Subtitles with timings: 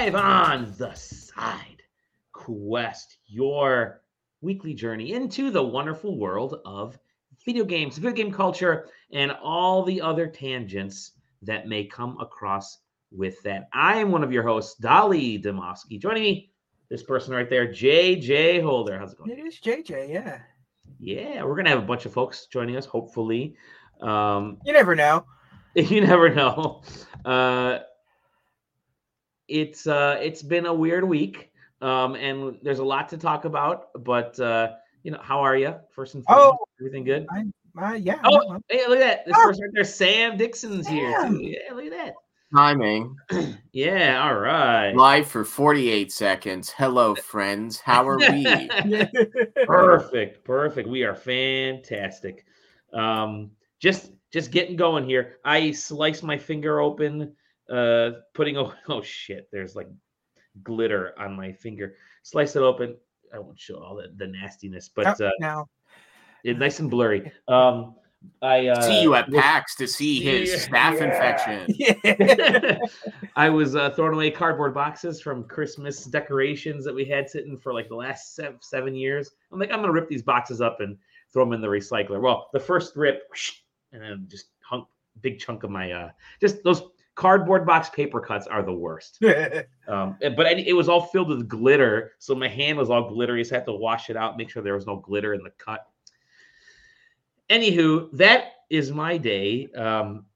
[0.00, 1.82] live on the side
[2.32, 4.00] quest, your
[4.40, 6.98] weekly journey into the wonderful world of
[7.44, 12.78] video games, video game culture, and all the other tangents that may come across
[13.12, 13.68] with that.
[13.74, 16.00] I am one of your hosts, Dali Demofsky.
[16.00, 16.50] Joining me,
[16.88, 18.98] this person right there, JJ Holder.
[18.98, 19.32] How's it going?
[19.32, 20.38] It is JJ, yeah.
[20.98, 23.54] Yeah, we're gonna have a bunch of folks joining us, hopefully.
[24.00, 25.26] Um, You never know.
[25.74, 26.84] you never know.
[27.22, 27.80] Uh,
[29.50, 31.50] it's uh, it's been a weird week,
[31.82, 33.88] um, and there's a lot to talk about.
[34.04, 35.74] But uh, you know, how are you?
[35.90, 37.26] First and foremost, Oh, everything good?
[37.30, 37.44] I,
[37.82, 38.20] uh, yeah.
[38.24, 39.26] Oh, no, hey, look at that!
[39.26, 39.46] This Oh.
[39.48, 41.14] person right there, Sam Dixon's here.
[41.26, 41.38] Too.
[41.42, 42.14] Yeah, look at that.
[42.52, 43.14] Timing
[43.72, 44.92] Yeah, all right.
[44.92, 46.70] live for 48 seconds.
[46.70, 47.78] Hello, friends.
[47.78, 48.68] How are we?
[49.66, 50.88] Perfect, perfect.
[50.88, 52.44] We are fantastic.
[52.92, 55.36] Um, just just getting going here.
[55.44, 57.34] I sliced my finger open,
[57.70, 59.88] uh, putting oh, oh shit, there's like
[60.62, 61.94] glitter on my finger.
[62.22, 62.96] Slice it open.
[63.32, 65.68] I won't show all the, the nastiness, but Oh, uh, now,
[66.44, 67.30] it's nice and blurry.
[67.48, 67.94] Um,
[68.42, 70.90] I uh, see you at PAX to see his Yeah.
[70.90, 70.98] staph
[71.78, 71.94] Yeah.
[71.94, 72.78] infection.
[72.78, 72.78] yeah.
[73.36, 77.72] I was uh, throwing away cardboard boxes from Christmas decorations that we had sitting for
[77.72, 79.30] like the last seven, seven years.
[79.52, 80.98] I'm like, I'm gonna rip these boxes up and
[81.32, 82.20] throw them in the recycler.
[82.20, 83.22] Well, the first rip,
[83.92, 84.86] and then just hunk
[85.20, 86.82] big chunk of my uh, just those
[87.20, 89.22] cardboard box paper cuts are the worst.
[89.88, 93.42] Um, but I, it was all filled with glitter, so my hand was all glittery.
[93.44, 95.50] So I had to wash it out, make sure there was no glitter in the
[95.58, 95.84] cut.
[97.50, 99.66] Anywho, that is my day.
[99.72, 100.26] Um,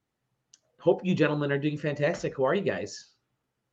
[0.81, 2.37] hope you gentlemen are doing fantastic.
[2.37, 3.11] How are you guys?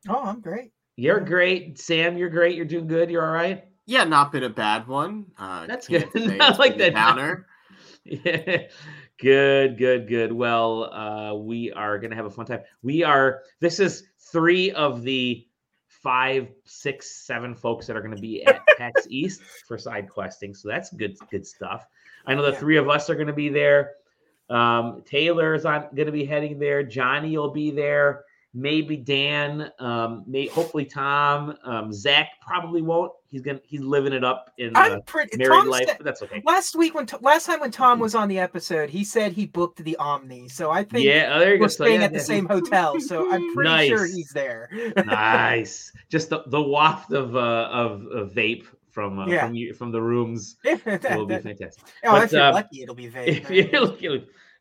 [0.08, 0.72] oh, I'm great.
[0.98, 1.26] You're Yeah.
[1.26, 2.16] great, Sam.
[2.16, 2.56] You're great.
[2.56, 3.10] You're doing good.
[3.10, 3.66] You're all right.
[3.88, 5.26] Yeah, not been a bad one.
[5.38, 6.24] Uh, That's can't good.
[6.30, 7.16] say I like been a that.
[7.16, 7.48] Downer.
[8.04, 8.64] Yeah.
[9.22, 10.34] Good, good, good.
[10.34, 12.62] Well, uh, we are gonna have a fun time.
[12.82, 13.44] We are.
[13.60, 15.46] This is three of the
[15.88, 20.56] five, six, seven folks that are gonna be at PAX East for side questing.
[20.56, 21.86] So that's good, good stuff.
[22.26, 22.58] I know the Yeah.
[22.58, 23.92] three of us are gonna be there.
[24.50, 26.82] Um, Taylor's on gonna be heading there.
[26.82, 28.26] Johnny will be there.
[28.54, 29.72] Maybe Dan.
[29.80, 31.56] Um, may hopefully Tom.
[31.64, 33.14] Um, Zach probably won't.
[33.28, 33.62] He's gonna.
[33.64, 35.38] He's living it up in the pretty.
[35.38, 36.42] married Tom life, but that's okay.
[36.46, 39.82] last week when last time when Tom was on the episode, he said he booked
[39.86, 40.50] the Omni.
[40.50, 41.62] So I think Yeah, oh, there you go.
[41.62, 42.24] we're So, staying yeah, at the yeah.
[42.26, 43.00] same hotel.
[43.00, 44.70] So I'm pretty sure he's there.
[45.06, 45.94] nice.
[46.10, 49.46] Just the, the waft of uh of, of vape from uh, Yeah.
[49.46, 50.84] from you from the rooms That-
[51.16, 51.86] will be that- fantastic.
[52.04, 53.46] oh, But, if you're uh, lucky, it'll be vague.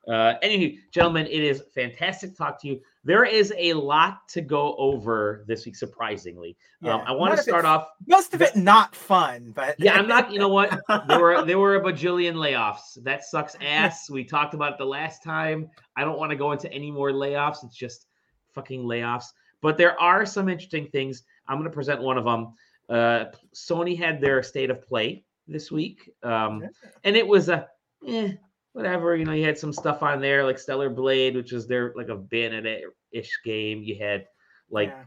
[0.06, 0.40] If right?
[0.42, 2.80] you're looking, uh, anywho, gentlemen, it is fantastic to talk to you.
[3.04, 6.56] There is a lot to go over this week, surprisingly.
[6.84, 7.88] Um, I want to start off.
[8.06, 10.32] Most of it not fun, but Yeah, I'm not.
[10.32, 10.78] You know what?
[11.08, 13.02] There were there were a bajillion layoffs.
[13.02, 14.10] That sucks ass.
[14.10, 15.70] We talked about it the last time.
[15.96, 17.64] I don't want to go into any more layoffs.
[17.64, 18.06] It's just
[18.54, 19.26] fucking layoffs.
[19.62, 21.22] But there are some interesting things.
[21.46, 22.54] I'm going to present one of them.
[22.88, 26.64] Uh, Sony had their state of play this week, um,
[27.04, 27.68] and it was a
[28.06, 28.32] eh,
[28.72, 29.16] whatever.
[29.16, 32.08] You know, you had some stuff on there like Stellar Blade, which is their like
[32.08, 32.80] a Bayonetta
[33.12, 33.82] ish game.
[33.82, 34.26] You had
[34.70, 35.04] like Yeah.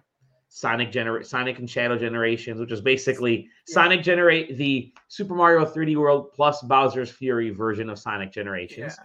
[0.50, 3.74] Sonic gener Sonic and Shadow Generations, which is basically Yeah.
[3.74, 8.96] Sonic generate the Super Mario 3D World plus Bowser's Fury version of Sonic Generations.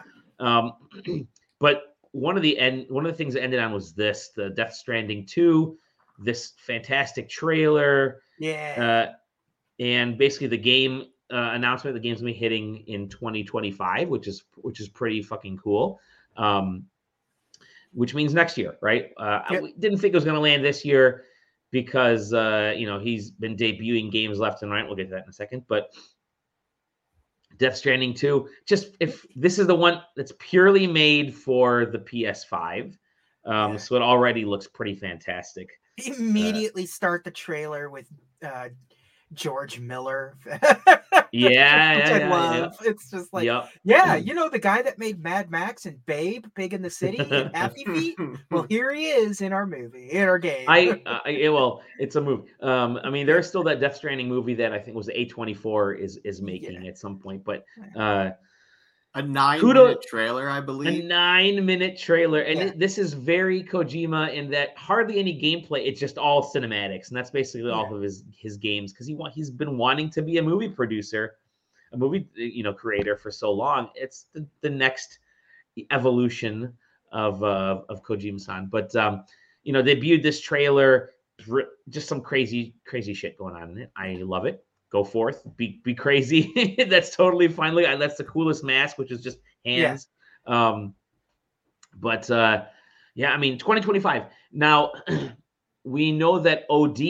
[0.40, 0.58] Yeah.
[0.58, 0.72] Um,
[1.60, 4.50] but one of the end one of the things that ended on was this: the
[4.50, 5.78] Death Stranding 2,
[6.18, 9.08] this fantastic trailer, Yeah.
[9.10, 11.94] uh, and basically the game uh, announcement.
[11.94, 16.00] The game's gonna be hitting in 2025, which is which is pretty fucking cool.
[16.36, 16.86] Um,
[17.92, 19.12] which means next year, right?
[19.18, 19.60] Uh, I Yep.
[19.60, 21.24] w- didn't think it was going to land this year
[21.70, 24.86] because uh, you know he's been debuting games left and right.
[24.86, 25.90] We'll get to that in a second, but
[27.56, 32.96] Death Stranding 2, just if this is the one that's purely made for the PS5,
[33.46, 33.76] um, Yeah.
[33.78, 35.70] so it already looks pretty fantastic.
[35.96, 38.06] Immediately start the trailer with
[38.44, 38.68] uh,
[39.32, 40.36] George Miller.
[41.32, 41.48] Yeah,
[41.96, 42.76] which yeah, I yeah, love.
[42.82, 43.70] It's just like, yep.
[43.84, 47.18] yeah, you know the guy that made Mad Max and Babe, Pig in the City,
[47.18, 48.16] and Happy Feet.
[48.50, 50.64] Well, here he is in our movie, in our game.
[50.68, 52.50] I, I well, it's a movie.
[52.60, 56.18] Um, I mean, there's still that Death Stranding movie that I think was A24 is
[56.24, 57.64] is making at some point, but
[57.96, 58.30] uh,
[59.14, 61.04] a nine Kudo- minute trailer, I believe.
[61.04, 62.66] A nine minute trailer, and Yeah.
[62.66, 65.86] it- this is very Kojima in that hardly any gameplay.
[65.86, 69.34] It's just all cinematics, and that's basically all of his his games because he want
[69.34, 71.36] he's been wanting to be a movie producer,
[71.92, 73.90] a movie you know creator for so long.
[73.94, 75.18] It's the, the next
[75.90, 76.76] evolution
[77.10, 79.24] of uh, of Kojima-san, but um,
[79.64, 81.10] you know, debuted this trailer,
[81.88, 83.90] just some crazy crazy shit going on in it.
[83.96, 84.64] I love it.
[84.90, 86.76] Go forth, be be crazy.
[86.88, 87.74] that's totally fine.
[87.74, 89.88] Look, that's the coolest mask, which is just Yeah.
[89.88, 90.08] hands.
[90.46, 90.94] Um,
[91.96, 92.64] but uh,
[93.14, 94.24] yeah, I mean, 2025.
[94.52, 94.92] Now,
[95.84, 97.00] we know that OD,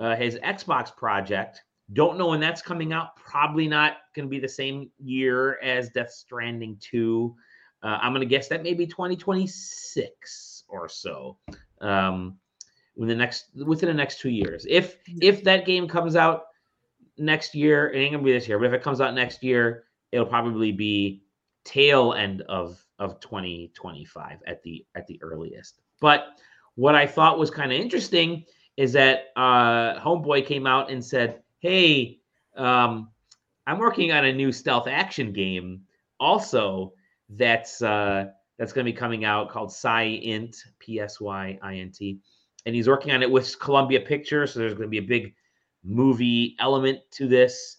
[0.00, 3.16] uh, his Xbox project, don't know when that's coming out.
[3.16, 7.34] Probably not going to be the same year as Death Stranding 2.
[7.82, 11.38] Uh, I'm going to guess that maybe 2026 or so.
[11.80, 12.36] Um,
[12.96, 14.66] in the next within the next two years.
[14.68, 16.44] If if that game comes out
[17.20, 19.84] next year, it ain't gonna be this year, but if it comes out next year,
[20.12, 21.22] it'll probably be
[21.64, 25.80] tail end of of 2025 at the at the earliest.
[26.00, 26.38] But
[26.74, 28.44] what I thought was kind of interesting
[28.76, 32.20] is that uh, Homeboy came out and said, "Hey,
[32.56, 33.10] um,
[33.66, 35.82] I'm working on a new stealth action game,
[36.18, 36.94] also
[37.30, 38.26] that's uh,
[38.58, 42.18] that's going to be coming out called Psy-Int, P S Y I N T,
[42.66, 44.52] and he's working on it with Columbia Pictures.
[44.52, 45.34] So there's going to be a big
[45.84, 47.78] movie element to this."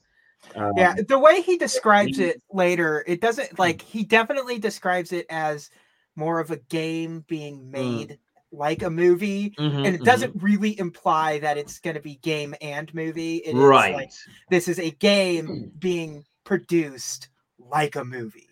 [0.56, 5.26] Um, yeah, the way he describes it later, it doesn't like he definitely describes it
[5.30, 5.70] as
[6.16, 7.72] more of a game being mm.
[7.72, 8.18] made mm.
[8.52, 10.04] like a movie, mm-hmm, and it mm-hmm.
[10.04, 13.38] doesn't really imply that it's going to be game and movie.
[13.38, 13.94] It right.
[13.94, 14.12] Like,
[14.50, 18.50] this is a game being produced like a movie.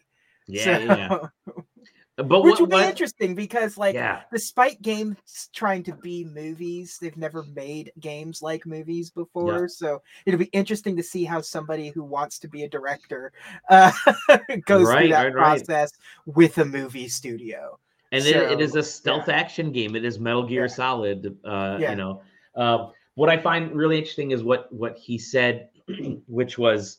[0.47, 1.53] Yeah, so, yeah.
[2.23, 2.89] But which what, would be what?
[2.89, 4.21] interesting because, like, yeah.
[4.31, 9.61] despite games trying to be movies, they've never made games like movies before.
[9.61, 9.67] Yeah.
[9.67, 13.31] So it'll be interesting to see how somebody who wants to be a director
[13.69, 13.91] uh,
[14.65, 15.91] goes right, through that right, process
[16.25, 16.35] right.
[16.35, 17.79] with a movie studio.
[18.11, 19.35] And so, it, it is a stealth yeah.
[19.35, 19.95] action game.
[19.95, 21.37] It is Metal Gear Solid.
[21.45, 22.21] Uh, You know,
[22.55, 25.69] uh, what I find really interesting is what what he said,
[26.27, 26.97] which was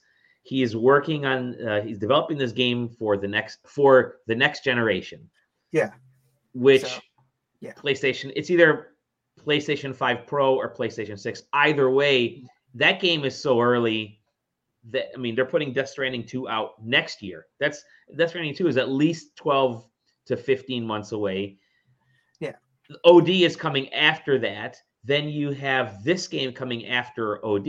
[0.51, 4.65] he is working on uh, he's developing this game for the next for the next
[4.65, 5.31] generation.
[5.71, 5.91] Yeah.
[6.55, 6.99] Which so,
[7.61, 7.73] yeah.
[7.75, 8.97] Playstation it's either
[9.47, 12.45] playstation 5 pro or playstation 6 either way
[12.75, 14.21] that game is so early
[14.91, 17.47] that i mean they're putting death stranding 2 out next year.
[17.61, 17.85] That's
[18.17, 19.87] death stranding 2 is at least 12
[20.27, 21.59] to 15 months away.
[22.41, 22.57] Yeah.
[23.05, 24.79] Od is coming after that.
[25.05, 27.69] Then you have this game coming after od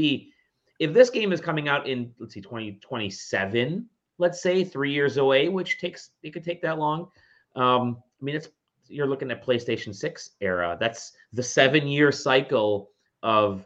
[0.81, 3.88] if this game is coming out in let's see 2027
[4.18, 7.07] let's say three years away which takes it could take that long
[7.56, 8.50] um i mean it's
[8.88, 12.89] you're looking at playstation 6 era that's the seven year cycle
[13.22, 13.66] of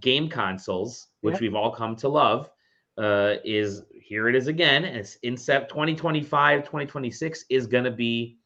[0.00, 1.40] game consoles which yep.
[1.40, 2.50] we've all come to love
[2.98, 8.38] uh is here it is again it's in 2025 2026 is going to be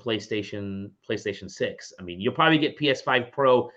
[0.00, 3.68] playstation playstation 6 i mean you'll probably get ps5 pro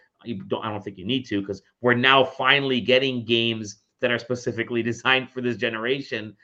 [0.48, 4.20] don't I don't think you need to because we're now finally getting games that are
[4.20, 6.36] specifically designed for this generation.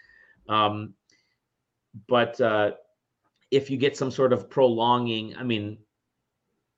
[0.48, 0.94] Um,
[2.08, 2.72] but uh,
[3.52, 5.78] if you get some sort of prolonging, I mean,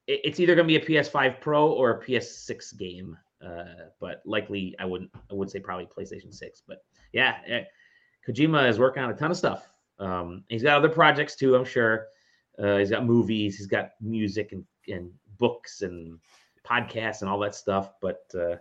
[0.06, 3.18] it, it's either going to be a PS5 Pro or a PS6 game.
[3.46, 5.12] Uh, but likely, I wouldn't.
[5.30, 6.64] I would say probably PlayStation 6.
[6.68, 6.84] But
[7.14, 7.64] yeah, eh,
[8.28, 9.68] Kojima is working on a ton of stuff.
[10.00, 12.08] Um, he's got other projects too, I'm sure.
[12.62, 16.20] Uh, he's got movies, he's got music and, and books and
[16.68, 17.92] podcasts and all that stuff.
[18.02, 18.56] But uh,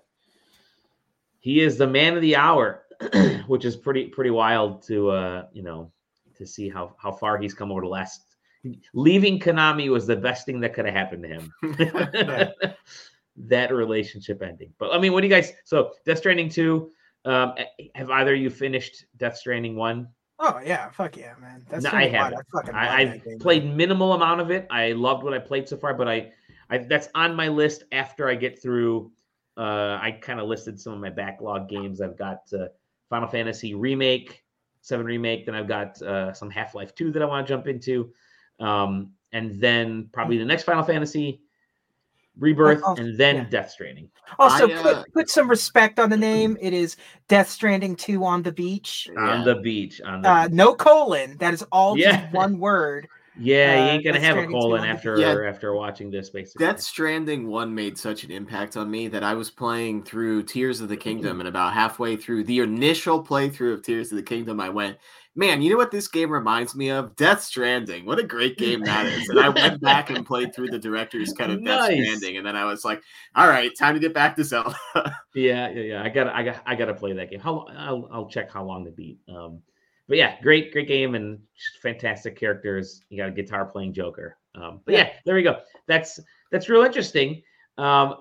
[1.41, 2.85] he is the man of the hour,
[3.47, 5.93] which is pretty pretty wild to uh, you know
[6.37, 8.23] to see how how far he's come over the last.
[8.95, 12.53] Leaving Konami was the best thing that could have happened to him.
[13.37, 14.73] that relationship ending.
[14.79, 15.53] But I mean, what do you guys?
[15.65, 16.91] So Death Stranding two.
[17.25, 17.55] Um,
[17.97, 20.09] have either you finished Death Stranding one?
[20.39, 21.65] Oh yeah, fuck yeah, man.
[21.69, 22.41] That's no, I haven't.
[22.73, 24.67] I, have played minimal amount of it.
[24.71, 26.33] I loved what I played so far, but I,
[26.71, 29.13] I that's on my list after I get through
[29.57, 32.01] uh, I kind of listed some of my backlog games.
[32.01, 32.67] I've got uh,
[33.09, 34.45] Final Fantasy Remake,
[34.83, 35.47] Seven Remake.
[35.47, 38.13] Then I've got uh, some Half Life Two that I want to jump into,
[38.61, 41.41] um, and then probably the next Final Fantasy
[42.39, 43.45] Rebirth, also, and then yeah.
[43.45, 44.11] Death Stranding.
[44.39, 46.59] Also, I, uh, put put some respect on the name.
[46.61, 46.97] It is
[47.29, 49.09] Death Stranding Two on the beach.
[49.17, 50.03] On the beach.
[50.03, 51.39] On the uh, no colon.
[51.39, 52.21] That is all yeah.
[52.21, 53.09] just one word.
[53.39, 55.49] Yeah, uh, you ain't gonna have a colon after yeah.
[55.49, 56.31] after watching this.
[56.31, 60.45] Basically, Death Stranding one made such an impact on me that I was playing through
[60.45, 64.23] Tears of the Kingdom, and about halfway through the initial playthrough of Tears of the
[64.23, 64.97] Kingdom, I went,
[65.35, 67.15] "Man, you know what this game reminds me of?
[67.17, 68.07] Death Stranding.
[68.07, 71.33] What a great game that is!" And I went back and played through the director's
[71.35, 71.89] cut of nice.
[71.89, 73.03] Death Stranding, and then I was like,
[73.35, 74.75] "All right, time to get back to Zelda."
[75.35, 76.03] yeah, yeah, yeah.
[76.03, 77.41] I got, I got, I got to play that game.
[77.41, 77.67] How?
[77.77, 79.19] I'll, I'll check how long to beat.
[79.29, 79.61] Um,
[80.09, 81.39] but yeah, great, great game and
[81.83, 83.03] fantastic characters.
[83.09, 84.37] You got a guitar playing Joker.
[84.55, 85.61] Um, but yeah, there we go.
[85.87, 86.21] That's
[86.51, 87.43] that's real interesting.
[87.77, 88.17] Um,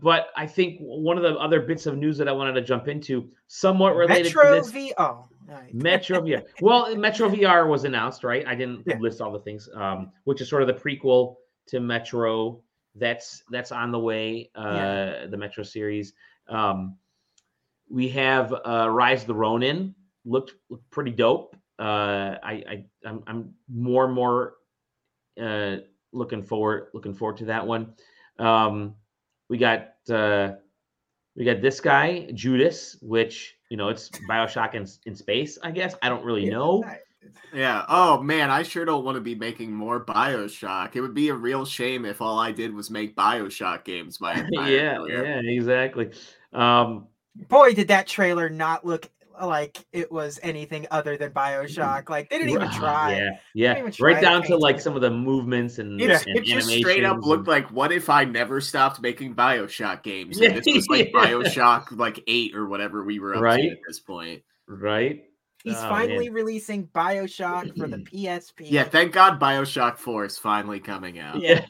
[0.00, 2.88] but I think one of the other bits of news that I wanted to jump
[2.88, 4.92] into, somewhat related Metro to this, V.
[4.98, 5.72] Oh, right.
[5.74, 6.42] Metro VR.
[6.60, 8.46] Well, Metro VR was announced, right?
[8.46, 8.98] I didn't yeah.
[8.98, 11.36] list all the things, um, which is sort of the prequel
[11.68, 12.60] to Metro.
[12.96, 14.50] That's that's on the way.
[14.54, 15.26] Uh, yeah.
[15.26, 16.12] The Metro series.
[16.48, 16.96] Um,
[17.90, 19.94] we have uh, Rise of the Ronin,
[20.28, 21.56] looked, looked pretty dope.
[21.78, 24.54] Uh, I, I I'm, I'm more and more
[25.40, 25.76] uh,
[26.12, 27.94] looking forward looking forward to that one.
[28.38, 28.94] Um,
[29.48, 30.52] we got uh,
[31.36, 35.58] we got this guy Judas, which you know it's Bioshock in, in space.
[35.62, 36.84] I guess I don't really know.
[37.52, 37.84] Yeah.
[37.88, 40.96] Oh man, I sure don't want to be making more Bioshock.
[40.96, 44.20] It would be a real shame if all I did was make Bioshock games.
[44.20, 45.24] My yeah, career.
[45.24, 46.10] yeah, exactly.
[46.52, 47.06] Um,
[47.48, 49.08] Boy, did that trailer not look
[49.42, 52.08] like it was anything other than Bioshock.
[52.08, 53.16] Like they didn't even try.
[53.54, 53.90] Yeah, yeah.
[54.00, 56.20] Right down to like some of the movements and, yeah.
[56.26, 57.48] and it just straight up looked and...
[57.48, 60.40] like, what if I never stopped making Bioshock games?
[60.40, 61.20] And this was like yeah.
[61.20, 63.62] Bioshock like eight or whatever we were up right?
[63.62, 64.42] to at this point.
[64.66, 65.24] Right.
[65.64, 66.34] He's oh, finally man.
[66.34, 68.70] releasing Bioshock for the PSP.
[68.70, 71.40] Yeah, thank God Bioshock 4 is finally coming out.
[71.40, 71.64] Yeah.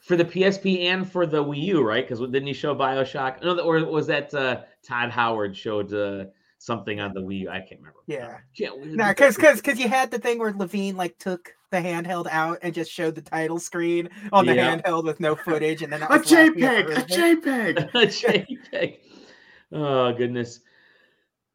[0.00, 2.06] For the PSP and for the Wii U, right?
[2.06, 3.42] Because didn't he show Bioshock?
[3.42, 6.26] No, or was that uh, Todd Howard showed uh,
[6.64, 8.00] something on the Wii I can't remember.
[8.06, 8.38] Yeah.
[8.86, 12.58] No, because because because you had the thing where Levine like took the handheld out
[12.62, 14.76] and just showed the title screen on the yeah.
[14.76, 18.98] handheld with no footage, and then a JPEG, a JPEG, a JPEG.
[19.72, 20.60] Oh goodness.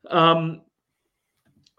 [0.10, 0.62] Um,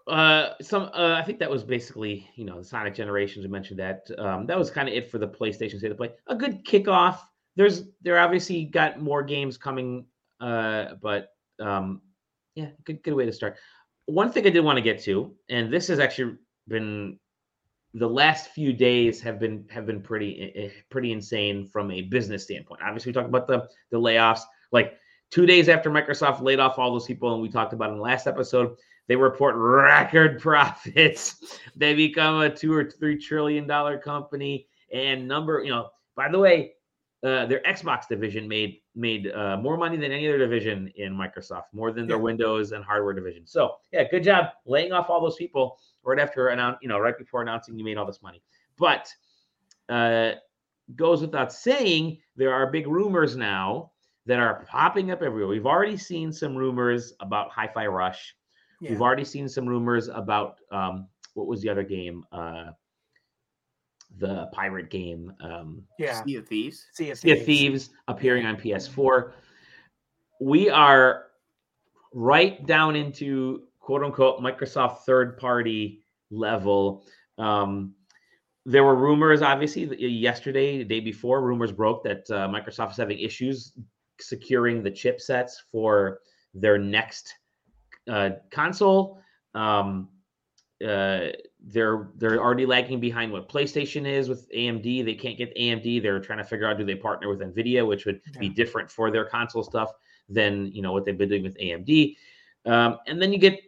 [0.07, 3.45] uh, some uh, I think that was basically you know the Sonic Generations.
[3.45, 4.07] We mentioned that.
[4.17, 6.11] Um, that was kind of it for the PlayStation State of Play.
[6.27, 7.19] A good kickoff.
[7.55, 10.05] There's they're obviously got more games coming,
[10.41, 12.01] uh, but um,
[12.55, 13.57] yeah, good good way to start.
[14.05, 16.35] One thing I did want to get to, and this has actually
[16.67, 17.19] been
[17.93, 22.01] the last few days have been have been pretty eh, eh, pretty insane from a
[22.03, 22.81] business standpoint.
[22.83, 24.41] Obviously, we talked about the the layoffs.
[24.71, 24.97] Like
[25.29, 28.01] two days after Microsoft laid off all those people, and we talked about in the
[28.01, 28.75] last episode
[29.07, 31.59] they report record profits.
[31.75, 34.67] they become a two or three trillion dollar company.
[34.93, 36.73] And number, you know, by the way,
[37.23, 41.63] uh, their Xbox division made made uh, more money than any other division in Microsoft,
[41.73, 42.23] more than their yeah.
[42.23, 43.47] Windows and hardware division.
[43.47, 47.17] So yeah, good job laying off all those people right after announce, you know, right
[47.17, 48.41] before announcing you made all this money.
[48.77, 49.13] But
[49.89, 50.33] uh,
[50.95, 53.91] goes without saying, there are big rumors now
[54.25, 55.47] that are popping up everywhere.
[55.47, 58.35] We've already seen some rumors about Hi-Fi Rush.
[58.81, 58.91] Yeah.
[58.91, 62.25] We've already seen some rumors about um, what was the other game?
[62.31, 62.71] Uh,
[64.17, 65.33] the pirate game.
[65.41, 66.85] Um, yeah, Sea of Thieves.
[66.93, 67.21] Sea of Thieves.
[67.21, 69.31] Sea of Thieves appearing on PS4.
[70.39, 71.27] We are
[72.13, 77.05] right down into quote unquote Microsoft third party level.
[77.37, 77.95] Um,
[78.65, 83.19] there were rumors, obviously, yesterday, the day before, rumors broke that uh, Microsoft is having
[83.19, 83.73] issues
[84.19, 86.19] securing the chipsets for
[86.53, 87.33] their next
[88.09, 89.19] uh, console.
[89.55, 90.09] Um,
[90.85, 91.27] uh,
[91.63, 95.05] they're they're already lagging behind what PlayStation is with AMD.
[95.05, 96.01] They can't get AMD.
[96.01, 98.39] They're trying to figure out do they partner with Nvidia, which would yeah.
[98.39, 99.91] be different for their console stuff
[100.27, 102.15] than you know what they've been doing with AMD.
[102.65, 103.59] Um, and then you get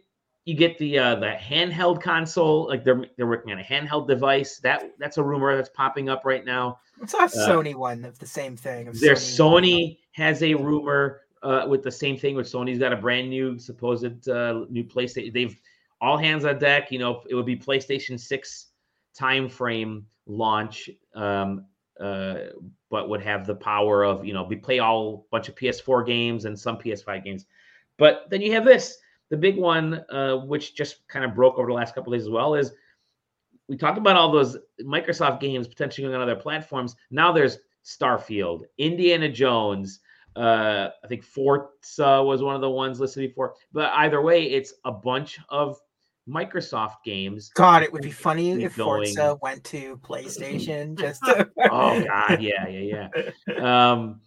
[0.44, 2.66] you get the uh, the handheld console.
[2.68, 4.58] Like they're they're working on a handheld device.
[4.58, 6.80] That that's a rumor that's popping up right now.
[7.00, 8.90] It's a uh, Sony one of the same thing.
[8.92, 12.34] There's Sony, Sony has a rumor uh, with the same thing.
[12.34, 15.32] With Sony's got a brand new supposed uh, new PlayStation.
[15.32, 15.56] They've
[16.00, 16.90] all hands on deck.
[16.90, 18.66] You know, it would be PlayStation Six
[19.14, 21.66] time frame launch, um,
[22.00, 22.34] uh,
[22.90, 26.44] but would have the power of you know we play all bunch of PS4 games
[26.44, 27.46] and some PS5 games.
[27.96, 28.98] But then you have this,
[29.30, 32.30] the big one, uh, which just kind of broke over the last couple days as
[32.30, 32.72] well, is
[33.68, 36.96] we talked about all those Microsoft games potentially going on other platforms.
[37.10, 40.00] Now there's Starfield, Indiana Jones,
[40.36, 43.54] uh, I think Forza was one of the ones listed before.
[43.72, 45.78] But either way, it's a bunch of
[46.28, 47.50] Microsoft games.
[47.54, 49.06] God, it would be funny if going...
[49.06, 50.98] Forza went to PlayStation.
[50.98, 51.48] Just to...
[51.70, 53.08] oh God, yeah, yeah,
[53.48, 53.92] yeah.
[53.92, 54.20] Um,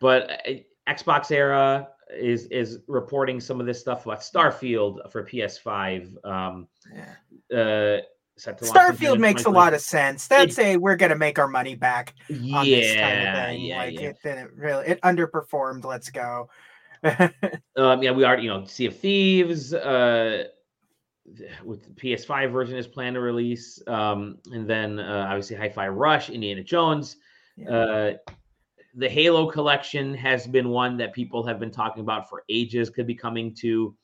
[0.00, 0.52] but uh,
[0.88, 6.24] Xbox era is is reporting some of this stuff about Starfield for PS5.
[6.24, 7.58] Um, yeah.
[7.58, 8.00] Uh,
[8.38, 10.26] Starfield makes a lot of sense.
[10.28, 13.60] That's it, a we're gonna make our money back on yeah, this kind of thing.
[13.62, 14.00] Yeah, like yeah.
[14.00, 15.84] it didn't really it underperformed.
[15.84, 16.48] Let's go.
[17.76, 18.38] um, yeah, we are.
[18.38, 19.74] You know, Sea of Thieves.
[19.74, 20.44] Uh,
[21.62, 26.30] with the PS5 version is planned to release, um, and then uh, obviously Hi-Fi Rush,
[26.30, 27.16] Indiana Jones.
[27.56, 27.70] Yeah.
[27.70, 28.12] Uh,
[28.94, 32.88] the Halo collection has been one that people have been talking about for ages.
[32.88, 33.94] Could be coming to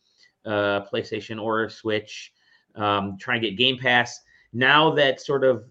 [0.45, 2.33] uh, PlayStation or Switch.
[2.75, 4.21] Um, trying to get Game Pass
[4.55, 5.65] now that sort of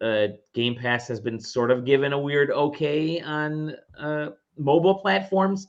[0.00, 5.68] uh, Game Pass has been sort of given a weird okay on uh, mobile platforms,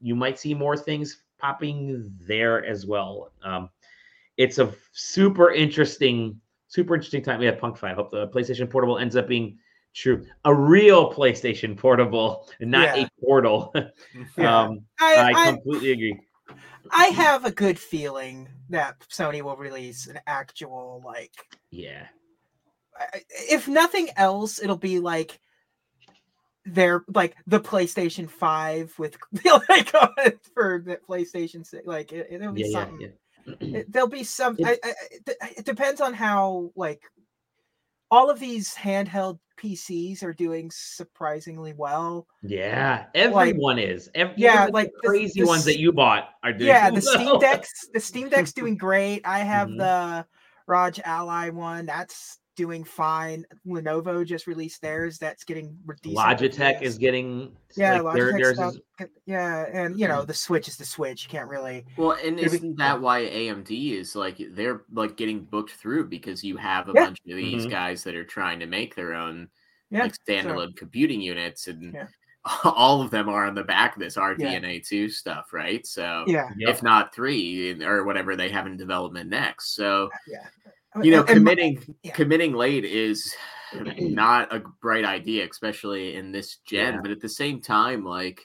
[0.00, 3.32] you might see more things popping there as well.
[3.42, 3.68] Um,
[4.36, 7.40] it's a super interesting, super interesting time.
[7.40, 7.92] We have Punk Five.
[7.92, 9.58] I hope the PlayStation Portable ends up being
[9.94, 13.04] true, a real PlayStation Portable, and not yeah.
[13.04, 13.72] a portal.
[14.38, 16.20] um, I, I, completely I, agree.
[16.90, 21.34] I have a good feeling that Sony will release an actual like
[21.70, 22.06] yeah.
[23.30, 25.40] If nothing else, it'll be like
[26.64, 29.90] they're like the PlayStation Five with like
[30.54, 31.86] for the PlayStation Six.
[31.86, 33.00] Like it, will be yeah, something.
[33.00, 33.12] Yeah, yeah.
[33.60, 34.56] It, there'll be some.
[34.64, 34.94] I, I,
[35.56, 37.02] it depends on how like
[38.12, 42.26] all of these handheld PCs are doing surprisingly well.
[42.42, 44.10] Yeah, everyone like, is.
[44.14, 46.68] Every, yeah, like the crazy the, ones that you bought are doing.
[46.68, 47.14] Yeah, the well.
[47.14, 49.22] Steam Deck's the Steam Deck's doing great.
[49.24, 49.78] I have mm-hmm.
[49.78, 50.26] the
[50.66, 51.86] ROG Ally one.
[51.86, 53.44] That's doing fine.
[53.66, 55.18] Lenovo just released theirs.
[55.18, 56.18] That's getting decent.
[56.18, 59.08] Logitech is getting yeah, like Logitech stuff, is...
[59.26, 61.24] yeah, and you know the Switch is the Switch.
[61.24, 65.72] You can't really well, and isn't that why AMD is like they're like getting booked
[65.72, 67.04] through because you have a yeah.
[67.06, 67.70] bunch of these mm-hmm.
[67.70, 69.48] guys that are trying to make their own
[69.90, 70.74] yeah, like standalone so.
[70.76, 71.94] computing units and.
[71.94, 72.06] Yeah.
[72.64, 75.86] All of them are on the back of this RDNA two stuff, right?
[75.86, 79.76] So, yeah, if not three or whatever they have in development next.
[79.76, 80.48] So, yeah,
[81.00, 82.12] you know, committing yeah.
[82.12, 83.34] committing late is
[83.98, 86.94] not a bright idea, especially in this gen.
[86.94, 87.00] Yeah.
[87.00, 88.42] But at the same time, like,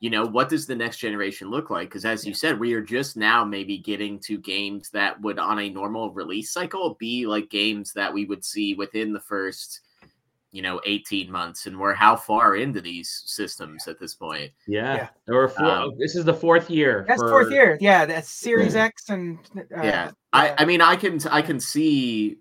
[0.00, 1.88] you know, what does the next generation look like?
[1.88, 5.60] Because as you said, we are just now maybe getting to games that would, on
[5.60, 9.80] a normal release cycle, be like games that we would see within the first
[10.52, 14.94] you know 18 months and we're how far into these systems at this point yeah,
[14.94, 15.08] yeah.
[15.26, 17.30] four, um, this is the fourth year that's for...
[17.30, 21.42] fourth year yeah that's series x and uh, yeah i i mean i can i
[21.42, 22.36] can see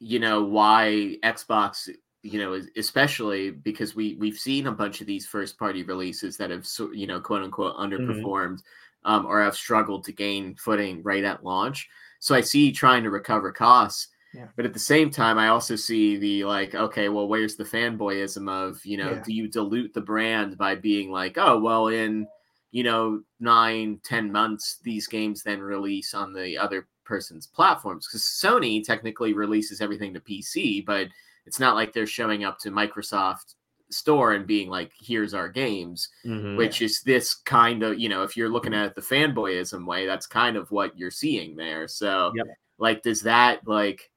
[0.00, 1.88] you know why xbox
[2.22, 6.50] you know especially because we we've seen a bunch of these first party releases that
[6.50, 7.94] have you know quote unquote mm-hmm.
[7.94, 9.12] underperformed mm-hmm.
[9.12, 11.88] um, or have struggled to gain footing right at launch
[12.18, 14.48] so i see trying to recover costs yeah.
[14.54, 18.50] But at the same time, I also see the like, okay, well, where's the fanboyism
[18.50, 19.22] of, you know, yeah.
[19.24, 22.26] do you dilute the brand by being like, oh, well, in,
[22.70, 28.06] you know, nine, ten months, these games then release on the other person's platforms?
[28.06, 31.08] Because Sony technically releases everything to PC, but
[31.46, 33.54] it's not like they're showing up to Microsoft
[33.88, 36.56] store and being like here's our games mm-hmm.
[36.56, 40.06] which is this kind of you know if you're looking at it the fanboyism way
[40.06, 42.46] that's kind of what you're seeing there so yep.
[42.78, 44.10] like does that like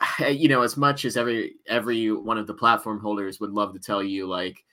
[0.28, 3.78] you know, as much as every every one of the platform holders would love to
[3.78, 4.64] tell you, like,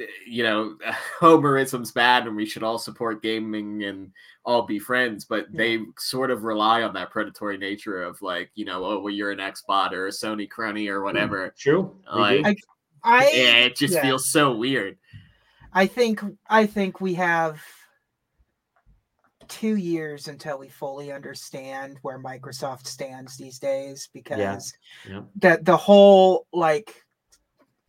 [0.00, 0.76] eh, you know,
[1.20, 4.12] Homerism's bad and we should all support gaming and
[4.44, 5.58] all be friends, but yeah.
[5.58, 9.30] they sort of rely on that predatory nature of like, you know, oh, well, you're
[9.30, 11.54] an Xbot or a Sony crony or mm, whatever.
[11.58, 11.94] True.
[12.12, 12.56] Like, I,
[13.04, 14.02] I, yeah, it just yeah.
[14.02, 14.96] feels so weird.
[15.72, 17.62] I think I think we have
[19.48, 24.38] two years until we fully understand where Microsoft stands these days because
[25.06, 25.12] yeah.
[25.12, 25.22] Yeah.
[25.36, 26.94] that the whole like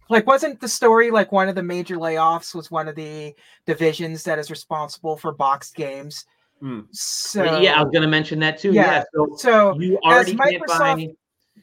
[0.10, 4.24] like wasn't the story like one of the major layoffs was one of the divisions
[4.24, 6.26] that is responsible for boxed games.
[6.62, 6.88] Mm.
[6.92, 8.72] So yeah, I was going to mention that too.
[8.72, 11.10] Yeah, yeah so, so you already can't buy.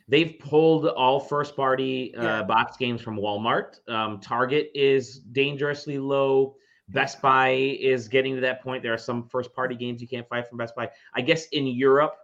[0.09, 2.43] They've pulled all first party uh, yeah.
[2.45, 3.87] box games from Walmart.
[3.89, 6.55] Um, Target is dangerously low.
[6.89, 8.83] Best Buy is getting to that point.
[8.83, 10.91] There are some first party games you can't find from Best Buy.
[11.15, 12.17] I guess in Europe,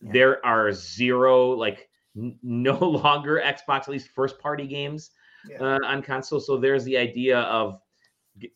[0.00, 0.12] yeah.
[0.12, 5.10] there are zero, like n- no longer Xbox, at least first party games
[5.48, 5.58] yeah.
[5.58, 6.40] uh, on console.
[6.40, 7.80] So there's the idea of,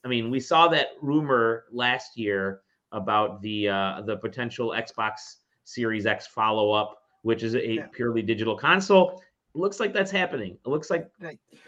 [0.04, 6.06] I mean, we saw that rumor last year about the uh, the potential Xbox Series
[6.06, 7.86] X follow up, which is a yeah.
[7.92, 9.20] purely digital console
[9.54, 10.58] looks like that's happening.
[10.64, 11.10] It looks like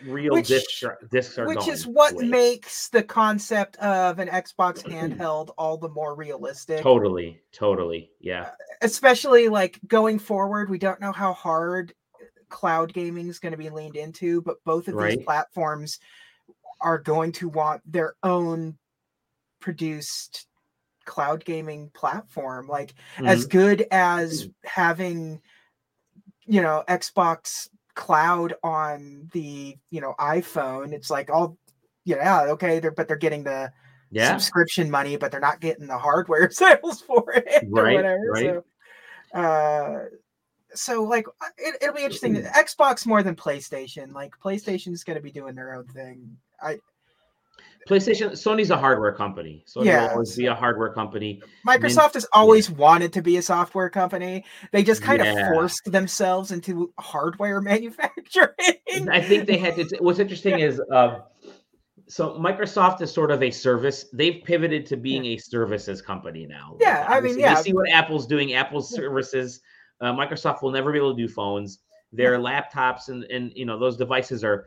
[0.05, 2.29] real which, discs are, discs are which is what away.
[2.29, 6.81] makes the concept of an Xbox handheld all the more realistic.
[6.81, 8.43] Totally, totally, yeah.
[8.43, 8.51] Uh,
[8.83, 11.95] especially like going forward, we don't know how hard
[12.49, 15.17] cloud gaming is going to be leaned into, but both of right.
[15.17, 15.99] these platforms
[16.81, 18.77] are going to want their own
[19.61, 20.47] produced
[21.05, 22.67] cloud gaming platform.
[22.67, 23.27] Like mm-hmm.
[23.27, 25.41] as good as having
[26.47, 31.57] you know Xbox cloud on the you know iphone it's like all
[32.05, 33.73] yeah okay they're but they're getting the
[34.11, 34.37] yeah.
[34.37, 38.63] subscription money but they're not getting the hardware sales for it right, or whatever right.
[39.33, 40.05] so uh
[40.75, 45.17] so like uh, it, it'll be interesting xbox more than playstation like playstation is going
[45.17, 46.79] to be doing their own thing i
[47.87, 49.65] PlayStation, Sony's a hardware company.
[49.67, 50.03] Sony yeah.
[50.03, 51.41] will always be a hardware company.
[51.67, 52.77] Microsoft has always yeah.
[52.77, 54.45] wanted to be a software company.
[54.73, 55.33] They just kind yeah.
[55.33, 58.51] of forced themselves into hardware manufacturing.
[59.09, 59.97] I think they had to.
[60.01, 61.21] What's interesting is, uh,
[62.09, 64.07] so Microsoft is sort of a service.
[64.13, 66.77] They've pivoted to being a services company now.
[66.81, 67.57] Yeah, I mean, yeah.
[67.57, 68.55] You see what Apple's doing.
[68.55, 69.61] Apple's services.
[70.01, 71.79] Uh, Microsoft will never be able to do phones.
[72.13, 74.67] Their laptops and and you know those devices are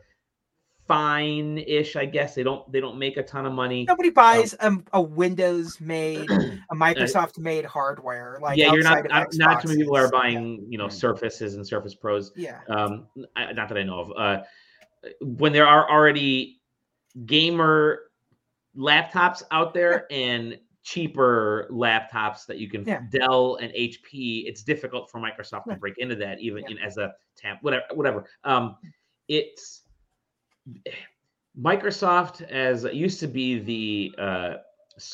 [0.90, 2.34] fine-ish, I guess.
[2.34, 3.84] They don't they don't make a ton of money.
[3.86, 8.38] Nobody buys um, a, a Windows made, a Microsoft made hardware.
[8.42, 11.66] Like yeah, you're not not, not too many people are buying you know Surfaces and
[11.66, 12.32] Surface Pros.
[12.34, 12.60] Yeah.
[12.68, 14.12] Um, not that I know of.
[14.16, 14.42] Uh,
[15.20, 16.60] when there are already
[17.24, 18.00] gamer
[18.76, 23.02] laptops out there and cheaper laptops that you can yeah.
[23.10, 26.70] Dell and HP, it's difficult for Microsoft to break into that, even yeah.
[26.70, 28.24] in, as a tab, whatever, whatever.
[28.44, 28.76] Um,
[29.28, 29.82] it's
[31.58, 34.54] Microsoft as used to be the uh,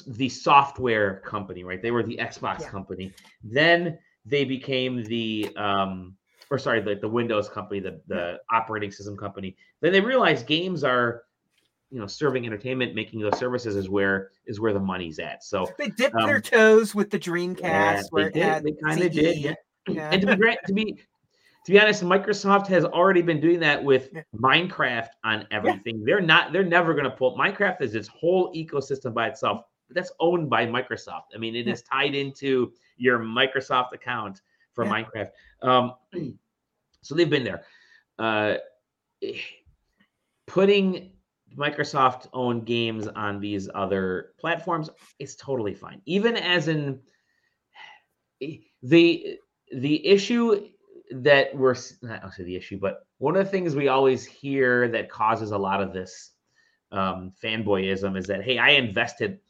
[0.06, 1.80] the software company, right?
[1.80, 2.70] They were the Xbox yeah.
[2.70, 3.12] company.
[3.42, 6.16] Then they became the um,
[6.50, 9.56] or sorry, the, the Windows company, the, the operating system company.
[9.80, 11.24] Then they realized games are
[11.90, 15.70] you know serving entertainment making those services is where is where the money's at so
[15.78, 18.64] they dipped um, their toes with the dreamcast yeah, they, did.
[18.64, 19.54] they kind of did yeah.
[19.88, 20.10] yeah.
[20.10, 20.98] and to be great to be
[21.66, 24.22] to be honest microsoft has already been doing that with yeah.
[24.36, 26.04] minecraft on everything.
[26.04, 30.12] They're not they're never going to pull minecraft is its whole ecosystem by itself that's
[30.20, 31.34] owned by microsoft.
[31.34, 34.42] I mean it is tied into your microsoft account
[34.74, 35.30] for minecraft.
[35.62, 35.94] Um,
[37.02, 37.64] so they've been there.
[38.18, 38.54] Uh,
[40.46, 41.10] putting
[41.56, 46.00] Microsoft owned games on these other platforms is totally fine.
[46.04, 47.00] Even as in
[48.82, 49.38] the
[49.72, 50.68] the issue
[51.10, 55.10] that we're not say the issue, but one of the things we always hear that
[55.10, 56.32] causes a lot of this
[56.92, 59.40] um, fanboyism is that hey, I invested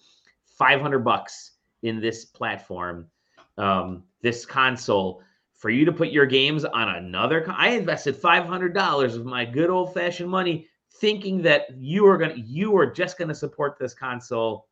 [0.47, 3.07] 500 bucks in this platform,
[3.59, 7.41] um, this console, for you to put your games on another.
[7.41, 10.69] Con- I invested 500 dollars of my good old fashioned money
[11.01, 14.67] thinking that you are gonna you are just gonna support this console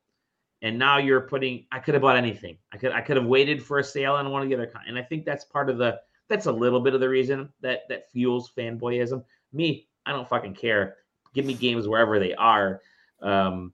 [0.62, 3.62] and now you're putting i could have bought anything i could i could have waited
[3.62, 6.00] for a sale on one of the other and i think that's part of the
[6.34, 10.54] that's a little bit of the reason that that fuels fanboyism me i don't fucking
[10.54, 10.96] care
[11.32, 12.80] give me games wherever they are
[13.22, 13.72] um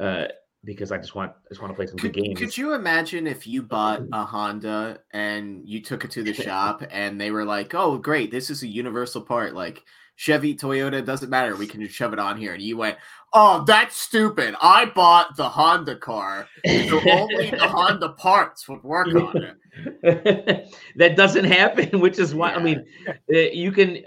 [0.00, 0.26] uh
[0.62, 2.38] because I just want I just want to play some could, good games.
[2.38, 6.84] Could you imagine if you bought a Honda and you took it to the shop
[6.90, 9.54] and they were like, "Oh, great, this is a universal part.
[9.54, 9.82] Like
[10.20, 11.56] Chevy, Toyota, doesn't matter.
[11.56, 12.52] We can just shove it on here.
[12.52, 12.98] And you went,
[13.32, 14.56] Oh, that's stupid.
[14.60, 16.48] I bought the Honda car.
[16.66, 20.74] So only the Honda parts would work on it.
[20.96, 22.56] that doesn't happen, which is why, yeah.
[22.56, 22.86] I mean,
[23.32, 24.02] eh, you can.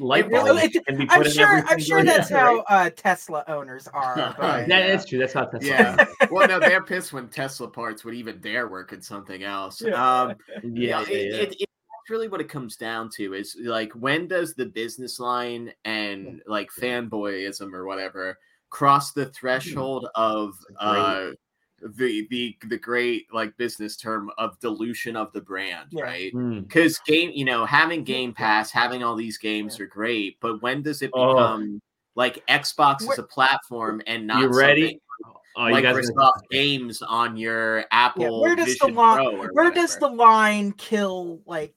[0.00, 1.64] Light bulbs I'm sure.
[1.66, 4.34] I'm sure that's how uh, Tesla owners are.
[4.38, 5.18] But, that is true.
[5.18, 5.68] That's how Tesla.
[5.68, 6.04] Yeah.
[6.30, 9.82] well, no, they're pissed when Tesla parts would even dare work in something else.
[9.82, 10.22] Yeah.
[10.22, 11.68] Um, yeah, yeah, yeah, it, it,
[12.10, 16.68] really what it comes down to is like when does the business line and like
[16.70, 18.38] fanboyism or whatever
[18.70, 19.30] cross the mm-hmm.
[19.32, 21.30] threshold of uh
[21.80, 26.02] the the the great like business term of dilution of the brand, yeah.
[26.02, 26.32] right?
[26.32, 27.04] Because mm.
[27.06, 31.02] game, you know, having Game Pass, having all these games are great, but when does
[31.02, 31.34] it oh.
[31.34, 31.86] become oh.
[32.14, 35.00] like Xbox is a platform and not you ready?
[35.56, 38.24] Oh, Microsoft games on your Apple.
[38.24, 38.48] Yeah.
[38.48, 39.38] Where does Vision the line?
[39.38, 39.74] Where whatever.
[39.74, 41.74] does the line kill like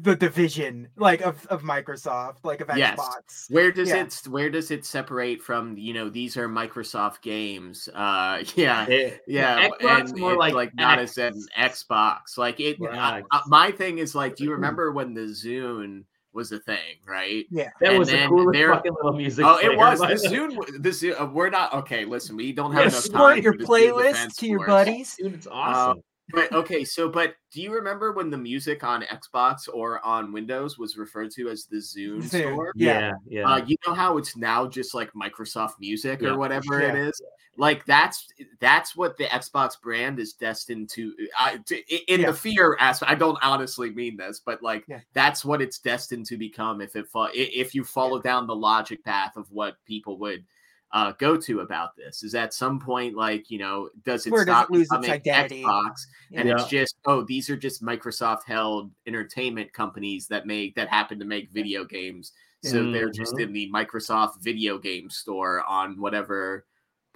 [0.00, 2.76] the division like of, of Microsoft, like of Xbox.
[2.76, 2.98] yes.
[2.98, 3.50] Xbox.
[3.50, 4.02] Where does yeah.
[4.02, 7.88] it where does it separate from you know these are Microsoft games?
[7.94, 8.86] Uh yeah.
[8.86, 9.68] It, yeah.
[9.68, 12.36] Xbox and more like, like not as an Xbox.
[12.36, 12.90] Like it yeah.
[12.90, 16.96] I, I, my thing is like do you remember when the Zune was a thing,
[17.06, 17.44] right?
[17.50, 19.44] Yeah, that and was the coolest there, fucking little music.
[19.46, 20.00] Oh, it was.
[20.00, 20.82] The Zune.
[20.82, 22.04] This uh, we're not okay.
[22.04, 23.42] Listen, we don't have yeah, enough time.
[23.42, 25.16] your playlist to your buddies.
[25.16, 25.98] Dude, it's awesome.
[25.98, 30.32] Um, but okay, so but do you remember when the music on Xbox or on
[30.32, 32.72] Windows was referred to as the Zune store?
[32.74, 33.42] Yeah, yeah.
[33.42, 36.30] Uh, you know how it's now just like Microsoft Music yeah.
[36.30, 36.88] or whatever yeah.
[36.88, 37.20] it is.
[37.58, 38.26] Like that's
[38.60, 41.12] that's what the Xbox brand is destined to.
[41.38, 42.28] I, to in yeah.
[42.28, 46.38] the fear aspect, I don't honestly mean this, but like that's what it's destined to
[46.38, 50.44] become if it if you follow down the logic path of what people would
[50.92, 54.42] uh, go to about this is at some point like you know does it Where
[54.42, 55.92] stop does it becoming its Xbox?
[56.30, 56.40] Yeah.
[56.40, 61.18] and it's just oh these are just Microsoft held entertainment companies that make that happen
[61.18, 62.32] to make video games.
[62.62, 62.92] So mm-hmm.
[62.92, 63.44] they're just mm-hmm.
[63.44, 66.66] in the Microsoft video game store on whatever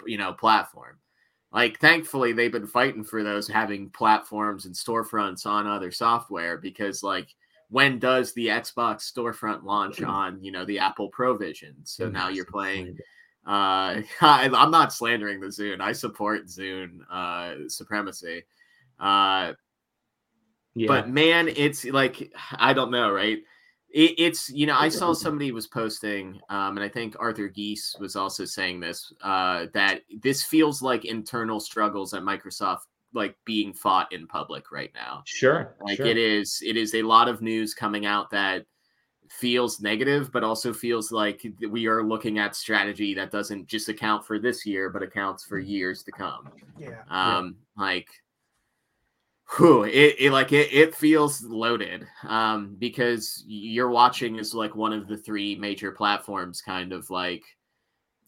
[0.05, 0.97] you know platform.
[1.51, 7.03] Like thankfully they've been fighting for those having platforms and storefronts on other software because
[7.03, 7.27] like
[7.69, 11.75] when does the Xbox storefront launch on you know the Apple Provision?
[11.83, 12.97] So now you're playing
[13.47, 15.79] uh, I, am not slandering the Zune.
[15.79, 18.43] I support Zune uh, supremacy.
[18.99, 19.53] Uh,
[20.75, 20.87] yeah.
[20.87, 23.39] But man, it's like I don't know, right?
[23.89, 27.95] It, it's you know I saw somebody was posting, um, and I think Arthur Gies
[27.99, 32.81] was also saying this uh, that this feels like internal struggles at Microsoft
[33.13, 35.23] like being fought in public right now.
[35.25, 36.05] Sure, like sure.
[36.05, 36.61] it is.
[36.63, 38.65] It is a lot of news coming out that
[39.29, 44.25] feels negative, but also feels like we are looking at strategy that doesn't just account
[44.25, 46.49] for this year, but accounts for years to come.
[46.79, 47.01] Yeah.
[47.09, 47.83] Um, yeah.
[47.83, 48.09] like
[49.55, 54.93] whew, it, it like it, it feels loaded um, because you're watching is like one
[54.93, 57.43] of the three major platforms kind of like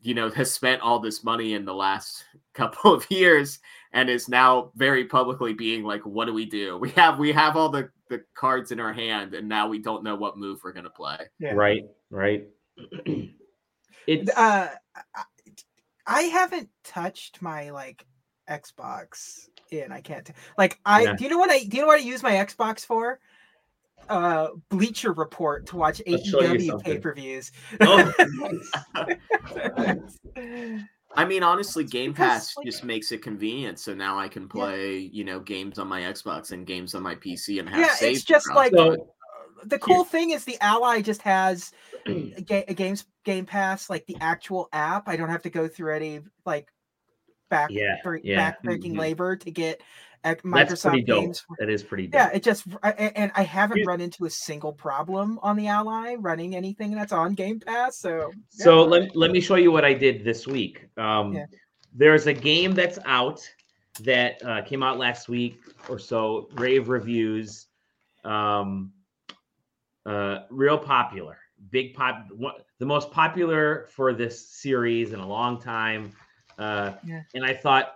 [0.01, 3.59] you know has spent all this money in the last couple of years
[3.91, 7.55] and is now very publicly being like what do we do we have we have
[7.55, 10.71] all the the cards in our hand and now we don't know what move we're
[10.71, 11.51] going to play yeah.
[11.51, 12.47] right right
[14.07, 14.69] it's uh
[16.09, 18.05] I haven't touched my like
[18.49, 19.91] Xbox in.
[19.91, 20.25] I can't.
[20.25, 21.13] T- like I yeah.
[21.13, 23.19] do you know what I do you know what I use my Xbox for?
[24.09, 27.51] Uh, Bleacher Report to watch AEW pay per views.
[27.79, 28.11] Oh,
[31.15, 33.79] I mean, honestly, Game Pass like, just makes it convenient.
[33.79, 35.09] So now I can play, yeah.
[35.11, 37.79] you know, games on my Xbox and games on my PC and have.
[37.79, 39.09] Yeah, it's just like so,
[39.63, 40.03] the cool yeah.
[40.03, 41.71] thing is the Ally just has
[42.07, 45.07] a, ga- a games Game Pass, like the actual app.
[45.07, 46.71] I don't have to go through any like
[47.49, 48.51] back yeah, yeah.
[48.51, 48.99] backbreaking mm-hmm.
[48.99, 49.81] labor to get
[50.23, 51.45] Microsoft games.
[51.59, 52.07] That is pretty.
[52.07, 52.13] Dope.
[52.13, 56.55] Yeah, it just and I haven't run into a single problem on the Ally running
[56.55, 57.97] anything that's on Game Pass.
[57.97, 58.65] So yeah.
[58.65, 60.87] so let, let me show you what I did this week.
[60.97, 61.45] Um, yeah.
[61.93, 63.41] There's a game that's out
[64.01, 66.49] that uh, came out last week or so.
[66.53, 67.67] Rave reviews,
[68.23, 68.91] um,
[70.05, 71.37] uh, real popular,
[71.71, 76.11] big pop, one, the most popular for this series in a long time.
[76.57, 77.21] Uh, yeah.
[77.33, 77.95] And I thought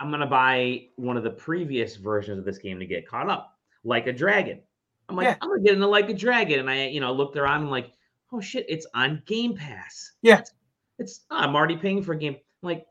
[0.00, 3.58] I'm gonna buy one of the previous versions of this game to get caught up,
[3.84, 4.60] like a dragon.
[5.08, 5.36] I'm like, yeah.
[5.42, 7.62] I'm gonna get into like a dragon, and I, you know, looked around.
[7.62, 7.92] and like,
[8.32, 10.12] oh shit, it's on Game Pass.
[10.22, 10.52] Yeah, it's,
[10.98, 12.34] it's I'm already paying for a game.
[12.34, 12.86] I'm like,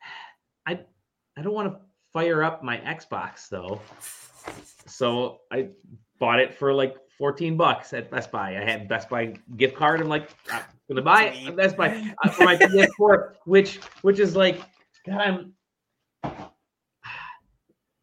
[0.66, 0.80] I,
[1.36, 1.80] I don't want to
[2.12, 3.80] fire up my Xbox though,
[4.86, 5.70] so I
[6.20, 8.56] bought it for like 14 bucks at Best Buy.
[8.56, 10.00] I had Best Buy gift card.
[10.00, 14.20] I'm like, I'm gonna buy it at Best Buy uh, for my PS4, which which
[14.20, 14.60] is like,
[15.04, 15.52] God, I'm.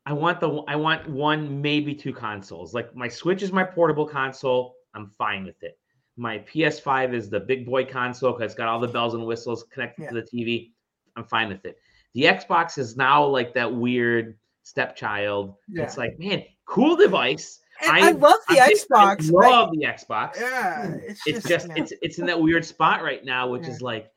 [0.06, 2.74] I want the I want one maybe two consoles.
[2.74, 4.76] Like my Switch is my portable console.
[4.94, 5.78] I'm fine with it.
[6.18, 9.64] My PS5 is the big boy console because it's got all the bells and whistles
[9.72, 10.10] connected yeah.
[10.10, 10.72] to the TV.
[11.16, 11.78] I'm fine with it.
[12.14, 15.56] The Xbox is now like that weird stepchild.
[15.70, 15.84] Yeah.
[15.84, 19.30] It's like, man, cool device I, I, love the I Xbox.
[19.30, 20.40] I love the Xbox.
[20.40, 23.70] Yeah, it's, it's just, just it's it's in that weird spot right now, which yeah.
[23.70, 24.12] is like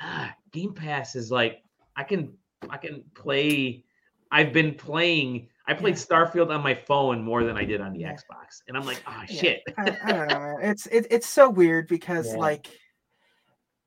[0.00, 1.62] ah, Game Pass is like
[1.96, 2.34] I can
[2.68, 3.84] I can play.
[4.30, 5.48] I've been playing.
[5.66, 6.02] I played yeah.
[6.02, 8.12] Starfield on my phone more than I did on the yeah.
[8.12, 9.62] Xbox, and I'm like, oh shit.
[9.76, 10.58] I, I, don't know.
[10.62, 12.68] It's it, it's so weird because like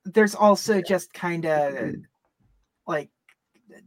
[0.04, 1.94] there's also just kind of
[2.86, 3.10] like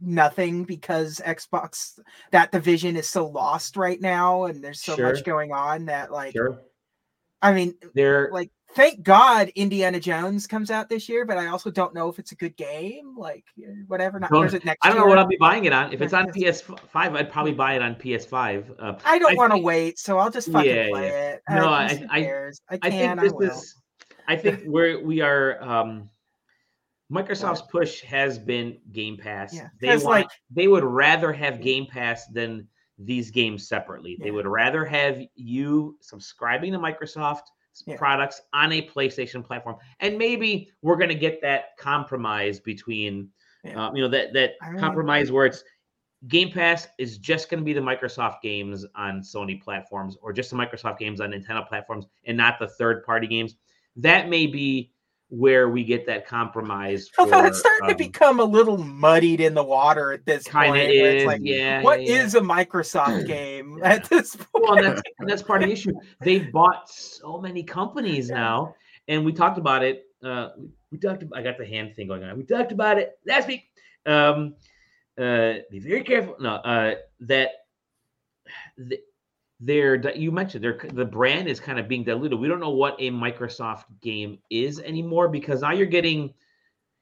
[0.00, 1.98] nothing because Xbox
[2.32, 5.12] that division is so lost right now and there's so sure.
[5.12, 6.60] much going on that like sure.
[7.42, 11.70] I mean they're like thank God Indiana Jones comes out this year, but I also
[11.70, 13.16] don't know if it's a good game.
[13.16, 13.44] Like
[13.86, 14.20] whatever.
[14.20, 14.78] Not it next.
[14.82, 15.04] I don't year?
[15.04, 15.92] know what I'll be buying it on.
[15.92, 18.74] If it's on PS5, I'd probably buy it on PS5.
[18.78, 21.30] Uh, I don't want to wait, so I'll just fucking yeah, play yeah.
[21.32, 21.42] it.
[21.50, 22.18] No, I, I,
[22.70, 23.18] I, I, can.
[23.18, 23.74] I think this is.
[24.28, 25.62] I think we're we are.
[25.62, 26.10] um
[27.12, 29.54] Microsoft's push has been Game Pass.
[29.54, 32.66] Yeah, they want, like they would rather have Game Pass than
[32.98, 34.16] these games separately.
[34.18, 34.24] Yeah.
[34.24, 37.42] They would rather have you subscribing to Microsoft
[37.86, 37.96] yeah.
[37.96, 43.28] products on a PlayStation platform, and maybe we're going to get that compromise between,
[43.64, 43.88] yeah.
[43.88, 45.64] um, you know, that that compromise where it's
[46.28, 50.50] Game Pass is just going to be the Microsoft games on Sony platforms, or just
[50.50, 53.56] the Microsoft games on Nintendo platforms, and not the third party games.
[53.96, 54.92] That may be
[55.28, 57.08] where we get that compromise.
[57.08, 60.76] For, it's starting um, to become a little muddied in the water at this point.
[60.76, 61.82] Is, like, yeah.
[61.82, 64.48] What yeah, is a Microsoft game at this point?
[64.54, 65.92] Well, that's that's part of the issue.
[66.20, 68.74] They've bought so many companies now,
[69.08, 70.04] and we talked about it.
[70.22, 70.50] Uh,
[70.90, 71.22] we talked.
[71.22, 72.36] About, I got the hand thing going on.
[72.36, 73.64] We talked about it last week.
[74.04, 74.54] Um,
[75.18, 76.36] uh, be very careful.
[76.38, 77.50] No, uh, that.
[78.78, 79.00] The,
[79.60, 82.38] they're you mentioned they're the brand is kind of being diluted.
[82.38, 86.34] We don't know what a Microsoft game is anymore because now you're getting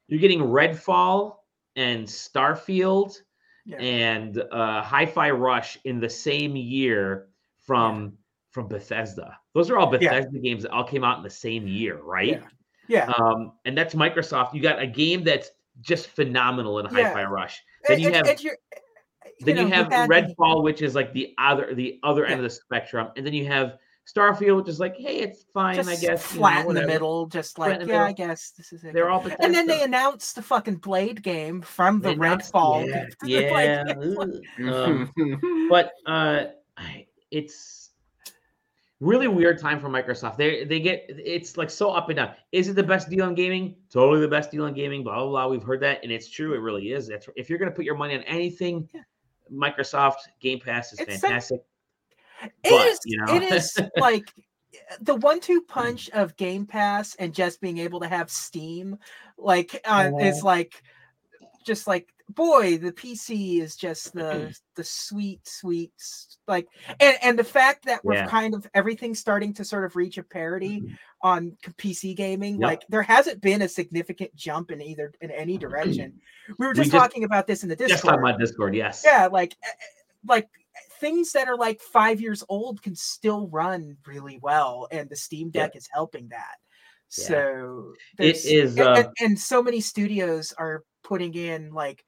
[0.07, 1.37] you're getting Redfall
[1.75, 3.17] and Starfield
[3.65, 3.77] yeah.
[3.77, 7.27] and uh, Hi-Fi Rush in the same year
[7.65, 8.09] from yeah.
[8.51, 9.37] from Bethesda.
[9.53, 10.41] Those are all Bethesda yeah.
[10.41, 12.41] games that all came out in the same year, right?
[12.87, 13.11] Yeah.
[13.17, 14.53] Um, and that's Microsoft.
[14.53, 15.49] You got a game that's
[15.81, 17.61] just phenomenal in Hi-Fi Rush.
[17.87, 18.27] Then you have
[19.41, 22.31] then you, you have Redfall, which is like the other the other yeah.
[22.31, 25.75] end of the spectrum, and then you have Starfield, which is like, hey, it's fine,
[25.75, 26.23] just I guess.
[26.23, 28.01] Flat know, in the middle, just like, yeah, middle.
[28.01, 28.93] I guess this is it.
[28.93, 32.87] They're all and then they announced the fucking Blade game from the Redfall.
[33.23, 33.83] Yeah,
[34.59, 34.71] yeah.
[34.71, 35.11] um,
[35.69, 36.45] but uh,
[37.31, 37.89] it's
[38.99, 40.37] really weird time for Microsoft.
[40.37, 42.35] They they get it's like so up and down.
[42.51, 43.75] Is it the best deal in gaming?
[43.91, 45.03] Totally the best deal in gaming.
[45.03, 45.47] Blah blah blah.
[45.47, 46.53] We've heard that, and it's true.
[46.53, 47.07] It really is.
[47.07, 48.87] That's if you're gonna put your money on anything.
[48.93, 49.01] Yeah
[49.51, 51.61] Microsoft Game Pass is It's fantastic.
[52.43, 52.99] It But, is.
[53.05, 53.35] you know.
[53.35, 54.31] It is like
[54.99, 58.97] the one-two punch of Game Pass and just being able to have Steam,
[59.37, 60.83] like uh, is like
[61.65, 65.91] just like boy, the PC is just the the sweet, sweet
[66.47, 66.67] like,
[66.99, 68.27] and and the fact that we're Yeah.
[68.27, 70.83] kind of everything's starting to sort of reach a parity
[71.21, 72.53] on PC gaming.
[72.55, 72.61] Yep.
[72.61, 76.19] Like there hasn't been a significant jump in either in any direction.
[76.57, 78.75] We were We just, just- talking about this in the Just Discord on my Discord,
[78.75, 79.03] yes.
[79.05, 79.85] yeah like eh, eh,
[80.27, 80.49] like
[80.99, 85.49] things that are like five years old can still run really well and the steam
[85.49, 86.55] deck is helping that
[87.17, 87.25] Yeah.
[87.27, 92.03] so It is, uh, and- and so many studios are putting in like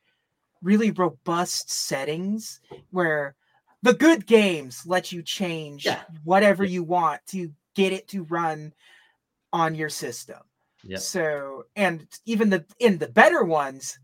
[0.62, 2.60] really robust settings
[2.92, 3.36] where
[3.84, 6.02] the good games let you change Yeah.
[6.24, 8.74] whatever you want to get it to run
[9.54, 10.40] on your system
[10.84, 11.00] Yep.
[11.00, 13.98] so and even the in the better ones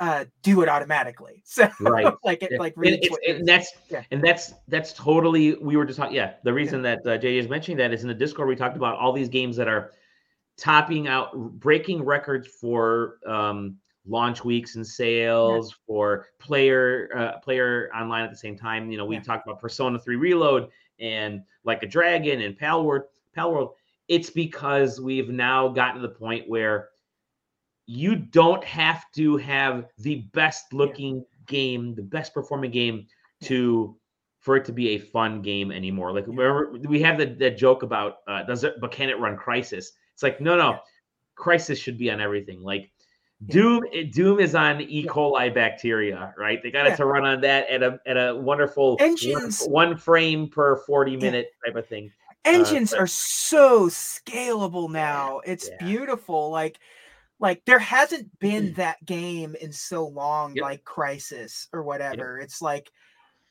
[0.00, 2.12] uh do it automatically so Right.
[2.24, 2.58] like it Yeah.
[2.58, 4.02] like And it's- and that's Yeah.
[4.10, 7.48] and that's that's totally we were just talking yeah the reason that uh, jay is
[7.48, 9.92] mentioning that is in the discord we talked about all these games that are
[10.56, 18.24] topping out breaking records for um launch weeks and sales for player uh, player online
[18.24, 19.22] at the same time you know we Yeah.
[19.22, 23.74] talked about persona 3 reload and like a dragon and pal world pal world
[24.08, 26.88] it's because we've now gotten to the point where
[27.86, 33.06] you don't have to have the best looking game, the best performing game
[33.42, 33.96] to
[34.38, 36.12] for it to be a fun game anymore.
[36.12, 39.36] Like remember we have the, that joke about uh, does it but can it run
[39.36, 39.86] Crysis?
[40.14, 40.78] It's like no no,
[41.36, 42.62] Crysis should be on everything.
[42.62, 42.99] Like Yeah.
[43.46, 45.06] Doom eh, Doom is on E.
[45.06, 46.62] coli bacteria, right?
[46.62, 50.48] They got it to run on that at a at a wonderful Engines- one frame
[50.48, 52.12] per 40 minute type of thing.
[52.44, 55.84] Uh, engines but- are so scalable now it's yeah.
[55.84, 56.78] beautiful like
[57.38, 58.74] like there hasn't been mm-hmm.
[58.76, 60.62] that game in so long Yep.
[60.62, 62.90] like Crysis or whatever it's like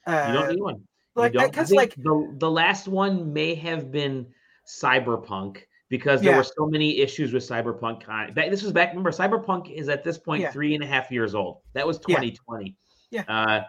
[0.08, 0.76] uh You don't uh, need one.
[0.76, 0.82] You
[1.16, 4.28] like because like the the last one may have been
[4.68, 6.38] Cyberpunk because there Yeah.
[6.38, 8.04] were so many issues with Cyberpunk.
[8.04, 8.90] con- Back, this was back.
[8.90, 10.52] Remember, Cyberpunk is at this point Yeah.
[10.52, 11.62] three and a half years old.
[11.74, 12.76] That was 2020.
[13.12, 13.24] Yeah.
[13.28, 13.64] Uh,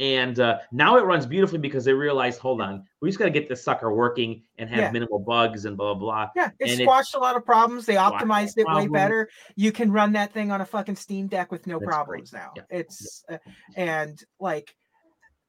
[0.00, 3.30] and uh, now it runs beautifully because they realized, hold on, we just got to
[3.30, 4.90] get this sucker working and have Yeah.
[4.90, 6.30] minimal bugs and blah blah blah.
[6.34, 9.70] yeah it and it- squashed a lot of problems they optimized it way better you
[9.70, 11.92] can run that thing on a fucking steam deck with no That's great.
[11.94, 12.62] problems now Yeah.
[12.70, 13.38] it's uh,
[13.76, 14.74] and like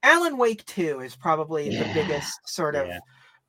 [0.03, 2.99] alan wake 2 is probably the biggest sort of Yeah.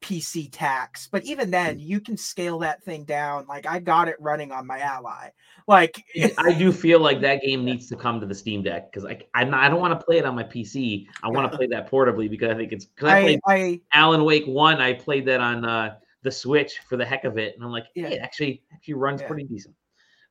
[0.04, 3.46] PC tax, but even then, you can scale that thing down.
[3.48, 5.30] Like I got it running on my ally.
[5.66, 6.04] Like
[6.36, 9.18] I do feel like that game needs to come to the Steam Deck because I
[9.32, 11.06] I'm not, I don't want to play it on my PC.
[11.22, 14.24] I want to play that portably because I think it's I, I, played I Alan
[14.24, 14.78] Wake One.
[14.82, 17.86] I played that on uh, the Switch for the heck of it, and I'm like,
[17.94, 18.08] Yeah.
[18.08, 19.28] hey, it actually actually runs Yeah.
[19.28, 19.74] pretty decent.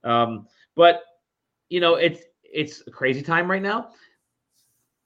[0.03, 1.01] Um, but
[1.69, 3.89] you know, it's it's a crazy time right now.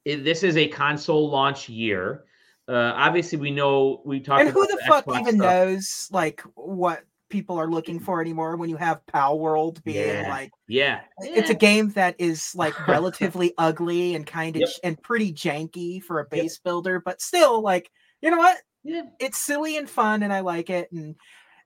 [0.03, 2.25] It- this is a console launch year.
[2.67, 4.41] Uh, obviously, we know we talked.
[4.41, 5.45] and who about the fuck Xbox even stuff.
[5.51, 10.29] knows like what people are looking for anymore when you have Pal World being Yeah.
[10.29, 14.69] like Yeah, it's a game that is like relatively ugly and kind of Yep.
[14.83, 18.57] and pretty janky for a base builder, but still like you know what?
[18.83, 19.01] yeah.
[19.19, 21.15] It's silly and fun and I like it and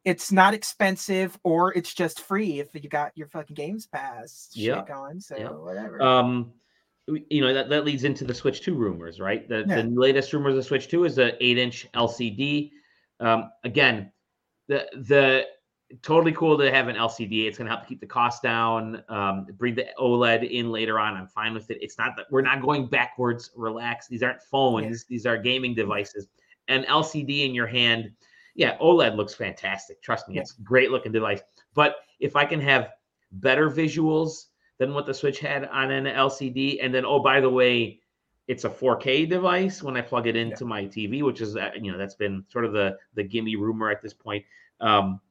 [0.04, 4.64] it's not expensive or it's just free if you got your fucking games pass shit
[4.64, 4.84] Yeah.
[4.88, 5.20] going.
[5.20, 5.50] So Yeah.
[5.52, 6.02] whatever.
[6.02, 6.52] Um, we-
[7.30, 9.48] you know that, that leads into the Switch Two rumors, right?
[9.48, 9.82] The, Yeah.
[9.82, 12.72] the latest rumors of Switch Two is the eight-inch LCD.
[13.20, 14.12] Um, again,
[14.68, 15.46] the the
[16.02, 17.48] totally cool to have an LCD.
[17.48, 19.04] It's going to help keep the cost down.
[19.10, 21.16] Um, bring the OLED in later on.
[21.16, 21.80] I'm fine with it.
[21.82, 23.52] It's not that we're not going backwards.
[23.56, 24.08] Relax.
[24.08, 25.04] These aren't phones.
[25.06, 26.28] These are gaming devices.
[26.70, 28.12] An LCD in your hand.
[28.56, 30.02] Yeah, OLED looks fantastic.
[30.02, 30.42] Trust me, Yeah.
[30.42, 31.42] it's a great looking device.
[31.74, 32.90] But if I can have
[33.34, 34.48] better visuals
[34.82, 38.00] than what the Switch had on an LCD, and then oh by the way,
[38.48, 41.92] it's a 4K device when I plug it into my TV, which is uh, you
[41.92, 44.44] know that's been sort of the the gimme rumor at this point.
[44.80, 45.22] Um,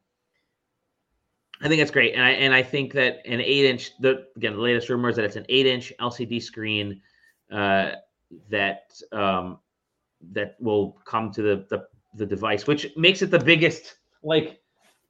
[1.61, 4.53] I think it's great, and I and I think that an eight inch the again
[4.53, 7.01] the latest rumor is that it's an eight inch LCD screen
[7.51, 7.95] uh,
[8.51, 9.59] that um,
[10.31, 14.60] that will come to the, the the device, which makes it the biggest like.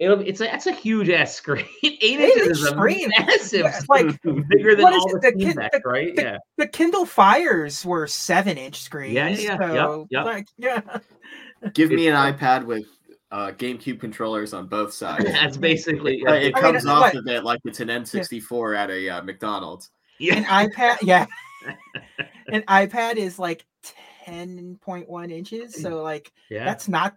[0.01, 1.67] It'll, it's a that's a huge ass screen.
[1.85, 3.11] Eight inches Eight-inch is a screen.
[3.19, 6.17] massive, Yeah, like, bigger than all the The Steam kid- Deck, the- right?
[6.17, 9.13] the- yeah, the Kindle Fires were seven inch screens.
[9.15, 9.59] yeah, yeah.
[9.59, 10.25] So, yep.
[10.25, 10.81] like, yeah.
[11.75, 12.85] Give me an iPad with
[13.31, 15.25] uh, GameCube controllers on both sides.
[15.27, 18.77] that's basically Uh, it I mean, comes off what- of it like it's an N64
[18.77, 19.91] at a uh, McDonald's.
[20.21, 21.27] An iPad, yeah.
[22.53, 23.65] An iPad is like
[24.27, 25.81] 10.1 inches.
[25.81, 26.65] So, like, yeah.
[26.65, 27.17] that's not,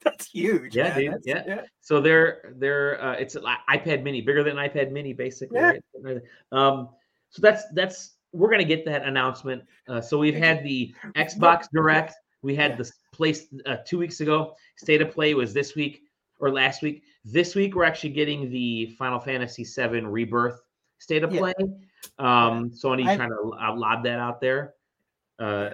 [0.04, 0.74] that's huge.
[0.74, 1.62] Yeah, dude, That's- yeah.
[1.80, 5.58] So they're they're uh, it's an iPad Mini, bigger than an iPad Mini, basically.
[5.58, 5.72] Yeah.
[6.00, 6.20] Right?
[6.52, 6.88] Um,
[7.30, 9.62] so that's that's we're gonna get that announcement.
[9.88, 12.14] Uh, so we've had the Xbox Direct.
[12.42, 12.76] We had yeah.
[12.78, 14.54] the place uh, two weeks ago.
[14.76, 16.02] State of Play was this week
[16.38, 17.02] or last week.
[17.24, 20.60] This week we're actually getting the Final Fantasy VII Rebirth
[20.98, 21.52] State of Play.
[22.18, 23.42] Um, Sony I, trying to
[23.74, 24.74] lob that out there.
[25.38, 25.70] Uh,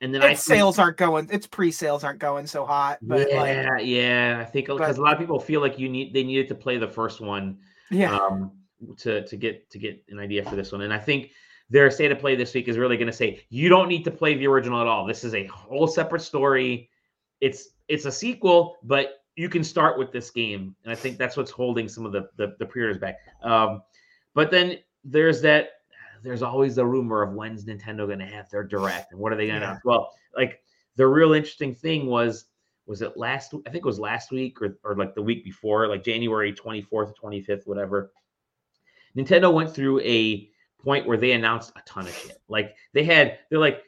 [0.00, 1.28] and then I sales aren't going.
[1.30, 2.98] Its pre-sales aren't going so hot.
[3.02, 4.38] But yeah, like, yeah.
[4.40, 6.78] I think because a lot of people feel like you need they needed to play
[6.78, 7.58] the first one.
[7.90, 8.16] Yeah.
[8.16, 8.52] Um,
[8.98, 11.32] to to get to get an idea for this one, and I think
[11.68, 14.10] their state of play this week is really going to say you don't need to
[14.10, 15.06] play the original at all.
[15.06, 16.88] This is a whole separate story.
[17.40, 21.36] It's it's a sequel, but you can start with this game, and I think that's
[21.36, 23.18] what's holding some of the the, the pre-orders back.
[23.42, 23.82] Um,
[24.34, 25.70] but then there's that
[26.22, 29.36] there's always the rumor of when's Nintendo going to have their direct and what are
[29.36, 29.70] they going to yeah.
[29.70, 29.84] announce?
[29.84, 30.62] Well, like
[30.96, 32.46] the real interesting thing was
[32.86, 35.86] was it last I think it was last week or, or like the week before,
[35.86, 38.12] like January 24th or 25th, whatever.
[39.16, 40.50] Nintendo went through a
[40.82, 42.40] point where they announced a ton of shit.
[42.48, 43.82] Like they had, they're like,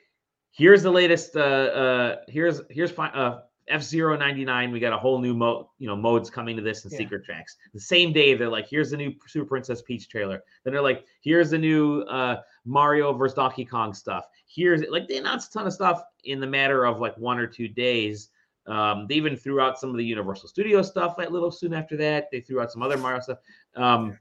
[0.50, 3.40] here's the latest, uh, uh, here's here's fi- uh,
[3.72, 4.70] F Zero ninety nine.
[4.70, 6.98] We got a whole new mode, you know, modes coming to this and yeah.
[6.98, 7.56] secret tracks.
[7.74, 10.42] The same day, they're like, here's the new Super Princess Peach trailer.
[10.62, 14.26] Then they're like, here's the new uh, Mario versus Donkey Kong stuff.
[14.46, 17.46] Here's like they announced a ton of stuff in the matter of like one or
[17.46, 18.28] two days.
[18.66, 21.96] Um, they even threw out some of the Universal Studio stuff a little soon after
[21.96, 22.28] that.
[22.30, 23.38] They threw out some other Mario stuff.
[23.74, 24.18] Um,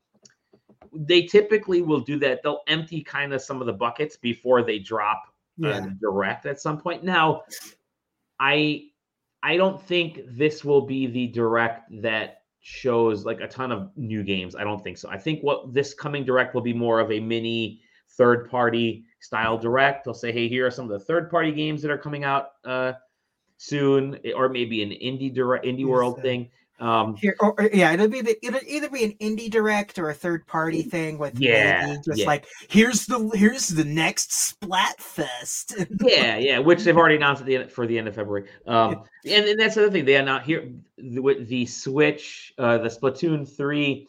[0.94, 2.42] they typically will do that.
[2.42, 5.24] They'll empty kind of some of the buckets before they drop
[5.58, 5.86] yeah.
[6.02, 7.04] direct at some point.
[7.04, 7.44] Now,
[8.40, 8.86] I
[9.44, 14.24] I don't think this will be the direct that shows like a ton of new
[14.24, 14.56] games.
[14.56, 15.10] I don't think so.
[15.10, 17.82] I think what this coming direct will be more of a mini
[18.12, 20.06] third party style direct.
[20.06, 22.50] They'll say, hey, here are some of the third party games that are coming out
[22.66, 22.94] uh,
[23.58, 26.50] soon, or maybe an indie direct indie world thing.
[26.82, 30.10] Um, Here, or, or, yeah, it'll be the it'll either be an indie direct or
[30.10, 32.26] a third party thing with yeah, just yeah.
[32.26, 35.88] like here's the here's the next Splatfest.
[36.02, 38.50] yeah, yeah, which they've already announced at the end, for the end of February.
[38.66, 42.80] Um, and, and that's the other thing they are not here with the Switch, uh,
[42.80, 44.08] the Splatoon three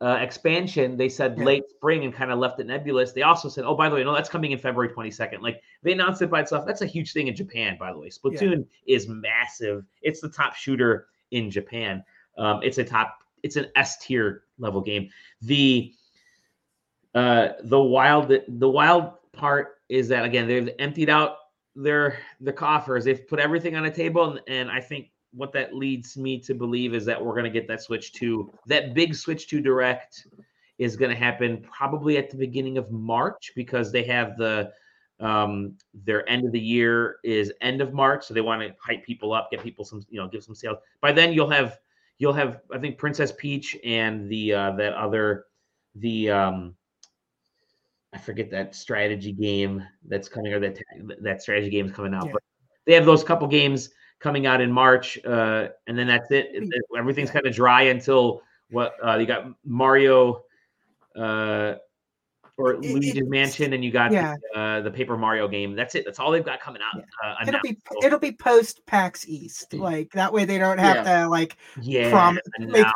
[0.00, 0.96] uh, expansion.
[0.96, 1.44] They said yeah.
[1.44, 3.10] late spring and kind of left it nebulous.
[3.10, 5.42] They also said, oh, by the way, no, that's coming in February twenty second.
[5.42, 6.64] Like they announced it by itself.
[6.64, 8.10] That's a huge thing in Japan, by the way.
[8.10, 9.84] Splatoon is massive.
[10.00, 12.02] It's the top shooter in Japan.
[12.38, 15.10] Um, it's a top, it's an S tier level game.
[15.42, 15.92] The
[17.14, 21.36] uh, the wild the wild part is that again they've emptied out
[21.76, 23.04] their the coffers.
[23.04, 26.54] They've put everything on a table, and, and I think what that leads me to
[26.54, 30.28] believe is that we're going to get that Switch 2, that big Switch 2 Direct
[30.78, 34.70] is going to happen probably at the beginning of March because they have the
[35.20, 39.04] um, their end of the year is end of March, so they want to hype
[39.04, 40.78] people up, get people some, you know, give some sales.
[41.00, 41.78] By then, you'll have
[42.18, 45.46] you'll have I think Princess Peach and the uh, that other
[45.94, 46.74] the um,
[48.12, 50.78] I forget that strategy game that's coming or that
[51.20, 52.32] that strategy game is coming out, yeah.
[52.32, 52.42] but
[52.84, 53.90] they have those couple games
[54.20, 56.52] coming out in March, uh, and then that's it.
[56.96, 60.44] Everything's kind of dry until what uh, you got Mario.
[61.14, 61.74] Uh,
[62.56, 64.34] or Luigi's Mansion, and you got yeah.
[64.52, 65.74] the, uh, the, Paper Mario game.
[65.74, 66.04] That's it.
[66.04, 67.02] That's all they've got coming out.
[67.02, 67.30] Yeah.
[67.30, 69.74] Uh, it'll be it'll be post PAX East.
[69.74, 71.22] Like that way, they don't have yeah.
[71.22, 72.86] to like yeah prom- make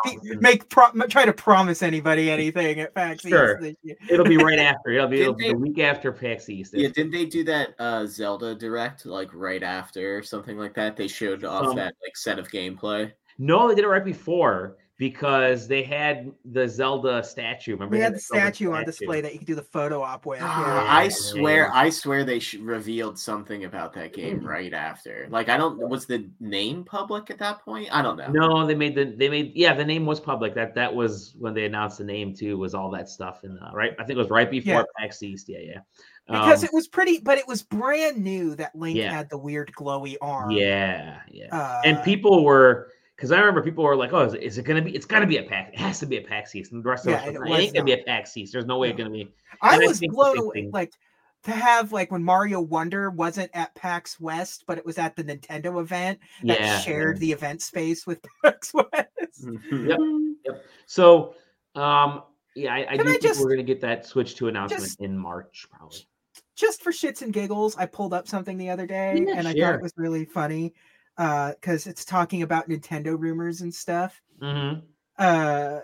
[0.40, 3.60] make pro- try to promise anybody anything at PAX sure.
[3.64, 3.98] East.
[4.08, 4.90] It'll be right after.
[4.90, 6.72] It'll be, it'll be they, the week after PAX East.
[6.74, 10.96] Yeah, didn't they do that uh, Zelda direct like right after something like that?
[10.96, 13.10] They showed off um, that like set of gameplay.
[13.38, 17.72] No, they did it right before because they had the Zelda statue.
[17.72, 20.40] Remember, they had the statue on display that you could do the photo op with.
[20.40, 20.84] Yeah.
[20.86, 25.28] I swear, I swear they revealed something about that game right after.
[25.30, 25.78] Like, I don't.
[25.88, 27.88] Was the name public at that point?
[27.92, 28.28] I don't know.
[28.28, 30.52] No, they made the they made yeah the name was public.
[30.54, 32.58] That that was when they announced the name too.
[32.58, 33.92] Was all that stuff in uh, right?
[34.00, 34.82] I think it was right before yeah.
[34.98, 35.48] PAX East.
[35.48, 35.78] Yeah, yeah.
[36.26, 39.10] Because um, it was pretty, but it was brand new that Link yeah.
[39.10, 40.50] had the weird glowy arm.
[40.50, 41.56] Yeah, yeah.
[41.56, 44.64] Uh, and people were because I remember people were like, "Oh, is it, is it
[44.64, 44.94] going to be?
[44.94, 45.72] It's got to be a pack.
[45.72, 47.74] It has to be a PAX East." And the rest of us, it, it ain't
[47.74, 48.52] going to be a PAX East.
[48.52, 49.28] There's no way it's going to be.
[49.60, 50.70] I was I blown away.
[50.72, 50.92] Like
[51.42, 55.24] to have like when Mario Wonder wasn't at PAX West, but it was at the
[55.24, 57.20] Nintendo event that yeah, shared yeah.
[57.20, 58.86] the event space with PAX West.
[59.44, 59.90] Mm-hmm.
[59.90, 59.98] Yep,
[60.46, 60.64] yep.
[60.86, 61.34] So,
[61.74, 62.22] um,
[62.54, 64.84] yeah, I, I do I think just, we're going to get that Switch 2 announcement
[64.84, 66.06] just, in March, probably.
[66.54, 69.54] Just for shits and giggles, I pulled up something the other day, yeah, and I
[69.54, 70.72] thought it was really funny
[71.18, 74.22] because uh, it's talking about Nintendo rumors and stuff.
[74.40, 74.80] Mm-hmm.
[75.18, 75.80] Uh,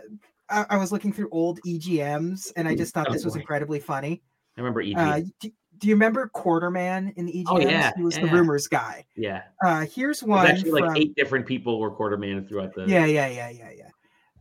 [0.49, 3.80] I, I, was looking through old EGMs and I just thought oh, this was incredibly
[3.80, 4.22] funny.
[4.57, 4.97] I remember EGMs.
[4.97, 7.45] Uh, do, do, you remember Quartermann in the EGMs?
[7.49, 7.91] Oh, yeah.
[7.97, 8.26] He was yeah.
[8.26, 9.05] the rumors guy.
[9.16, 9.43] Yeah.
[9.64, 10.47] Uh, here's one.
[10.47, 10.89] Actually, from...
[10.91, 12.87] like eight different people were Quartermann throughout the.
[12.87, 13.89] Yeah, yeah, yeah, yeah, yeah.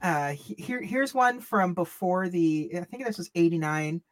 [0.04, 2.70] Uh, here, here's one from before the.
[2.76, 4.04] I think this was '89.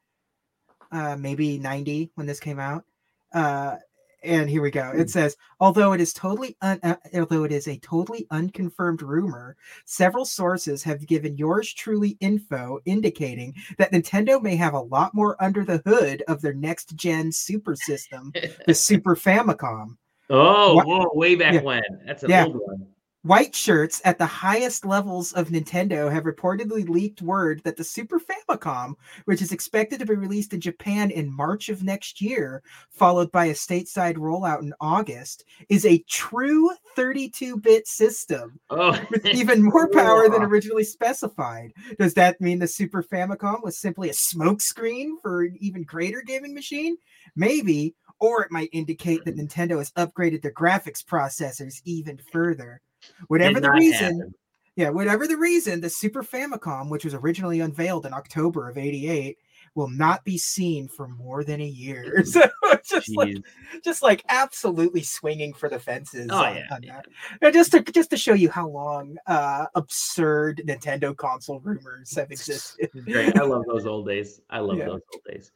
[0.91, 2.86] uh, maybe 90 when this came out.
[3.34, 3.75] Uh,
[4.24, 4.91] and here we go.
[4.91, 5.07] It hmm.
[5.07, 9.55] says, although it is totally un- uh, although it is a totally unconfirmed rumor,
[9.86, 15.41] several sources have given yours truly info indicating that Nintendo may have a lot more
[15.43, 18.32] under the hood of their next gen super system,
[18.65, 19.97] the Super Famicom.
[20.30, 21.61] Oh, what, whoa, way back yeah.
[21.61, 21.84] when.
[22.05, 22.45] That's a yeah.
[22.45, 22.88] old one.
[23.24, 28.19] White shirts at the highest levels of Nintendo have reportedly leaked word that the Super
[28.19, 28.95] Famicom,
[29.26, 33.45] which is expected to be released in Japan in March of next year, followed by
[33.45, 38.99] a stateside rollout in August, is a true 32 bit system oh.
[39.11, 41.72] with even more power than originally specified.
[41.99, 46.55] Does that mean the Super Famicom was simply a smokescreen for an even greater gaming
[46.55, 46.97] machine?
[47.36, 49.41] Maybe, or it might indicate that hmm.
[49.41, 52.82] Nintendo has upgraded their graphics processors even further.
[53.27, 54.33] Whatever the reason, happen.
[54.75, 59.37] yeah, whatever the reason, the Super Famicom, which was originally unveiled in October of '88,
[59.75, 62.23] will not be seen for more than a year.
[62.31, 62.41] So
[62.85, 63.15] just Jeez.
[63.15, 63.35] like,
[63.83, 66.27] just like absolutely swinging for the fences.
[66.31, 67.01] Oh on, yeah, on yeah.
[67.41, 72.31] And just to just to show you how long uh, absurd Nintendo console rumors have
[72.31, 72.89] existed.
[73.05, 74.41] Great, I love those old days.
[74.49, 74.85] I love yeah.
[74.85, 75.51] those old days.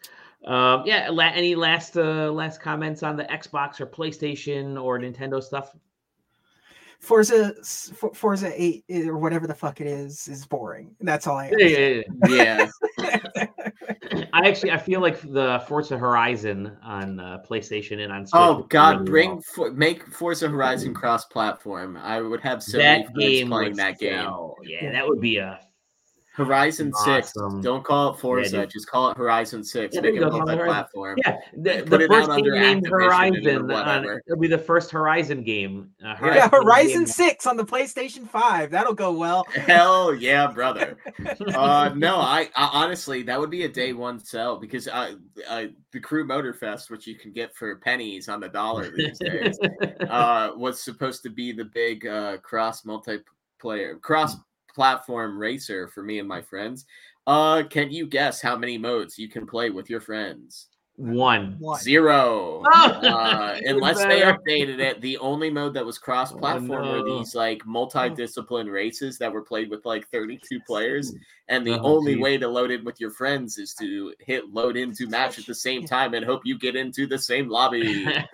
[0.45, 1.09] Um, yeah.
[1.09, 5.75] La- any last uh, last comments on the Xbox or PlayStation or Nintendo stuff?
[7.05, 10.95] Forza Forza 8 eh, or whatever the fuck it is is boring.
[11.01, 12.01] That's all I Yeah.
[12.27, 12.69] yeah.
[14.33, 18.65] I actually I feel like the Forza Horizon on uh, PlayStation and on Switch Oh
[18.69, 21.97] god, really bring for, make Forza Horizon cross platform.
[21.97, 24.27] I would have so that many game playing that game.
[24.63, 25.59] Yeah, that would be a
[26.35, 27.13] Horizon awesome.
[27.15, 27.33] Six.
[27.63, 28.57] Don't call it Forza.
[28.57, 29.95] Yeah, just call it Horizon Six.
[29.95, 31.17] Yeah, Make it multi-platform.
[31.25, 33.71] Yeah, the, the first game named Horizon.
[33.71, 35.91] On, it'll be the first Horizon game.
[36.03, 37.07] Uh, Horizon yeah, Horizon game.
[37.07, 38.69] Six on the PlayStation Five.
[38.69, 39.45] That'll go well.
[39.53, 40.97] Hell yeah, brother.
[41.55, 45.15] uh, no, I, I, honestly that would be a day one sell because uh,
[45.47, 45.63] uh,
[45.93, 49.57] the Crew Motorfest, which you can get for pennies on the dollar these days,
[50.09, 53.23] uh, was supposed to be the big uh, cross multiplayer
[54.01, 54.35] cross
[54.75, 56.85] platform racer for me and my friends.
[57.25, 60.67] Uh, can you guess how many modes you can play with your friends?
[60.97, 61.59] One.
[61.81, 62.61] Zero.
[62.73, 66.91] uh, unless they updated it, the only mode that was cross-platform oh, no.
[66.91, 71.13] were these like multi-discipline races that were played with like 32 players,
[71.49, 72.23] and the oh, only geez.
[72.23, 75.55] way to load in with your friends is to hit load into match at the
[75.55, 78.05] same time and hope you get into the same lobby.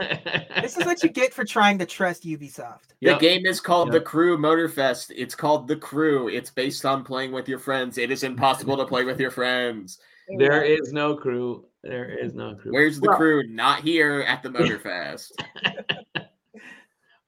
[0.62, 2.94] this is what you get for trying to trust Ubisoft.
[3.02, 3.94] The game is called yep.
[3.94, 5.12] The Crew Motorfest.
[5.16, 6.30] It's called The Crew.
[6.30, 7.98] It's based on playing with your friends.
[7.98, 9.98] It is impossible to play with your friends.
[10.38, 11.66] There is no crew.
[11.84, 12.74] There is no crew.
[12.74, 13.48] Where's the well, crew?
[13.48, 15.32] Not here at the Motor Motorfest.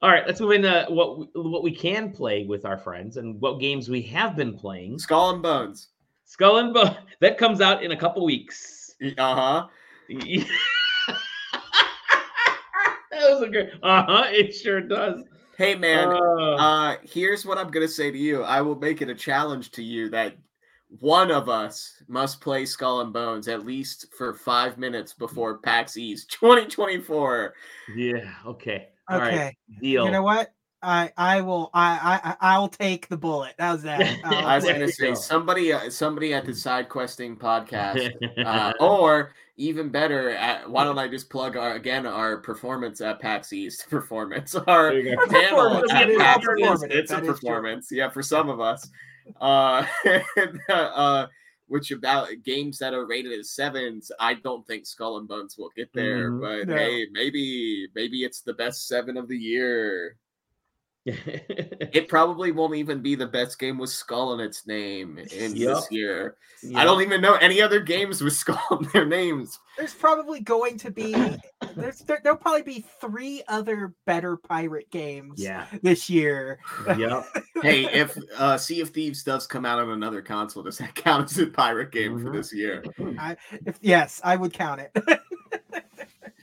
[0.02, 3.40] All right, let's move into what we, what we can play with our friends and
[3.40, 4.98] what games we have been playing.
[4.98, 5.88] Skull and Bones.
[6.24, 8.94] Skull and Bones that comes out in a couple weeks.
[9.18, 9.66] Uh huh.
[10.08, 10.46] that
[13.12, 13.72] was a good.
[13.82, 14.24] Uh huh.
[14.28, 15.24] It sure does.
[15.56, 18.42] Hey man, uh, uh, here's what I'm gonna say to you.
[18.42, 20.36] I will make it a challenge to you that
[21.00, 25.96] one of us must play Skull and Bones at least for five minutes before PAX
[25.96, 27.54] East 2024.
[27.96, 28.32] Yeah.
[28.46, 28.88] Okay.
[29.08, 29.36] All okay.
[29.38, 29.56] Right.
[29.80, 30.04] Deal.
[30.04, 30.52] You know what?
[30.82, 33.54] I I will I I I'll take the bullet.
[33.58, 34.18] How's that?
[34.24, 38.12] I was gonna say somebody uh, somebody at the side questing podcast,
[38.44, 43.18] uh, or even better, at, why don't I just plug our again our performance at
[43.18, 44.90] PAX East performance our
[45.30, 46.86] panel at PAX East.
[46.90, 48.86] It's a performance, yeah, for some of us
[49.40, 49.86] uh,
[50.68, 51.26] uh,
[51.66, 55.70] which about games that are rated as sevens, I don't think Skull and Bones will
[55.76, 56.30] get there.
[56.30, 56.40] Mm-hmm.
[56.40, 56.76] But no.
[56.76, 60.16] hey, maybe maybe it's the best seven of the year
[61.06, 65.76] it probably won't even be the best game with Skull in its name in yep.
[65.76, 66.36] this year.
[66.62, 66.80] Yep.
[66.80, 69.58] I don't even know any other games with Skull in their names.
[69.76, 71.12] There's probably going to be
[71.76, 75.66] there's there, will probably be three other better pirate games yeah.
[75.82, 76.58] this year.
[76.86, 77.26] Yep.
[77.62, 81.30] hey, if uh Sea of Thieves does come out on another console, does that count
[81.30, 82.26] as a pirate game mm-hmm.
[82.26, 82.82] for this year?
[83.18, 83.36] I,
[83.66, 85.20] if, yes, I would count it.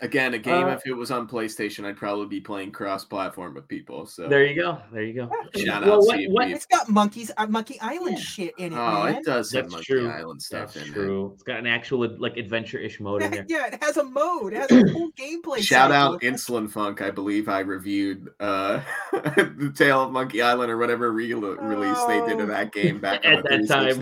[0.04, 3.68] Again, a game uh, if it was on PlayStation, I'd probably be playing cross-platform with
[3.68, 4.08] people.
[4.08, 5.30] So there you go, there you go.
[5.56, 8.24] Shout well, out, what, what, it's got monkeys, uh, Monkey Island yeah.
[8.24, 8.78] shit in it.
[8.78, 9.16] Oh, man.
[9.18, 10.10] it does That's have Monkey true.
[10.10, 11.28] Island stuff That's in true.
[11.28, 11.34] it.
[11.34, 13.46] It's got an actual like adventure-ish mode in there.
[13.48, 14.54] Yeah, it has a mode.
[14.54, 15.60] It has a whole gameplay.
[15.60, 16.16] Shout cycle.
[16.16, 17.04] out Insulin Funk.
[17.04, 18.82] I believe I reviewed uh
[19.12, 22.08] the Tale of Monkey Island or whatever re- release oh.
[22.08, 24.02] they did of that game back at that time.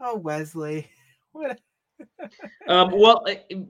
[0.00, 0.88] Oh, Wesley,
[1.32, 1.60] what?
[2.68, 3.24] Um, well,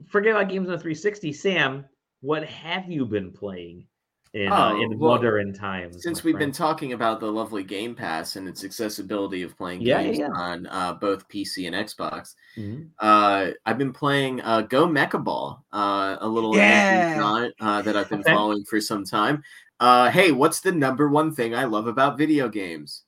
[0.07, 1.33] forget about games on 360.
[1.33, 1.85] Sam,
[2.21, 3.87] what have you been playing
[4.35, 6.03] in, uh, oh, uh, in well, modern times.
[6.03, 6.51] Since we've friend.
[6.51, 10.27] been talking about the lovely Game Pass and its accessibility of playing yeah, games yeah,
[10.27, 10.39] yeah.
[10.39, 12.83] on uh, both PC and Xbox, mm-hmm.
[12.99, 17.17] uh, I've been playing uh, Go Mecha Ball, uh, a little yeah.
[17.59, 18.33] that I've been okay.
[18.33, 19.41] following for some time.
[19.79, 23.03] hey, what's the number one thing I love about video games?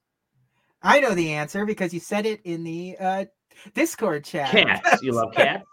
[0.82, 2.96] I know the answer because you said it in the
[3.74, 4.50] Discord chat.
[4.50, 5.02] Cats.
[5.04, 5.66] You love cats?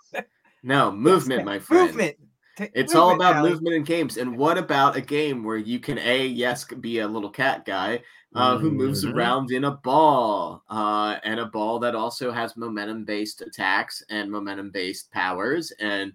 [0.62, 1.88] no, movement, my friend.
[1.88, 2.16] Movement
[2.58, 4.16] it's all about movement in games.
[4.16, 8.02] And what about a game where you can a yes be a little cat guy
[8.34, 9.16] uh, who moves mm-hmm.
[9.16, 14.30] around in a ball, uh, and a ball that also has momentum based attacks and
[14.30, 16.12] momentum based powers and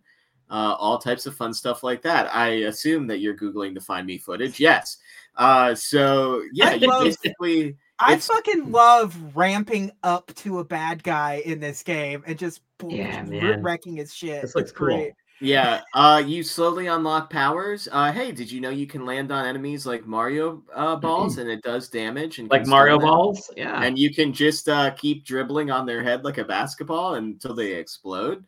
[0.49, 2.34] uh, all types of fun stuff like that.
[2.34, 4.59] I assume that you're googling to find me footage.
[4.59, 4.97] Yes.
[5.36, 7.78] Uh, so yeah, you basically.
[7.99, 13.57] I fucking love ramping up to a bad guy in this game and just yeah,
[13.59, 14.41] wrecking his shit.
[14.41, 15.09] This looks great.
[15.09, 17.87] Cool yeah, uh, you slowly unlock powers.
[17.91, 21.49] Uh, hey, did you know you can land on enemies like Mario uh, balls and
[21.49, 23.49] it does damage and like Mario balls?
[23.55, 27.55] Yeah, and you can just uh, keep dribbling on their head like a basketball until
[27.55, 28.43] they explode.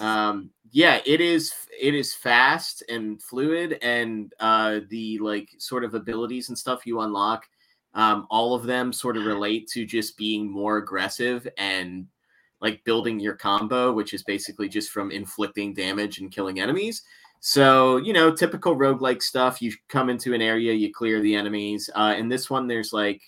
[0.00, 1.52] Um, yeah, it is.
[1.80, 7.00] It is fast and fluid, and uh, the like sort of abilities and stuff you
[7.00, 7.46] unlock.
[7.94, 12.06] Um, all of them sort of relate to just being more aggressive and
[12.60, 17.02] like building your combo, which is basically just from inflicting damage and killing enemies.
[17.40, 19.60] So, you know, typical roguelike stuff.
[19.60, 21.90] You come into an area, you clear the enemies.
[21.92, 23.20] Uh, in this one, there's like,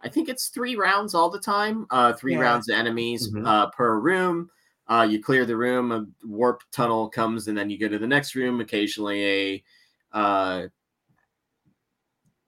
[0.00, 2.40] I think it's three rounds all the time, uh, three yeah.
[2.40, 3.46] rounds of enemies mm-hmm.
[3.46, 4.48] uh, per room.
[4.88, 8.06] Uh, you clear the room, a warp tunnel comes, and then you go to the
[8.06, 8.60] next room.
[8.60, 9.64] Occasionally, a
[10.12, 10.66] uh,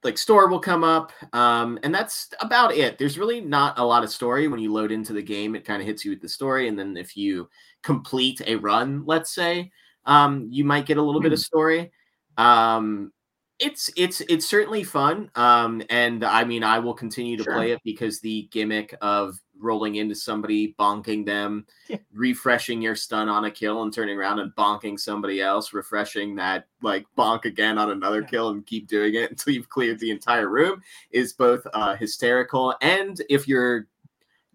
[0.04, 4.04] like store will come up um, and that's about it there's really not a lot
[4.04, 6.28] of story when you load into the game it kind of hits you with the
[6.28, 7.48] story and then if you
[7.82, 9.70] complete a run let's say
[10.06, 11.24] um, you might get a little mm.
[11.24, 11.42] bit of hmm.
[11.42, 11.92] story
[12.36, 13.12] um,
[13.58, 17.54] it's it's it's certainly fun um, and i mean i will continue to sure.
[17.54, 21.96] play it because the gimmick of rolling into somebody, bonking them, yeah.
[22.12, 26.66] refreshing your stun on a kill and turning around and bonking somebody else, refreshing that
[26.82, 28.28] like bonk again on another yeah.
[28.28, 32.74] kill and keep doing it until you've cleared the entire room is both uh, hysterical
[32.80, 33.88] and if you're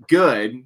[0.07, 0.63] good,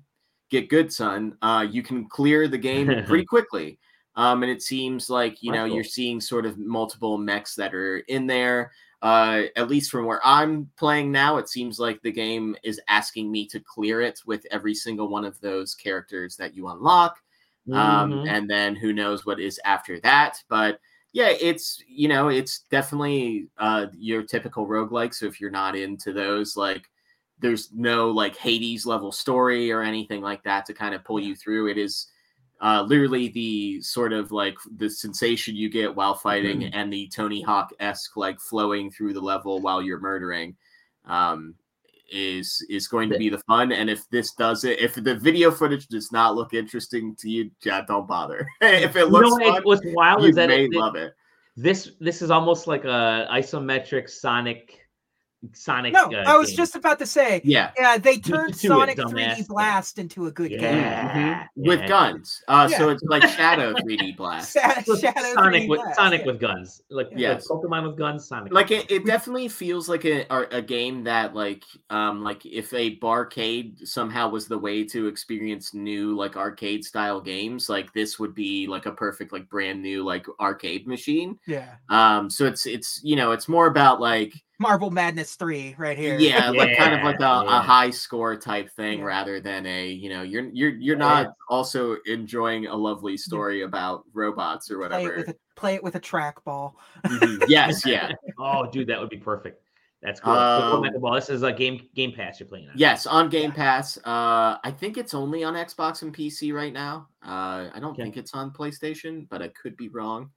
[0.49, 1.37] get good, son.
[1.41, 3.79] Uh, you can clear the game pretty quickly.
[4.15, 7.97] Um, and it seems like you know you're seeing sort of multiple mechs that are
[8.07, 8.71] in there.
[9.03, 13.29] Uh, at least from where I'm playing now, it seems like the game is asking
[13.29, 17.17] me to clear it with every single one of those characters that you unlock.
[17.71, 18.27] Um, mm-hmm.
[18.27, 20.41] and then who knows what is after that.
[20.47, 20.79] But
[21.11, 25.13] yeah, it's you know, it's definitely uh your typical roguelike.
[25.13, 26.89] So if you're not into those, like
[27.39, 31.35] there's no like Hades level story or anything like that to kind of pull you
[31.35, 31.67] through.
[31.67, 32.07] It is
[32.63, 36.73] uh, literally the sort of like the sensation you get while fighting mm-hmm.
[36.73, 40.55] and the Tony Hawk esque like flowing through the level while you're murdering
[41.05, 41.55] um,
[42.09, 43.73] is is going to be the fun.
[43.73, 47.51] And if this does it, if the video footage does not look interesting to you,
[47.65, 48.47] yeah, don't bother.
[48.61, 51.13] if it looks you know, fun, what's wild is that may it, love it.
[51.57, 54.82] This this is almost like a isometric Sonic
[55.51, 55.93] Sonic.
[55.93, 56.57] No, uh, I was game.
[56.57, 57.41] just about to say.
[57.43, 57.97] Yeah, yeah.
[57.97, 60.59] They turned Sonic 3D Blast into a good yeah.
[60.59, 61.67] game mm-hmm.
[61.67, 62.41] with guns.
[62.47, 62.77] Uh, yeah.
[62.77, 64.53] so it's like Shadow 3D Blast.
[64.53, 65.95] Shadow, Sonic with Blast.
[65.95, 67.49] Sonic with guns, like yes.
[67.49, 68.27] like Pokemon with guns.
[68.27, 68.53] Sonic.
[68.53, 72.97] Like it, it definitely feels like a a game that like um like if a
[72.97, 78.33] barcade somehow was the way to experience new like arcade style games, like this would
[78.33, 81.37] be like a perfect like brand new like arcade machine.
[81.47, 81.75] Yeah.
[81.89, 82.29] Um.
[82.29, 86.17] So it's it's you know it's more about like Marble Madness 3 right here.
[86.17, 87.59] Yeah, like kind of like a, yeah.
[87.59, 89.05] a, high score type thing yeah.
[89.05, 94.03] rather than a, you know, you're you're you're not also enjoying a lovely story about
[94.13, 95.01] robots or whatever.
[95.01, 96.73] Play it with a, play it with a trackball.
[97.05, 97.43] Mm-hmm.
[97.47, 98.11] Yes, yeah.
[98.39, 99.59] oh, dude, that would be perfect.
[100.03, 100.33] That's cool.
[100.33, 102.73] Um, this is a game Game Pass you're playing on.
[102.75, 103.97] Yes, on Game Pass.
[103.99, 107.07] Uh, I think it's only on Xbox and PC right now.
[107.25, 110.29] Uh, I don't think it's on PlayStation, but I could be wrong.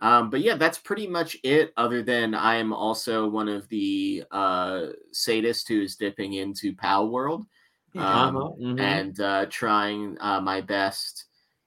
[0.00, 1.72] Um, but yeah, that's pretty much it.
[1.76, 7.46] Other than I am also one of the uh, sadists who is dipping into Palworld
[7.94, 8.52] um, uh-huh.
[8.60, 8.78] mm-hmm.
[8.78, 11.24] and uh, trying uh, my best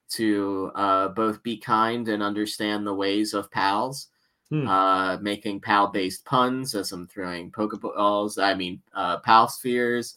[0.10, 4.08] to uh, both be kind and understand the ways of pals.
[4.50, 4.68] Hmm.
[4.68, 10.16] Uh, making pal based puns as I'm throwing Pokeballs, I mean, uh, pal spheres,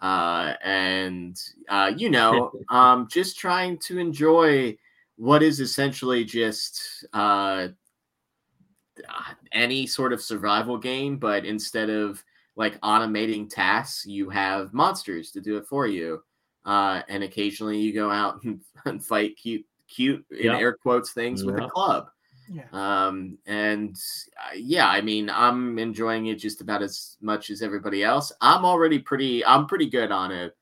[0.00, 1.36] uh, and
[1.68, 4.78] uh, you know, um, just trying to enjoy
[5.22, 7.68] what is essentially just uh,
[9.52, 12.24] any sort of survival game, but instead of
[12.56, 16.20] like automating tasks, you have monsters to do it for you.
[16.64, 20.60] Uh, and occasionally you go out and, and fight cute, cute in yep.
[20.60, 21.54] air quotes things yep.
[21.54, 22.08] with a club.
[22.50, 22.64] Yeah.
[22.72, 23.96] Um, and
[24.36, 28.32] uh, yeah, I mean, I'm enjoying it just about as much as everybody else.
[28.40, 30.56] I'm already pretty, I'm pretty good on it.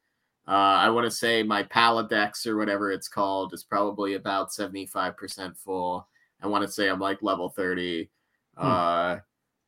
[0.50, 5.56] Uh, I want to say my Paladex or whatever it's called is probably about 75%
[5.56, 6.08] full.
[6.42, 8.10] I want to say I'm like level 30.
[8.56, 8.66] Hmm.
[8.66, 9.16] Uh,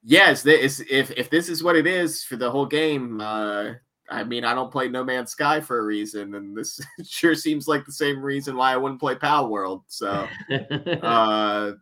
[0.02, 3.74] yes, this, if if this is what it is for the whole game, uh,
[4.10, 7.68] I mean, I don't play No Man's Sky for a reason, and this sure seems
[7.68, 9.84] like the same reason why I wouldn't play Pal World.
[9.86, 10.26] So,
[11.02, 11.72] uh,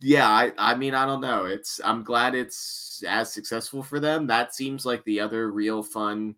[0.00, 1.44] yeah, I, I mean, I don't know.
[1.44, 4.26] It's I'm glad it's as successful for them.
[4.26, 6.34] That seems like the other real fun,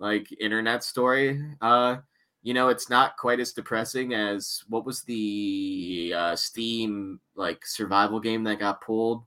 [0.00, 1.40] like internet story.
[1.60, 1.98] Uh,
[2.42, 8.18] you know, it's not quite as depressing as what was the uh, Steam like survival
[8.18, 9.24] game that got pulled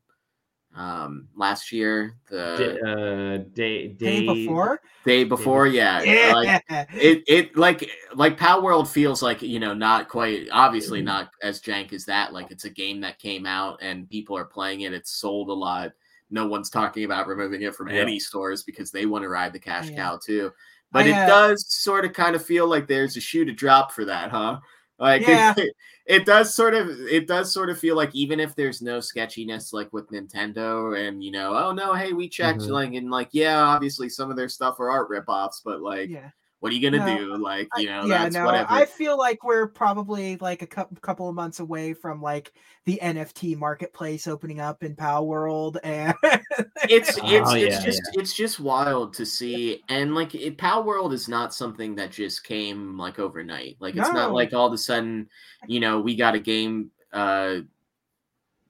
[0.75, 6.33] um last year the uh day day, day before day before yeah, yeah.
[6.33, 6.63] Like,
[6.95, 11.07] it it like like Palworld feels like you know not quite obviously mm-hmm.
[11.09, 14.45] not as jank as that like it's a game that came out and people are
[14.45, 15.91] playing it it's sold a lot
[16.33, 18.01] no one's talking about removing it from yeah.
[18.01, 19.95] any stores because they want to ride the cash yeah.
[19.95, 20.51] cow too
[20.91, 23.53] but I, uh, it does sort of kind of feel like there's a shoe to
[23.53, 24.59] drop for that huh
[24.99, 25.53] like yeah.
[25.57, 25.73] it,
[26.05, 29.73] it does sort of it does sort of feel like even if there's no sketchiness
[29.73, 32.71] like with Nintendo and you know, oh no, hey, we checked mm-hmm.
[32.71, 36.29] like and like yeah, obviously some of their stuff are art ripoffs, but like yeah
[36.63, 37.35] what are you gonna no, do?
[37.35, 38.71] Like, you know, yeah, no, whatever.
[38.71, 42.53] I feel like we're probably like a couple of months away from like
[42.85, 48.01] the NFT marketplace opening up in Pow World, and it's it's oh, it's yeah, just
[48.13, 48.21] yeah.
[48.21, 49.81] it's just wild to see.
[49.89, 53.75] And like, it, World is not something that just came like overnight.
[53.81, 54.13] Like, it's no.
[54.13, 55.27] not like all of a sudden,
[55.67, 56.91] you know, we got a game.
[57.11, 57.57] uh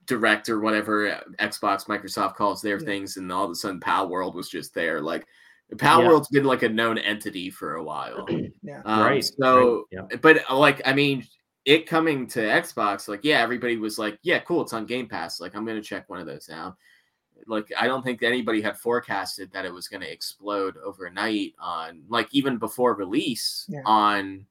[0.06, 2.84] direct or whatever Xbox, Microsoft calls their yeah.
[2.84, 5.00] things, and all of a sudden Palworld was just there.
[5.00, 5.26] Like
[5.78, 6.08] Power yeah.
[6.08, 8.26] World's been like a known entity for a while.
[8.62, 8.82] yeah.
[8.84, 9.24] Um, right.
[9.24, 10.06] So, right.
[10.10, 10.16] Yeah.
[10.18, 11.26] but uh, like, I mean,
[11.64, 15.40] it coming to Xbox, like, yeah, everybody was like, yeah, cool, it's on Game Pass.
[15.40, 16.76] Like, I'm going to check one of those out.
[17.46, 22.02] Like, I don't think anybody had forecasted that it was going to explode overnight on,
[22.08, 23.82] like, even before release yeah.
[23.84, 24.46] on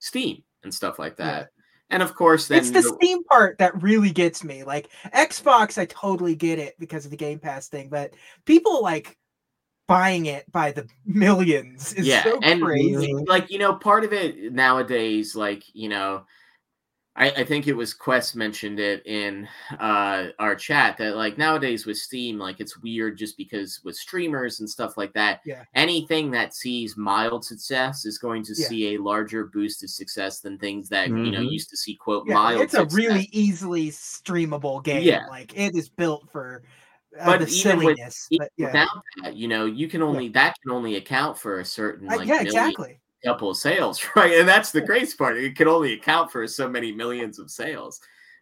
[0.00, 1.38] Steam and stuff like that.
[1.40, 1.62] Yeah.
[1.90, 4.64] And of course, then it's the, the Steam part that really gets me.
[4.64, 8.14] Like Xbox, I totally get it because of the Game Pass thing, but
[8.44, 9.16] people like
[9.86, 13.14] buying it by the millions is yeah, so and crazy.
[13.14, 16.24] Like, you know, part of it nowadays, like, you know,
[17.18, 19.48] I, I think it was Quest mentioned it in
[19.80, 24.60] uh, our chat that like nowadays with Steam, like it's weird just because with streamers
[24.60, 25.62] and stuff like that, yeah.
[25.74, 28.68] anything that sees mild success is going to yeah.
[28.68, 31.24] see a larger boost of success than things that mm-hmm.
[31.24, 31.48] you know mm-hmm.
[31.48, 32.60] used to see quote yeah, mild.
[32.60, 32.92] It's success.
[32.92, 35.02] a really easily streamable game.
[35.02, 35.26] Yeah.
[35.26, 36.64] Like it is built for
[37.24, 38.28] but even silliness.
[38.30, 38.66] With, but, yeah.
[38.66, 38.88] without
[39.22, 40.32] that, you know, you can only yeah.
[40.34, 44.38] that can only account for a certain like uh, yeah, exactly couple of sales, right?
[44.38, 45.36] And that's the great part.
[45.36, 48.00] It can only account for so many millions of sales.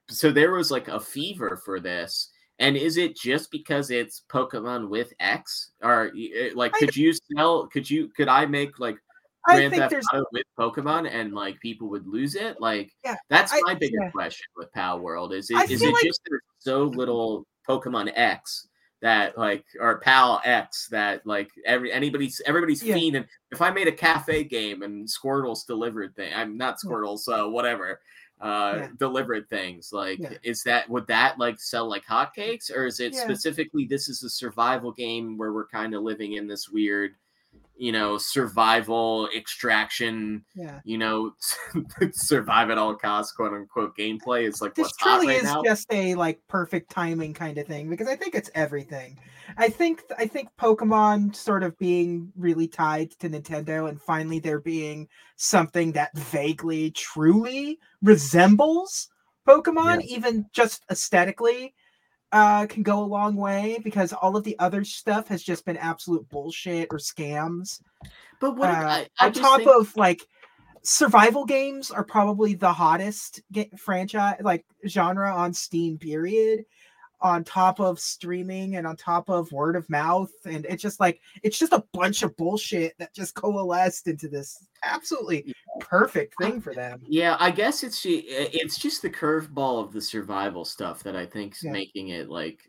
[0.08, 2.30] So there was like a fever for this.
[2.60, 5.72] And is it just because it's Pokemon with X?
[5.82, 7.66] Or eh, like, could you sell?
[7.66, 8.10] Could you?
[8.16, 8.96] Could I make like
[9.44, 12.60] Grand Theft Auto with Pokemon and like people would lose it?
[12.60, 14.10] Like, yeah, that's my I, bigger yeah.
[14.10, 15.32] question with Palworld.
[15.32, 16.04] Is it is it like...
[16.04, 18.68] just there's so little Pokemon X
[19.02, 22.96] that like or Pal X that like every anybody's everybody's yeah.
[22.96, 23.26] fiending.
[23.52, 28.00] If I made a cafe game and Squirtle's delivered thing, I'm not Squirtle, so whatever.
[28.40, 28.88] Uh, yeah.
[28.98, 30.32] delivered things like yeah.
[30.42, 34.28] is that would that like sell like hotcakes or is it specifically this is a
[34.28, 37.14] survival game where we're kind of living in this weird
[37.76, 40.80] you know, survival, extraction, yeah.
[40.84, 41.32] you know,
[42.12, 45.62] survive at all costs, quote unquote gameplay is like this truly right is now.
[45.62, 49.18] just a like perfect timing kind of thing because I think it's everything.
[49.58, 54.60] I think I think Pokemon sort of being really tied to Nintendo and finally there
[54.60, 59.08] being something that vaguely truly resembles
[59.48, 60.16] Pokemon, yeah.
[60.16, 61.74] even just aesthetically
[62.34, 65.76] uh, can go a long way because all of the other stuff has just been
[65.76, 67.80] absolute bullshit or scams.
[68.40, 69.70] But what uh, I, I on top think...
[69.70, 70.26] of like
[70.82, 73.40] survival games are probably the hottest
[73.78, 75.96] franchise like genre on Steam.
[75.96, 76.64] Period
[77.20, 81.20] on top of streaming and on top of word of mouth and it's just like
[81.42, 86.74] it's just a bunch of bullshit that just coalesced into this absolutely perfect thing for
[86.74, 91.24] them yeah i guess it's it's just the curveball of the survival stuff that i
[91.24, 91.72] think's yeah.
[91.72, 92.60] making it like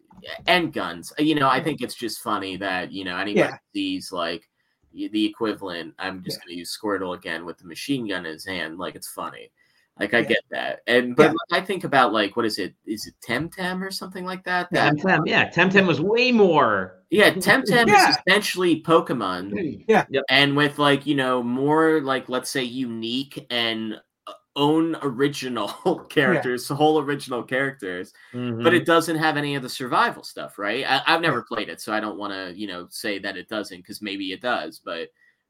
[0.47, 3.57] and guns uh, you know i think it's just funny that you know anybody yeah.
[3.73, 4.47] sees like
[4.93, 6.45] the equivalent i'm just yeah.
[6.45, 9.51] going to use squirtle again with the machine gun in his hand like it's funny
[9.99, 10.25] like I yeah.
[10.25, 11.57] get that, and but yeah.
[11.57, 12.73] I think about like what is it?
[12.85, 14.67] Is it Temtem or something like that?
[14.71, 15.49] that Temtem, yeah.
[15.49, 17.03] Temtem was way more.
[17.09, 18.09] Yeah, Temtem yeah.
[18.09, 19.85] is essentially Pokemon.
[19.87, 23.95] Yeah, and with like you know more like let's say unique and
[24.27, 25.69] uh, own original
[26.09, 26.75] characters, yeah.
[26.75, 28.63] whole original characters, mm-hmm.
[28.63, 30.83] but it doesn't have any of the survival stuff, right?
[30.85, 33.47] I, have never played it, so I don't want to, you know, say that it
[33.47, 35.07] doesn't because maybe it does, but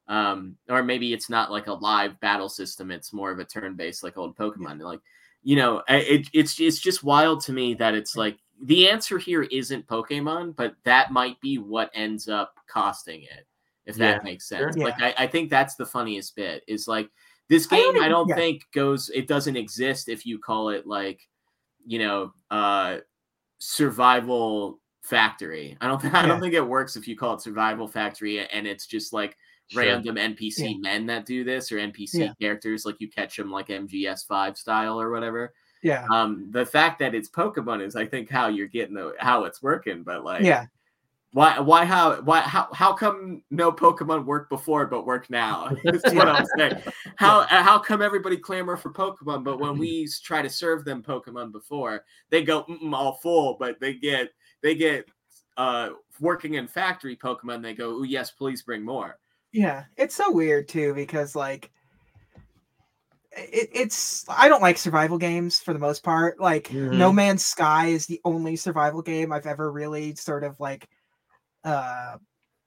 [0.08, 4.02] um, or maybe it's not like a live battle system; it's more of a turn-based,
[4.02, 4.80] like old Pokemon.
[4.80, 5.00] Like,
[5.42, 9.42] you know, it, it's it's just wild to me that it's like the answer here
[9.42, 13.46] isn't Pokemon, but that might be what ends up costing it,
[13.84, 14.12] if yeah.
[14.12, 14.76] that makes sense.
[14.76, 14.84] Sure.
[14.84, 15.00] Like.
[15.00, 17.10] I, I think that's the funniest bit is like
[17.48, 17.80] this game.
[17.80, 18.36] I don't, I don't yeah.
[18.36, 19.10] think goes.
[19.10, 21.20] It doesn't exist if you call it like,
[21.84, 22.98] you know, uh,
[23.58, 25.76] survival factory.
[25.80, 26.04] I don't.
[26.14, 29.36] I don't think it works if you call it survival factory and it's just like
[29.68, 29.82] Sure.
[29.82, 30.78] random NPC yeah.
[30.78, 32.32] men that do this or NPC yeah.
[32.40, 35.52] characters like you catch them like MGS5 style or whatever.
[35.82, 36.06] Yeah.
[36.10, 39.62] Um, the fact that it's Pokemon is, I think, how you're getting the how it's
[39.62, 40.04] working.
[40.04, 40.66] But like, yeah,
[41.36, 45.70] why, why, how, why, how, how come no Pokemon worked before but work now?
[45.84, 46.80] That's what I'm saying.
[47.16, 51.50] How, how come everybody clamor for Pokemon, but when we try to serve them Pokemon
[51.52, 54.30] before, they go all full, but they get,
[54.62, 55.06] they get,
[55.56, 55.90] uh,
[56.20, 59.18] working in factory Pokemon, they go, oh yes, please bring more.
[59.52, 61.70] Yeah, it's so weird too because like
[63.32, 66.40] it, it's I don't like survival games for the most part.
[66.40, 66.98] Like mm-hmm.
[66.98, 70.88] No Man's Sky is the only survival game I've ever really sort of like
[71.64, 72.16] uh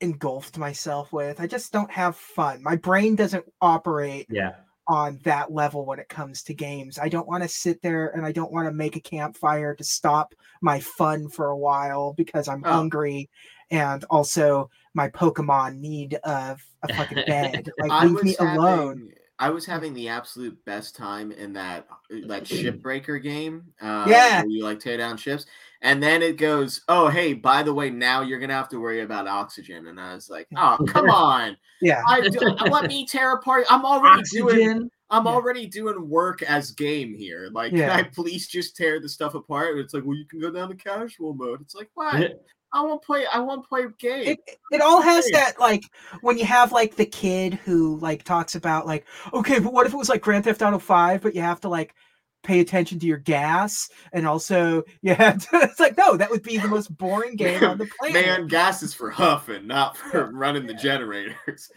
[0.02, 1.40] engulfed myself with.
[1.40, 2.64] I just don't have fun.
[2.64, 4.56] My brain doesn't operate yeah
[4.90, 6.98] on that level when it comes to games.
[6.98, 9.84] I don't want to sit there and I don't want to make a campfire to
[9.84, 12.74] stop my fun for a while because I'm oh.
[12.74, 13.30] hungry
[13.70, 17.70] and also my Pokemon need of a fucking bed.
[17.80, 19.10] Like leave me having, alone.
[19.38, 21.88] I was having the absolute best time in that
[22.26, 23.64] like shipbreaker game.
[23.82, 25.46] Uh, yeah, you like tear down ships,
[25.82, 29.02] and then it goes, "Oh, hey, by the way, now you're gonna have to worry
[29.02, 33.34] about oxygen." And I was like, "Oh, come on, yeah, I do, let me tear
[33.34, 33.66] apart.
[33.70, 34.48] I'm already oxygen.
[34.48, 35.32] doing." I'm yeah.
[35.32, 37.50] already doing work as game here.
[37.52, 37.90] Like, yeah.
[37.90, 39.72] can I please just tear the stuff apart?
[39.72, 41.62] And it's like, well, you can go down to casual mode.
[41.62, 42.46] It's like, what?
[42.72, 43.26] I won't play.
[43.26, 44.28] I won't play game.
[44.28, 44.40] It,
[44.72, 45.84] it all has that like
[46.22, 49.94] when you have like the kid who like talks about like okay, but what if
[49.94, 51.96] it was like Grand Theft Auto Five, but you have to like
[52.44, 56.68] pay attention to your gas and also yeah it's like no that would be the
[56.68, 60.30] most boring game on the planet man gas is for huffing not for yeah.
[60.32, 61.70] running the generators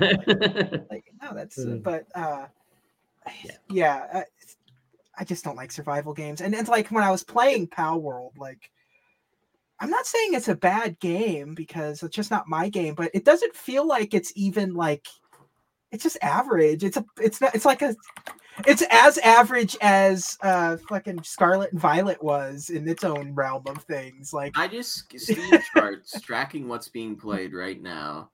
[0.00, 0.26] like,
[0.90, 2.46] like, no that's uh, but uh
[3.44, 4.22] yeah, yeah uh,
[5.18, 8.70] I just don't like survival games and it's like when i was playing Palworld like
[9.80, 13.24] I'm not saying it's a bad game because it's just not my game, but it
[13.24, 15.06] doesn't feel like it's even like
[15.92, 16.82] it's just average.
[16.82, 17.94] It's a it's not it's like a
[18.66, 23.82] it's as average as uh fucking Scarlet and Violet was in its own realm of
[23.84, 24.32] things.
[24.32, 28.30] Like I just Steam charts tracking what's being played right now.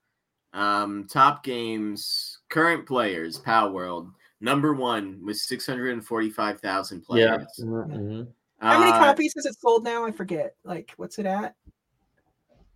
[0.53, 7.49] Um top games, current players, Palworld, number one with 645,000 players.
[7.59, 7.65] Yeah.
[7.65, 8.23] Mm-hmm.
[8.63, 10.05] How many uh, copies has it sold now?
[10.05, 10.55] I forget.
[10.65, 11.57] Like, what's it at?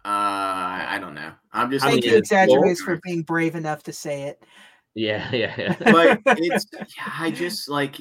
[0.05, 1.32] Uh, I don't know.
[1.53, 1.84] I'm just.
[1.84, 4.43] Thank you, Exaggerates, for being brave enough to say it.
[4.95, 5.76] Yeah, yeah, yeah.
[5.78, 6.66] but it's.
[6.72, 8.01] Yeah, I just like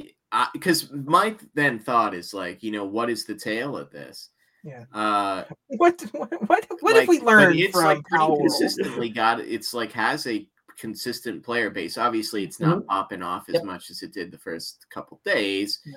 [0.53, 4.29] because my then thought is like, you know, what is the tale of this?
[4.63, 4.85] Yeah.
[4.91, 5.43] Uh,
[5.77, 8.03] what what what, what like, have we learned it's from like
[8.39, 11.99] consistently got it's like has a consistent player base.
[11.99, 12.87] Obviously, it's not mm-hmm.
[12.87, 13.63] popping off as yep.
[13.63, 15.81] much as it did the first couple days.
[15.85, 15.93] Yeah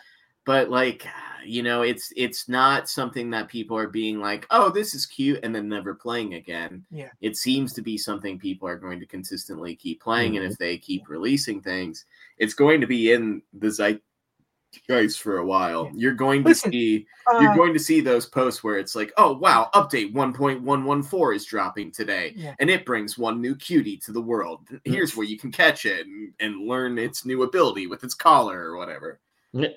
[0.48, 1.06] but like
[1.44, 5.38] you know it's it's not something that people are being like oh this is cute
[5.42, 9.04] and then never playing again yeah it seems to be something people are going to
[9.04, 10.44] consistently keep playing mm-hmm.
[10.44, 12.06] and if they keep releasing things
[12.38, 15.92] it's going to be in the zeitgeist for a while yeah.
[15.96, 19.12] you're going to Listen, see uh, you're going to see those posts where it's like
[19.18, 22.54] oh wow update 1.114 is dropping today yeah.
[22.58, 26.06] and it brings one new cutie to the world here's where you can catch it
[26.06, 29.20] and, and learn its new ability with its collar or whatever
[29.52, 29.68] yeah.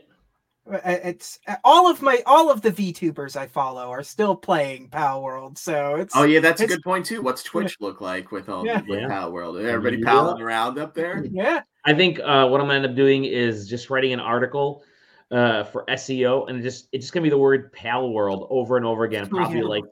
[0.72, 4.90] Uh, it's uh, all of my all of the VTubers I follow are still playing
[4.90, 7.22] Pal World, so it's oh yeah, that's a good point too.
[7.22, 8.82] What's Twitch look like with all yeah.
[8.88, 9.08] with yeah.
[9.08, 9.62] Palworld?
[9.64, 10.12] Everybody yeah.
[10.12, 11.26] palling around up there.
[11.32, 14.84] Yeah, I think uh, what I'm gonna end up doing is just writing an article
[15.32, 18.86] uh, for SEO, and just it's just gonna be the word Pal World over and
[18.86, 19.84] over again, probably like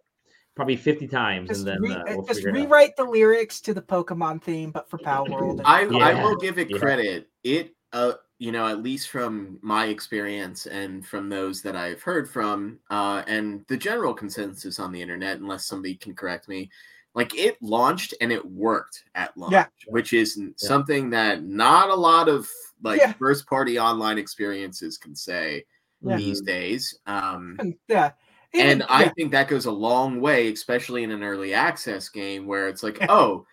[0.55, 3.81] probably 50 times just and then re- uh, we'll just rewrite the lyrics to the
[3.81, 5.99] pokemon theme but for Palworld I, yeah.
[5.99, 11.05] I will give it credit it uh you know, at least from my experience and
[11.05, 15.65] from those that I've heard from, uh, and the general consensus on the internet, unless
[15.65, 16.69] somebody can correct me,
[17.13, 19.65] like it launched and it worked at launch, yeah.
[19.87, 20.47] which is yeah.
[20.55, 22.49] something that not a lot of
[22.81, 23.11] like yeah.
[23.13, 25.65] first party online experiences can say
[26.01, 26.97] these days.
[27.07, 27.57] Um,
[27.89, 28.11] yeah.
[28.53, 32.69] and I think that goes a long way, especially in an early access game where
[32.69, 33.45] it's like, oh,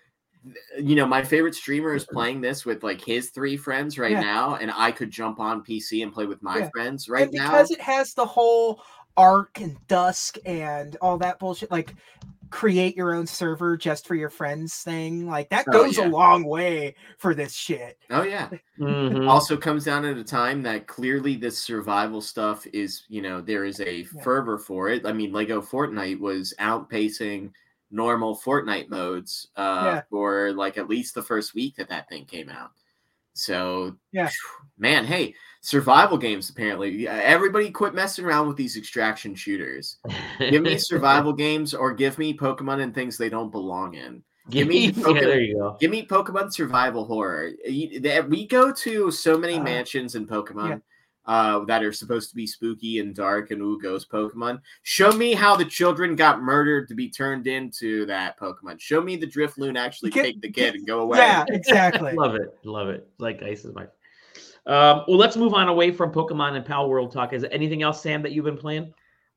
[0.78, 4.20] you know, my favorite streamer is playing this with like his three friends right yeah.
[4.20, 6.70] now, and I could jump on PC and play with my yeah.
[6.70, 7.52] friends right and because now.
[7.52, 8.82] Because it has the whole
[9.16, 11.94] Ark and dusk and all that bullshit, like
[12.50, 16.08] create your own server just for your friends thing, like that oh, goes oh, yeah.
[16.08, 17.98] a long way for this shit.
[18.10, 18.48] Oh yeah.
[18.78, 19.28] Mm-hmm.
[19.28, 23.64] Also comes down at a time that clearly this survival stuff is, you know, there
[23.64, 25.06] is a fervor for it.
[25.06, 27.50] I mean, Lego Fortnite was outpacing
[27.90, 30.02] normal Fortnite modes uh, yeah.
[30.10, 32.70] for like at least the first week that that thing came out.
[33.34, 34.30] So, yeah,
[34.78, 37.06] man, hey, survival games apparently.
[37.06, 39.98] Everybody quit messing around with these extraction shooters.
[40.38, 44.22] give me survival games or give me Pokemon and things they don't belong in.
[44.48, 45.76] Give me Pokemon, yeah, there you go.
[45.78, 47.50] Give me Pokemon survival horror.
[47.66, 50.68] We go to so many uh, mansions in Pokemon.
[50.70, 50.78] Yeah
[51.26, 54.60] uh, that are supposed to be spooky and dark and ooh ghost Pokemon.
[54.82, 58.80] Show me how the children got murdered to be turned into that Pokemon.
[58.80, 61.18] Show me the Drifloon actually get, take the kid and go away.
[61.18, 62.12] Yeah, exactly.
[62.16, 63.08] love it, love it.
[63.18, 63.86] Like ice is my.
[64.66, 67.32] Um, well, let's move on away from Pokemon and Palworld talk.
[67.32, 68.92] Is there anything else, Sam, that you've been playing?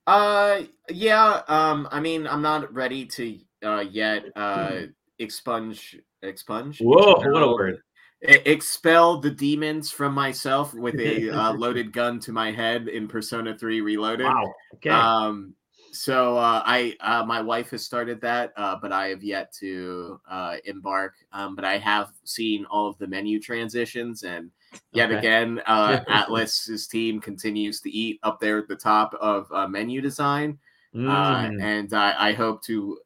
[0.08, 1.42] Uh, yeah.
[1.48, 4.84] Um, I mean, I'm not ready to uh yet uh
[5.20, 6.80] expunge expunge.
[6.80, 7.82] Whoa, what a word!
[8.22, 13.58] Expel the demons from myself with a uh, loaded gun to my head in Persona
[13.58, 14.26] 3 Reloaded.
[14.26, 14.54] Wow.
[14.76, 14.90] Okay.
[14.90, 15.54] Um,
[15.92, 20.20] so uh, I, uh, my wife has started that, uh, but I have yet to
[20.30, 21.16] uh, embark.
[21.34, 24.52] Um, but I have seen all of the menu transitions, and
[24.92, 25.18] yet okay.
[25.18, 30.60] again, uh, Atlus's team continues to eat up there at the top of menu design.
[30.96, 31.62] Mm.
[31.62, 32.98] and I, I hope to,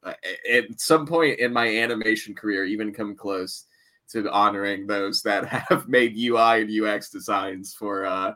[0.50, 3.66] at some point in my animation career, even come close
[4.10, 8.34] to honoring those that have made UI and UX designs for uh,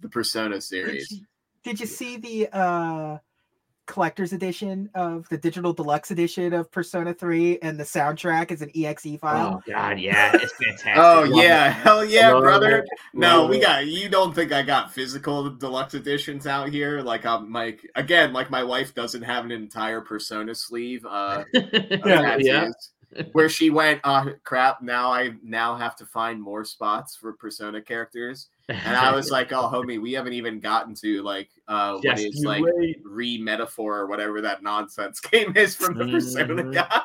[0.00, 1.08] the Persona series.
[1.08, 1.26] Did you,
[1.62, 3.18] did you see the uh,
[3.86, 8.70] collector's edition of the digital deluxe edition of Persona 3 and the soundtrack is an
[8.74, 9.60] exe file?
[9.66, 10.92] Oh god, yeah, it's fantastic.
[10.96, 11.72] oh yeah, it.
[11.72, 12.78] hell yeah, Love brother.
[12.78, 12.84] It.
[13.12, 17.26] No, Love we got you don't think I got physical deluxe editions out here like
[17.26, 22.70] I'm like again, like my wife doesn't have an entire Persona sleeve uh yeah, yeah
[23.32, 27.80] where she went, oh crap, now I now have to find more spots for persona
[27.82, 28.48] characters.
[28.68, 32.36] And I was like, oh homie, we haven't even gotten to like uh what Just
[32.36, 32.62] is like
[33.04, 36.70] re metaphor or whatever that nonsense game is from the Persona mm-hmm.
[36.70, 37.02] guy.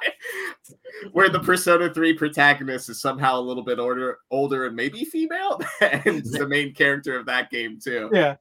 [1.12, 5.60] where the Persona 3 protagonist is somehow a little bit older older and maybe female
[5.82, 8.10] and the main character of that game too.
[8.14, 8.36] Yeah.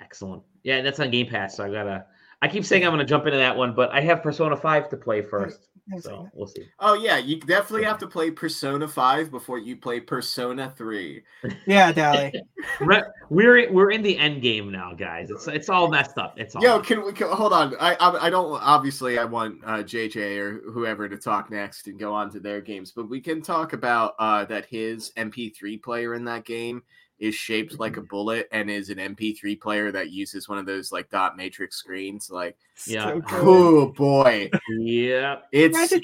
[0.00, 0.42] Excellent.
[0.62, 2.04] Yeah, that's on Game Pass, so I gotta
[2.40, 4.88] I keep saying I'm going to jump into that one, but I have Persona 5
[4.90, 5.68] to play first.
[6.00, 6.68] So we'll see.
[6.80, 11.22] Oh yeah, you definitely have to play Persona 5 before you play Persona 3.
[11.66, 12.32] Yeah, Dali.
[13.30, 15.30] we're we're in the end game now, guys.
[15.30, 16.38] It's it's all messed up.
[16.38, 17.74] It's all Yo, can we can, hold on.
[17.80, 21.98] I, I, I don't obviously I want uh, JJ or whoever to talk next and
[21.98, 26.14] go on to their games, but we can talk about uh, that his MP3 player
[26.14, 26.82] in that game
[27.18, 30.92] is shaped like a bullet and is an MP3 player that uses one of those
[30.92, 32.30] like dot matrix screens.
[32.30, 32.56] Like,
[32.86, 36.02] yeah, so oh boy, yeah, it's imagine,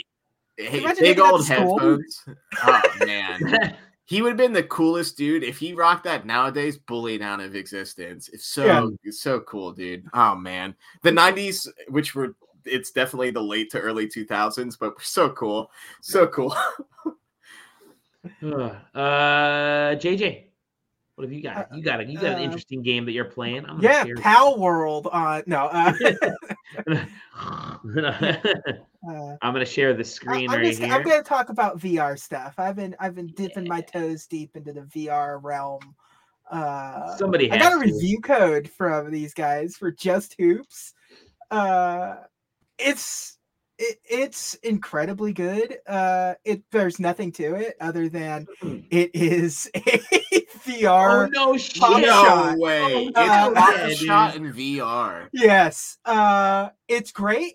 [0.56, 2.24] hey, imagine big old headphones.
[2.62, 3.76] oh man.
[4.06, 5.42] he would have been the coolest dude.
[5.42, 8.28] If he rocked that nowadays bullying out of existence.
[8.32, 8.66] It's so
[9.02, 9.10] yeah.
[9.10, 10.04] so cool dude.
[10.12, 10.74] Oh man.
[11.02, 12.36] The 90s which were
[12.66, 15.70] it's definitely the late to early 2000s but so cool.
[16.00, 16.54] So cool.
[18.42, 20.44] Uh jj
[21.14, 21.56] what have you got?
[21.56, 22.08] Uh, you got it.
[22.08, 23.64] You got an uh, interesting game that you're playing.
[23.66, 25.08] I'm yeah, Palworld.
[25.12, 25.66] Uh, no.
[25.66, 25.92] Uh,
[29.08, 30.92] uh, I'm gonna share the screen I'm right just, here.
[30.92, 32.54] I'm gonna talk about VR stuff.
[32.58, 33.74] I've been I've been dipping yeah.
[33.74, 35.94] my toes deep into the VR realm.
[36.50, 37.92] Uh, Somebody, I got a to.
[37.92, 40.94] review code from these guys for Just Hoops.
[41.50, 42.16] Uh,
[42.78, 43.38] it's
[43.78, 45.78] it, it's incredibly good.
[45.86, 48.80] Uh, it there's nothing to it other than hmm.
[48.90, 51.26] it is a VR.
[51.26, 51.80] Oh, no shit!
[51.80, 53.10] No way!
[53.14, 55.28] Uh, it's a shot in VR.
[55.32, 57.54] Yes, uh, it's great.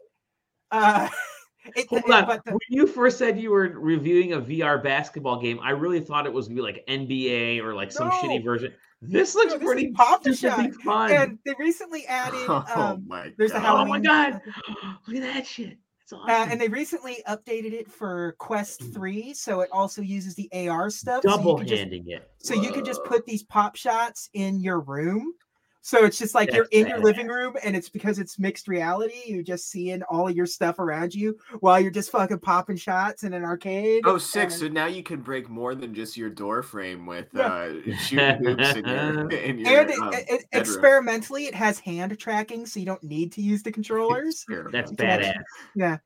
[0.72, 1.10] Uh,
[1.76, 2.41] it, Hold on.
[2.45, 6.26] The, when you first said you were reviewing a VR basketball game, I really thought
[6.26, 8.14] it was gonna be like NBA or like some no.
[8.16, 8.74] shitty version.
[9.01, 10.74] This looks no, this pretty pop shot.
[10.84, 11.12] fun.
[11.12, 12.39] And they recently added.
[12.49, 13.57] Oh um, my there's god!
[13.57, 14.41] A Halloween, oh my god!
[15.07, 15.78] Look at that shit.
[16.14, 16.30] Awesome.
[16.30, 18.93] Uh, and they recently updated it for Quest mm.
[18.93, 21.24] 3, so it also uses the AR stuff.
[21.24, 22.32] Double so handing just, it.
[22.39, 22.64] So Whoa.
[22.64, 25.34] you can just put these pop shots in your room
[25.82, 28.67] so it's just like That's you're in your living room, and it's because it's mixed
[28.67, 29.21] reality.
[29.25, 33.23] You're just seeing all of your stuff around you while you're just fucking popping shots
[33.23, 34.03] in an arcade.
[34.05, 34.55] Oh, six!
[34.55, 34.61] And...
[34.61, 37.45] So now you can break more than just your door frame with yeah.
[37.45, 39.30] uh, shooting hoops in your.
[39.39, 43.32] In your and um, it, it, experimentally, it has hand tracking, so you don't need
[43.34, 44.45] to use the controllers.
[44.71, 45.41] That's badass.
[45.75, 45.97] yeah,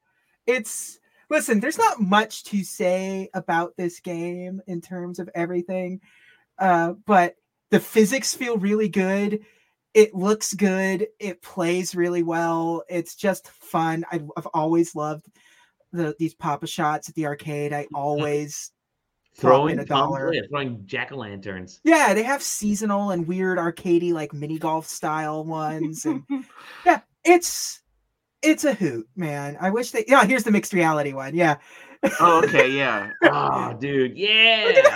[0.45, 0.99] it's
[1.30, 5.99] Listen, there's not much to say about this game in terms of everything,
[6.59, 7.36] uh, but
[7.71, 9.39] the physics feel really good.
[9.93, 11.07] It looks good.
[11.19, 12.83] It plays really well.
[12.89, 14.05] It's just fun.
[14.11, 15.27] I've, I've always loved
[15.91, 17.73] the these Pop-A-Shots at the arcade.
[17.73, 18.71] I always
[19.35, 21.79] throwing a dollar, yeah, throwing jack o' lanterns.
[21.83, 26.23] Yeah, they have seasonal and weird arcadey like mini golf style ones, and
[26.85, 27.81] yeah, it's
[28.41, 29.57] it's a hoot, man.
[29.61, 30.05] I wish they.
[30.07, 31.35] Yeah, here's the mixed reality one.
[31.35, 31.57] Yeah.
[32.19, 33.11] Oh, okay, yeah.
[33.23, 34.81] oh, dude, yeah.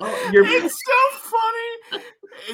[0.00, 0.44] oh, you're...
[0.46, 1.18] It's so
[1.92, 2.04] funny.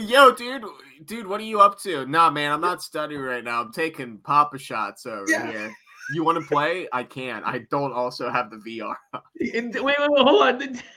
[0.07, 0.65] Yo, dude,
[1.05, 2.07] dude, what are you up to?
[2.07, 3.61] Nah, man, I'm not studying right now.
[3.61, 5.51] I'm taking Pop-A-Shots over yeah.
[5.51, 5.75] here.
[6.13, 6.89] You want to play?
[6.93, 7.43] I can.
[7.45, 8.95] I don't also have the VR.
[9.41, 10.81] wait, wait, wait, hold on.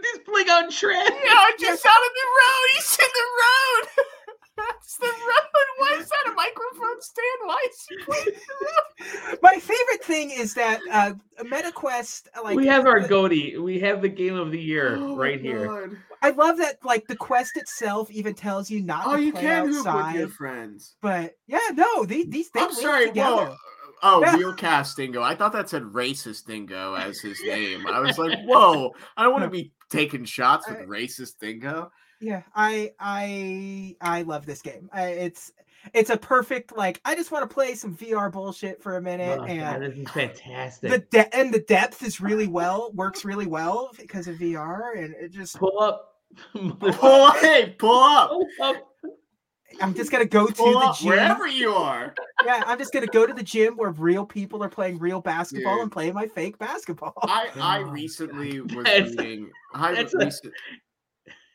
[0.00, 1.08] This playing on trend.
[1.08, 2.68] Yeah, I just out of the road.
[2.74, 4.06] He's in the road.
[4.58, 5.66] That's the road.
[5.78, 7.38] Why is that a microphone stand?
[7.44, 12.28] Why is he playing My favorite thing is that uh, MetaQuest.
[12.36, 13.56] Uh, like we have our uh, goatee.
[13.58, 15.98] We have the game of the year oh right here.
[16.22, 16.78] I love that.
[16.84, 19.06] Like the quest itself even tells you not.
[19.06, 20.96] Oh, to you play can outside, with your friends.
[21.00, 22.66] But yeah, no, these these things.
[22.66, 23.06] I'm sorry.
[23.08, 23.36] Together.
[23.36, 23.58] Well,
[24.02, 24.36] Oh, yeah.
[24.36, 25.22] real cast dingo.
[25.22, 27.86] I thought that said racist dingo as his name.
[27.86, 31.90] I was like, whoa, I don't want to be taking shots with racist dingo.
[32.20, 34.90] Yeah, I I I love this game.
[34.92, 35.52] I, it's
[35.94, 39.38] it's a perfect like I just want to play some VR bullshit for a minute,
[39.40, 40.90] oh, and God, this is fantastic.
[40.90, 45.14] The de- and the depth is really well works really well because of VR, and
[45.14, 46.16] it just pull up,
[46.52, 48.84] pull up, hey, pull up.
[49.80, 52.14] I'm just gonna go to the gym wherever you are.
[52.44, 55.74] Yeah, I'm just gonna go to the gym where real people are playing real basketball
[55.74, 55.82] Dude.
[55.82, 57.14] and playing my fake basketball.
[57.22, 59.50] I I oh, recently was reading.
[59.74, 60.32] I recently,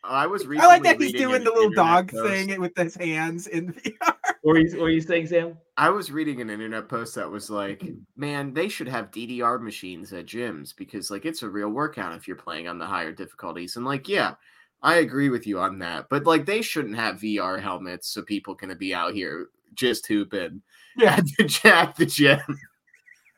[0.04, 0.64] I was reading.
[0.64, 2.28] I like that he's doing the little dog post.
[2.28, 4.16] thing with his hands in VR.
[4.44, 5.58] Or you, or you saying, Sam?
[5.78, 7.84] I was reading an internet post that was like,
[8.18, 12.28] man, they should have DDR machines at gyms because like it's a real workout if
[12.28, 13.78] you're playing on the higher difficulties.
[13.78, 14.36] And like, yeah,
[14.82, 16.10] I agree with you on that.
[16.10, 20.62] But like they shouldn't have VR helmets so people can be out here just hooping
[20.98, 21.16] yeah.
[21.16, 22.42] at the, at the gym.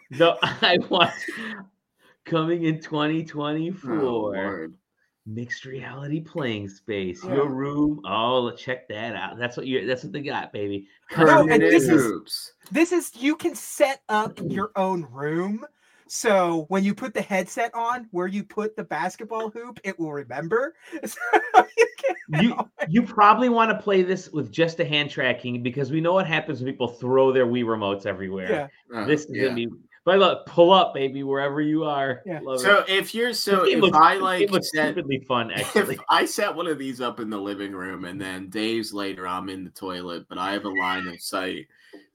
[0.09, 1.13] No, I want
[2.25, 3.93] coming in 2024.
[4.01, 4.69] Oh,
[5.25, 7.23] mixed reality playing space.
[7.23, 7.35] Yeah.
[7.35, 8.01] Your room.
[8.05, 9.37] Oh, check that out.
[9.37, 9.85] That's what you.
[9.85, 10.87] That's what they got, baby.
[11.17, 15.65] No, and this is this is you can set up your own room
[16.07, 20.13] so when you put the headset on, where you put the basketball hoop, it will
[20.13, 20.75] remember.
[21.05, 21.19] So
[21.77, 21.87] you,
[22.41, 26.13] you, you probably want to play this with just the hand tracking because we know
[26.13, 28.69] what happens when people throw their Wii remotes everywhere.
[28.91, 28.97] Yeah.
[28.97, 29.43] Uh, this is yeah.
[29.43, 29.69] gonna be
[30.05, 32.21] but look, pull up, baby, wherever you are.
[32.27, 32.39] Yeah.
[32.43, 32.89] Love so it.
[32.89, 35.95] if you're so if looks, I like it set, stupidly fun actually.
[35.95, 39.27] If I set one of these up in the living room and then days later
[39.27, 41.67] I'm in the toilet, but I have a line of sight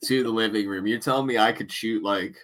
[0.04, 2.36] to the living room, you're telling me I could shoot like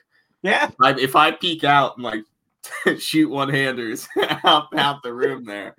[0.42, 0.70] yeah.
[0.82, 2.24] I, if I peek out and like
[2.98, 4.08] shoot one handers
[4.44, 5.76] out, out the room there.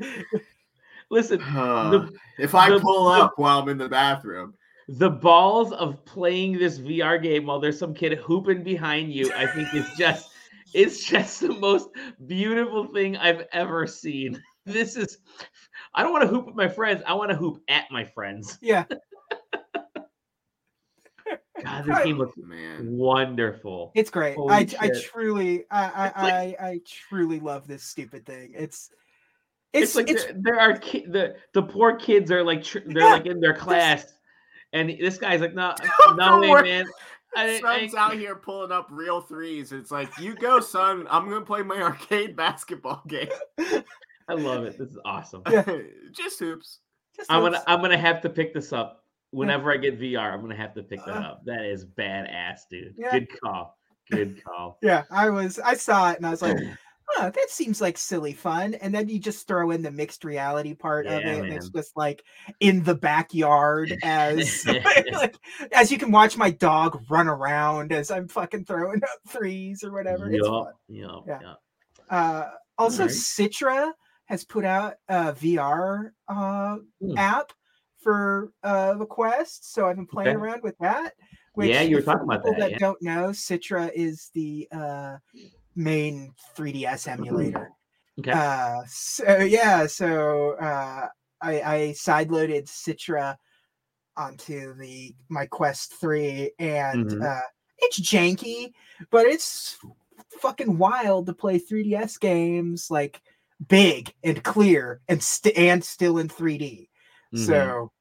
[1.09, 4.53] Listen, uh, the, if I the, pull up the, while I'm in the bathroom,
[4.87, 9.45] the balls of playing this VR game while there's some kid hooping behind you, I
[9.47, 10.29] think is just
[10.73, 11.89] it's just the most
[12.25, 14.41] beautiful thing I've ever seen.
[14.67, 15.19] This is
[15.95, 17.01] I don't want to hoop with my friends.
[17.07, 18.57] I want to hoop at my friends.
[18.61, 18.83] Yeah.
[21.63, 23.93] God, this game looks man wonderful.
[23.95, 24.35] It's great.
[24.37, 28.51] I, I truly, I, I, like, I, I, truly love this stupid thing.
[28.53, 28.89] It's,
[29.71, 32.79] it's, it's like it's, there, there, are ki- the the poor kids are like tr-
[32.85, 34.13] they're yeah, like in their class,
[34.73, 35.73] and this guy's like, no,
[36.15, 36.85] no way, man.
[37.35, 39.71] I, son's I, out here pulling up real threes.
[39.71, 41.05] It's like, you go, son.
[41.09, 43.29] I'm gonna play my arcade basketball game.
[44.29, 44.77] I love it.
[44.77, 45.43] This is awesome.
[46.11, 46.79] Just hoops.
[47.15, 47.57] Just I'm hoops.
[47.57, 50.73] gonna I'm gonna have to pick this up whenever I get VR, I'm gonna have
[50.75, 51.45] to pick that uh, up.
[51.45, 52.95] That is badass, dude.
[52.97, 53.11] Yeah.
[53.11, 53.77] Good call.
[54.09, 54.77] Good call.
[54.81, 56.57] yeah, I was I saw it and I was like,
[57.15, 58.73] oh, that seems like silly fun.
[58.75, 61.43] And then you just throw in the mixed reality part yeah, of it, man.
[61.45, 62.23] and it's just like
[62.59, 64.65] in the backyard as
[65.13, 65.37] like,
[65.71, 69.91] as you can watch my dog run around as I'm fucking throwing up threes or
[69.91, 70.29] whatever.
[70.31, 70.43] Yep,
[70.89, 71.39] yep, yeah.
[71.41, 71.57] Yep.
[72.09, 72.45] Uh,
[72.77, 73.11] also, right.
[73.11, 73.91] Citra
[74.25, 77.17] has put out a VR uh, mm.
[77.17, 77.51] app
[77.99, 80.37] for uh, the Quest, so I've been playing okay.
[80.37, 81.13] around with that.
[81.53, 82.59] Which yeah, you were talking about that.
[82.59, 82.77] That yeah.
[82.77, 85.17] don't know, Citra is the uh,
[85.77, 87.71] main 3DS emulator.
[88.19, 88.31] Okay.
[88.31, 91.07] Uh, so yeah, so uh,
[91.39, 93.37] I, I sideloaded Citra
[94.17, 97.21] onto the my Quest Three, and mm-hmm.
[97.21, 97.47] uh,
[97.77, 98.73] it's janky,
[99.11, 99.77] but it's
[100.41, 103.21] fucking wild to play 3DS games like
[103.67, 106.89] big and clear and st- and still in 3D.
[107.33, 107.45] Mm-hmm.
[107.45, 107.91] So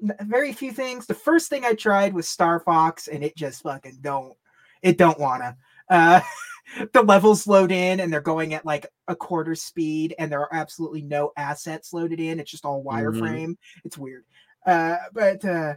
[0.00, 1.06] very few things.
[1.06, 4.34] The first thing I tried was Star Fox, and it just fucking don't.
[4.82, 5.56] It don't wanna.
[5.90, 6.20] Uh,
[6.92, 10.54] the levels load in and they're going at like a quarter speed and there are
[10.54, 12.38] absolutely no assets loaded in.
[12.38, 13.50] It's just all wireframe.
[13.50, 13.80] Mm-hmm.
[13.84, 14.24] It's weird.
[14.66, 15.74] Uh, but uh,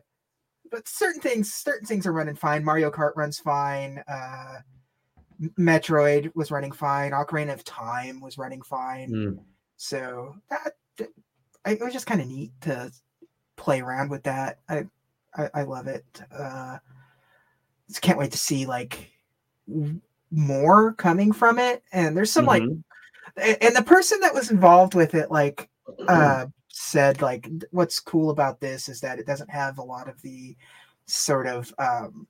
[0.70, 2.64] but certain things certain things are running fine.
[2.64, 4.04] Mario Kart runs fine.
[4.08, 4.60] Uh,
[5.60, 7.12] Metroid was running fine.
[7.12, 9.12] Ocarina of Time was running fine.
[9.12, 9.40] Mm.
[9.78, 10.74] So that
[11.66, 12.92] it was just kind of neat to
[13.56, 14.60] play around with that.
[14.68, 14.86] I
[15.36, 16.06] I, I love it.
[16.36, 16.78] Uh,
[17.88, 19.12] just can't wait to see like
[20.32, 21.84] more coming from it.
[21.92, 22.82] And there's some mm-hmm.
[23.38, 25.70] like, and the person that was involved with it, like,
[26.08, 30.22] uh, said like, what's cool about this is that it doesn't have a lot of
[30.22, 30.56] the
[31.06, 32.28] sort of um,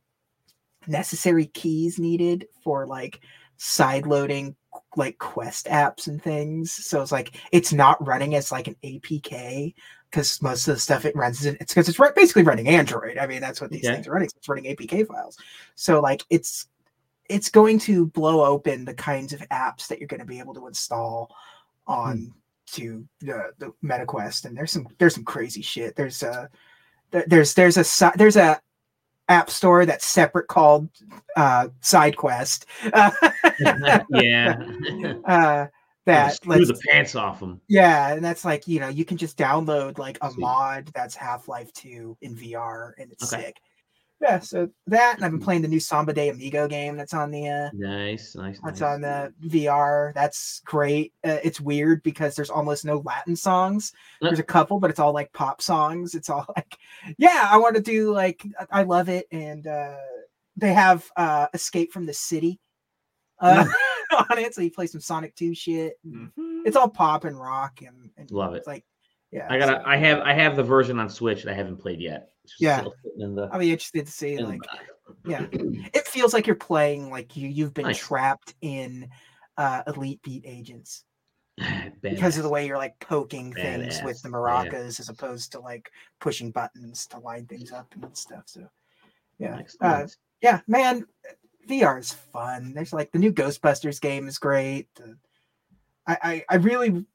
[0.87, 3.21] necessary keys needed for like
[3.57, 4.55] side loading
[4.95, 6.71] like quest apps and things.
[6.71, 9.73] So it's like it's not running as like an APK
[10.09, 13.17] because most of the stuff it runs it's because it's basically running Android.
[13.17, 14.29] I mean, that's what these things are running.
[14.35, 15.37] It's running APK files.
[15.75, 16.67] So like it's
[17.31, 20.53] it's going to blow open the kinds of apps that you're going to be able
[20.53, 21.33] to install
[21.87, 22.25] on hmm.
[22.73, 24.45] to the, the MetaQuest.
[24.45, 25.95] And there's some there's some crazy shit.
[25.95, 26.49] There's a
[27.11, 28.61] there's there's a there's a
[29.29, 30.89] app store that's separate called
[31.37, 32.65] uh, SideQuest.
[34.09, 35.13] yeah.
[35.25, 35.67] uh,
[36.05, 37.61] that screw the pants off them.
[37.67, 41.47] Yeah, and that's like you know you can just download like a mod that's Half
[41.47, 43.43] Life Two in VR and it's okay.
[43.43, 43.61] sick.
[44.21, 47.31] Yeah, so that and I've been playing the new Samba de Amigo game that's on
[47.31, 48.59] the uh nice, nice.
[48.63, 48.93] That's nice.
[48.93, 50.13] on the VR.
[50.13, 51.11] That's great.
[51.23, 53.93] Uh, it's weird because there's almost no Latin songs.
[54.21, 56.13] There's a couple, but it's all like pop songs.
[56.13, 56.77] It's all like,
[57.17, 59.97] yeah, I want to do like I love it, and uh
[60.55, 62.59] they have uh Escape from the City
[63.39, 63.65] uh,
[64.29, 64.53] on it.
[64.53, 65.93] So you play some Sonic 2 shit.
[66.05, 66.61] Mm-hmm.
[66.65, 68.67] It's all pop and rock and, and love it.
[68.67, 68.85] like
[69.31, 69.47] yeah.
[69.49, 69.89] I gotta so.
[69.89, 72.29] I have I have the version on Switch that I haven't played yet.
[72.59, 72.83] Yeah.
[73.17, 74.61] The, I'll be interested to see like
[75.25, 75.45] yeah.
[75.51, 77.99] It feels like you're playing like you you've been nice.
[77.99, 79.09] trapped in
[79.57, 81.03] uh Elite Beat Agents.
[82.01, 83.61] because of the way you're like poking Badass.
[83.61, 84.79] things with the maracas yeah.
[84.99, 88.43] as opposed to like pushing buttons to line things up and stuff.
[88.45, 88.67] So
[89.37, 89.61] yeah.
[89.79, 90.07] Uh,
[90.41, 91.05] yeah, man,
[91.67, 92.73] VR is fun.
[92.73, 94.87] There's like the new Ghostbusters game is great.
[96.07, 97.05] I, I, I really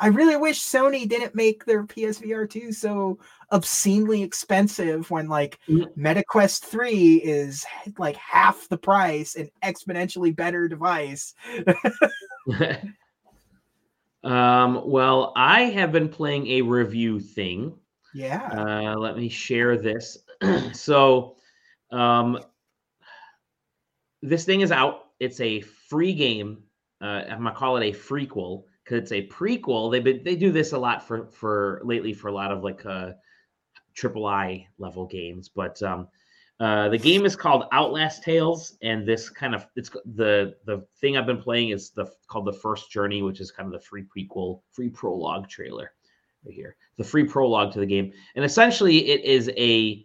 [0.00, 3.18] I really wish Sony didn't make their PSVR 2 so
[3.52, 6.00] obscenely expensive when like mm-hmm.
[6.00, 7.66] MetaQuest 3 is
[7.98, 11.34] like half the price and exponentially better device.
[14.24, 17.74] um, well, I have been playing a review thing.
[18.14, 18.48] Yeah.
[18.52, 20.16] Uh, let me share this.
[20.72, 21.36] so,
[21.92, 22.38] um,
[24.22, 25.08] this thing is out.
[25.18, 26.62] It's a free game.
[27.02, 29.90] Uh, I'm gonna call it a frequel because it's a prequel.
[29.90, 32.84] They been they do this a lot for for lately for a lot of like
[32.86, 33.12] uh
[33.94, 35.48] triple I level games.
[35.48, 36.08] But um,
[36.58, 41.16] uh, the game is called Outcast Tales, and this kind of it's the the thing
[41.16, 44.04] I've been playing is the called the First Journey, which is kind of the free
[44.04, 45.92] prequel, free prologue trailer
[46.44, 50.04] right here, the free prologue to the game, and essentially it is a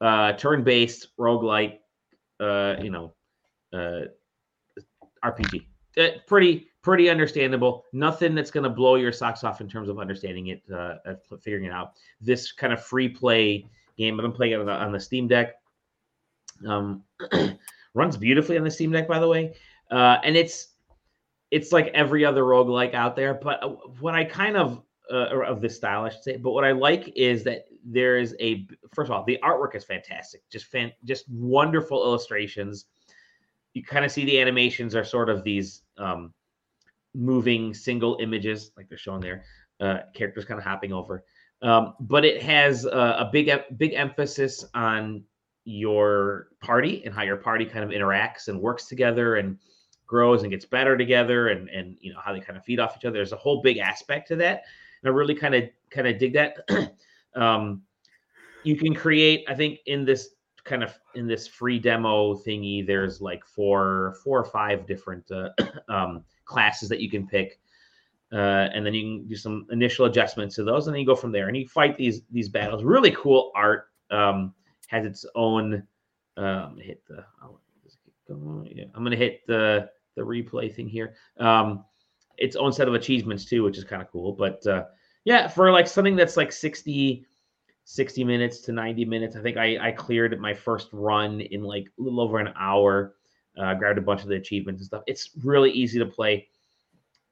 [0.00, 1.78] uh, turn-based roguelike,
[2.40, 3.14] uh, you know,
[3.72, 4.02] uh,
[5.24, 5.66] RPG.
[5.98, 7.84] Uh, pretty pretty understandable.
[7.92, 10.96] Nothing that's going to blow your socks off in terms of understanding it, uh,
[11.40, 11.92] figuring it out.
[12.20, 14.16] This kind of free play game.
[14.16, 15.54] Been playing it on the, on the Steam Deck.
[16.66, 17.02] Um,
[17.94, 19.54] runs beautifully on the Steam Deck, by the way.
[19.90, 20.68] Uh, and it's
[21.50, 23.34] it's like every other roguelike out there.
[23.34, 23.68] But uh,
[24.00, 26.36] what I kind of uh, of this style, I should say.
[26.36, 29.84] But what I like is that there is a first of all, the artwork is
[29.84, 30.42] fantastic.
[30.50, 32.84] Just fan, just wonderful illustrations
[33.78, 36.32] you kind of see the animations are sort of these um,
[37.18, 39.44] moving single images, like they're showing there.
[39.80, 41.24] Uh, characters kind of hopping over,
[41.62, 45.22] um, but it has a, a big big emphasis on
[45.64, 49.56] your party and how your party kind of interacts and works together and
[50.06, 52.96] grows and gets better together and and you know how they kind of feed off
[52.96, 53.14] each other.
[53.14, 54.64] There's a whole big aspect to that,
[55.02, 56.56] and I really kind of kind of dig that.
[57.36, 57.82] um,
[58.64, 60.30] you can create, I think, in this
[60.64, 65.48] kind of in this free demo thingy there's like four four or five different uh,
[65.88, 67.60] um, classes that you can pick
[68.32, 71.14] uh, and then you can do some initial adjustments to those and then you go
[71.14, 74.52] from there and you fight these these battles really cool art um,
[74.88, 75.82] has its own
[76.36, 77.24] um, hit the
[78.74, 81.84] yeah, i'm gonna hit the the replay thing here um,
[82.36, 84.84] its own set of achievements too which is kind of cool but uh,
[85.24, 87.24] yeah for like something that's like 60
[87.90, 89.34] 60 minutes to 90 minutes.
[89.34, 93.14] I think I, I cleared my first run in like a little over an hour.
[93.58, 95.02] Uh, grabbed a bunch of the achievements and stuff.
[95.06, 96.48] It's really easy to play.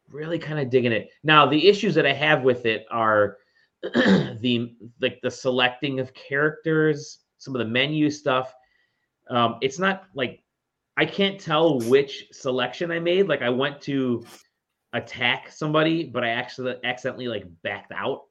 [0.08, 1.10] Really kind of digging it.
[1.22, 3.38] Now the issues that I have with it are
[3.82, 8.54] the like the selecting of characters, some of the menu stuff.
[9.28, 10.42] Um, it's not like
[10.96, 13.28] I can't tell which selection I made.
[13.28, 14.24] Like I went to
[14.92, 18.22] attack somebody, but I actually accidentally like backed out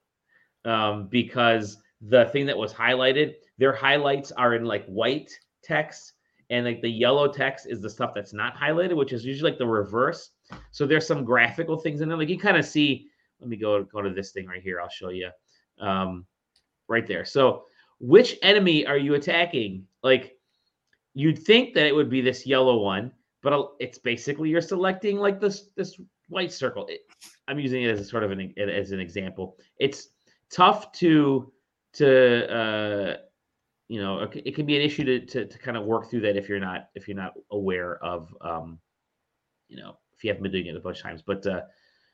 [0.66, 5.32] um, because the thing that was highlighted, their highlights are in like white
[5.64, 6.14] text,
[6.50, 9.60] and like the yellow text is the stuff that's not highlighted, which is usually like
[9.60, 10.32] the reverse.
[10.72, 12.18] So there's some graphical things in there.
[12.18, 13.08] Like you kind of see.
[13.42, 14.80] Let me go go to this thing right here.
[14.80, 15.30] I'll show you.
[15.80, 16.26] Um,
[16.88, 17.26] right there.
[17.26, 17.66] So
[18.00, 19.86] which enemy are you attacking?
[20.04, 20.38] Like
[21.14, 23.12] you'd think that it would be this yellow one,
[23.42, 26.00] but it's basically you're selecting like this this
[26.30, 26.86] white circle.
[26.88, 27.02] It,
[27.48, 29.58] I'm using it as a sort of an as an example.
[29.80, 30.10] It's
[30.50, 31.52] tough to
[31.94, 33.18] to uh,
[33.88, 36.36] you know it, can be an issue to, to to kind of work through that
[36.36, 38.80] if you're not if you're not aware of um
[39.68, 41.22] you know if you haven't been doing it a bunch of times.
[41.22, 41.62] But uh,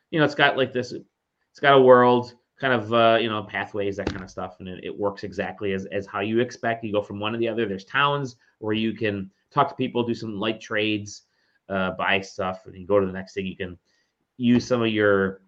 [0.10, 0.92] you know it's got like this.
[0.92, 4.70] It's got a world kind of uh, you know pathways that kind of stuff and
[4.70, 7.48] it, it, works exactly as, as how you expect you go from one to the
[7.48, 11.24] other there's towns where you can talk to people do some light trades
[11.70, 13.76] uh, buy stuff and go to the next thing you can
[14.38, 15.42] use some of your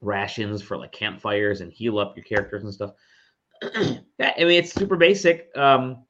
[0.00, 2.92] rations for like campfires and heal up your characters and stuff
[4.18, 6.04] yeah, i mean it's super basic um,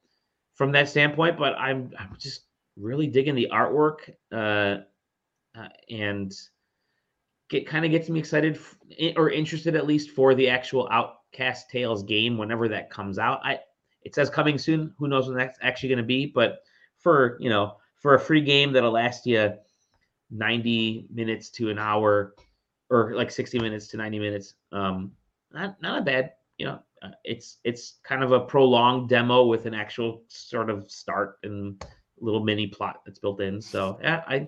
[0.53, 2.41] from that standpoint but i'm i'm just
[2.77, 4.81] really digging the artwork uh,
[5.57, 6.33] uh and
[7.49, 8.77] get kind of gets me excited f-
[9.17, 13.39] or interested at least for the actual Outcast Tales game whenever that comes out.
[13.43, 13.59] I
[14.03, 14.93] it says coming soon.
[14.97, 16.25] Who knows when that's actually going to be?
[16.25, 16.59] But
[16.97, 19.53] for you know for a free game that'll last you
[20.31, 22.33] 90 minutes to an hour
[22.89, 25.11] or like 60 minutes to 90 minutes um
[25.51, 26.79] not not a bad you know
[27.23, 31.83] it's it's kind of a prolonged demo with an actual sort of start and
[32.19, 34.47] little mini plot that's built in so yeah i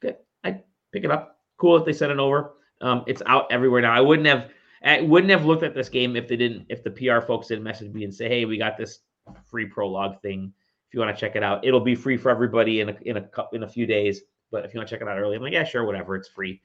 [0.00, 0.60] good i
[0.92, 2.54] pick it up cool if they sent it over.
[2.80, 3.92] Um, it's out everywhere now.
[3.92, 4.50] I wouldn't have
[4.84, 7.64] I wouldn't have looked at this game if they didn't if the PR folks didn't
[7.64, 9.00] message me and say, "Hey, we got this
[9.44, 10.52] free prologue thing.
[10.88, 13.16] If you want to check it out, it'll be free for everybody in a in
[13.16, 14.22] a in a few days.
[14.50, 16.28] But if you want to check it out early, I'm like, yeah, sure, whatever, it's
[16.28, 16.60] free.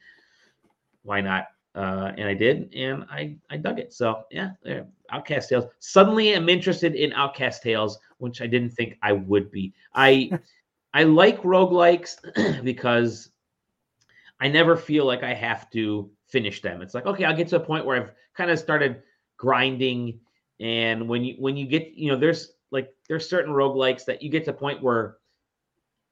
[1.03, 1.47] Why not?
[1.73, 3.93] Uh, and I did, and I I dug it.
[3.93, 5.65] So yeah, there, Outcast Tales.
[5.79, 9.73] Suddenly, I'm interested in Outcast Tales, which I didn't think I would be.
[9.95, 10.31] I
[10.93, 13.29] I like roguelikes because
[14.41, 16.81] I never feel like I have to finish them.
[16.81, 19.03] It's like, okay, I'll get to a point where I've kind of started
[19.37, 20.19] grinding.
[20.59, 24.29] And when you when you get, you know, there's like there's certain roguelikes that you
[24.29, 25.17] get to a point where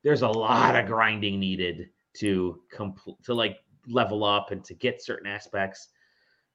[0.03, 3.57] there's a lot of grinding needed to complete to like
[3.89, 5.89] level up and to get certain aspects,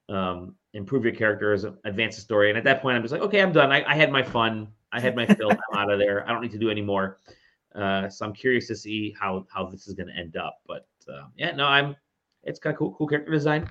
[0.09, 2.49] um, improve your characters, advance the story.
[2.51, 3.73] And at that point, I'm just like, okay, I'm done.
[3.73, 4.69] I, I had my fun.
[4.93, 5.51] I had my fill.
[5.51, 6.29] I'm out of there.
[6.29, 7.19] I don't need to do any more.
[7.75, 10.61] Uh, so I'm curious to see how how this is going to end up.
[10.67, 11.97] But uh, yeah, no, I'm.
[12.45, 13.69] It's got cool, cool character design,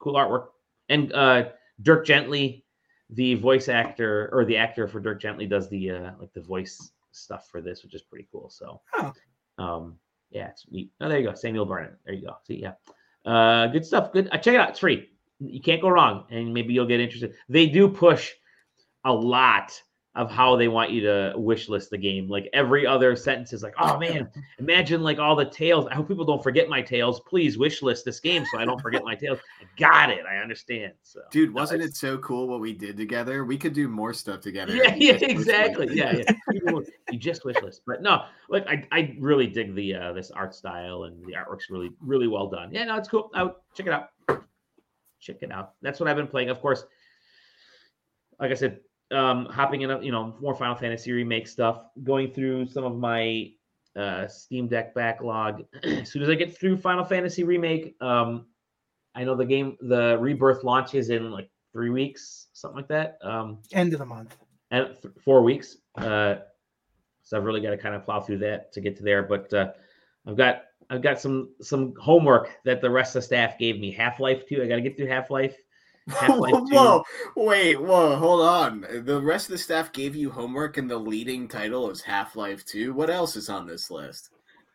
[0.00, 0.48] cool artwork,
[0.88, 1.50] and uh,
[1.82, 2.64] Dirk Gently,
[3.08, 6.90] the voice actor or the actor for Dirk Gently, does the uh, like the voice
[7.12, 8.50] stuff for this, which is pretty cool.
[8.50, 9.12] So, oh.
[9.58, 9.96] um,
[10.30, 10.90] yeah, it's neat.
[11.00, 11.94] Oh, there you go, Samuel Barnett.
[12.04, 12.36] There you go.
[12.46, 12.72] See, yeah,
[13.30, 14.12] uh, good stuff.
[14.12, 14.28] Good.
[14.32, 14.70] Uh, check it out.
[14.70, 15.10] It's free.
[15.40, 17.34] You can't go wrong, and maybe you'll get interested.
[17.48, 18.32] They do push
[19.04, 19.72] a lot
[20.16, 22.28] of how they want you to wish list the game.
[22.28, 24.28] Like every other sentence is like, oh man,
[24.58, 25.86] imagine like all the tales.
[25.86, 27.20] I hope people don't forget my tales.
[27.20, 29.38] Please wish list this game so I don't forget my tales.
[29.60, 30.24] I got it.
[30.26, 30.94] I understand.
[31.02, 33.44] So dude, wasn't it so cool what we did together?
[33.44, 34.74] We could do more stuff together.
[34.74, 35.88] Yeah, yeah, exactly.
[35.92, 36.32] Yeah, yeah.
[37.10, 37.82] you just wish list.
[37.86, 41.70] But no, like I, I really dig the uh this art style and the artwork's
[41.70, 42.70] really, really well done.
[42.72, 43.30] Yeah, no, it's cool.
[43.36, 44.08] Out, check it out.
[45.20, 45.74] Check it out.
[45.82, 46.48] That's what I've been playing.
[46.48, 46.84] Of course,
[48.40, 48.80] like I said,
[49.10, 52.96] um, hopping in, a, you know, more Final Fantasy remake stuff, going through some of
[52.96, 53.50] my
[53.96, 55.64] uh, Steam Deck backlog.
[55.82, 58.46] as soon as I get through Final Fantasy remake, um,
[59.14, 63.18] I know the game, the Rebirth launches in like three weeks, something like that.
[63.22, 64.36] Um, End of the month.
[64.70, 65.76] And th- four weeks.
[65.96, 66.36] Uh,
[67.22, 69.22] so I've really got to kind of plow through that to get to there.
[69.22, 69.72] But uh,
[70.26, 73.92] I've got I've got some some homework that the rest of the staff gave me.
[73.92, 74.62] Half Life Two.
[74.62, 75.56] I got to get through Half Life.
[76.26, 77.04] whoa,
[77.36, 78.86] wait, whoa, hold on.
[79.04, 82.64] The rest of the staff gave you homework, and the leading title is Half Life
[82.64, 82.92] 2.
[82.92, 84.30] What else is on this list?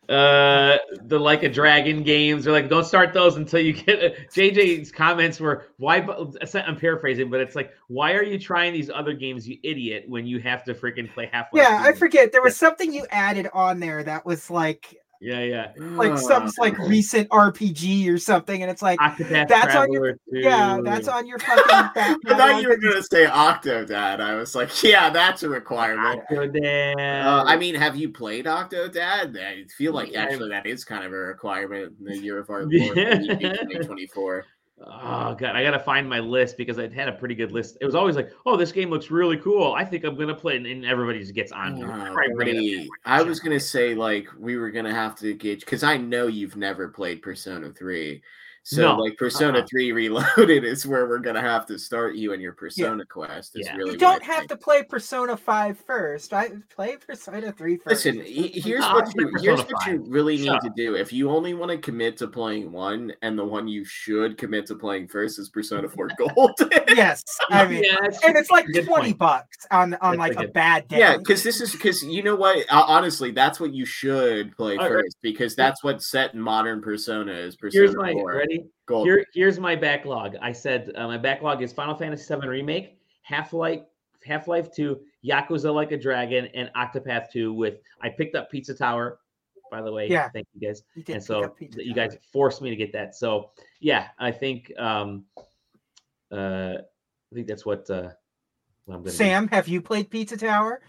[0.08, 2.44] Uh, the like a dragon games.
[2.44, 4.30] They're like, don't start those until you get.
[4.30, 6.08] JJ's comments were, why?
[6.54, 10.28] I'm paraphrasing, but it's like, why are you trying these other games, you idiot, when
[10.28, 11.64] you have to freaking play Half Life?
[11.64, 12.32] Yeah, I forget.
[12.32, 15.72] There was something you added on there that was like yeah, yeah.
[15.78, 20.20] Like some like recent RPG or something, and it's like Octopath that's on your too.
[20.32, 21.64] yeah, that's on your fucking.
[21.68, 24.20] I thought you were gonna say Octodad.
[24.20, 26.24] I was like, yeah, that's a requirement.
[26.30, 27.26] Octodad.
[27.26, 29.38] Uh, I mean, have you played Octodad?
[29.38, 30.24] I feel like yeah.
[30.24, 34.46] actually that is kind of a requirement in the year of our Lord 2024.
[34.82, 37.78] Oh god, I gotta find my list because I had a pretty good list.
[37.80, 39.74] It was always like, "Oh, this game looks really cool.
[39.74, 40.66] I think I'm gonna play," it.
[40.66, 41.82] and everybody just gets on.
[41.82, 45.96] Uh, right, I was gonna say like we were gonna have to gauge because I
[45.96, 48.22] know you've never played Persona Three,
[48.66, 48.96] so no.
[48.98, 49.68] like Persona uh-huh.
[49.70, 53.04] 3 Reloaded is where we're gonna have to start you in your Persona yeah.
[53.08, 53.56] quest.
[53.56, 53.76] Is yeah.
[53.76, 56.34] really you don't have to play Persona 5 first.
[56.34, 58.06] I play Persona 3 first.
[58.06, 60.96] Listen, here's what you here's what you really need to do.
[60.96, 64.66] If you only want to commit to playing one, and the one you should commit
[64.66, 66.60] to playing first is Persona 4 Gold.
[66.88, 67.24] yes.
[67.52, 69.18] I mean yeah, and it's like 20 point.
[69.20, 70.98] bucks on on that's like a, bad day.
[70.98, 72.66] Yeah, because this is because you know what?
[72.72, 75.22] honestly, that's what you should play All first right.
[75.22, 78.55] because that's what set modern Persona is Persona here's my, 4.
[78.58, 78.70] Ready?
[78.86, 79.08] Gold.
[79.08, 80.36] Here, here's my backlog.
[80.42, 83.82] I said uh, my backlog is Final Fantasy VII Remake, Half Life,
[84.24, 87.54] Half Life Two, Yakuza Like a Dragon, and Octopath Two.
[87.54, 89.20] With I picked up Pizza Tower,
[89.72, 90.08] by the way.
[90.08, 90.30] Yeah.
[90.30, 90.84] Thank you guys.
[90.96, 93.16] You and so you guys forced me to get that.
[93.16, 95.26] So yeah, I think um,
[96.32, 97.90] uh, I think that's what.
[97.90, 98.10] Uh,
[99.08, 100.82] Sam, have you played Pizza Tower?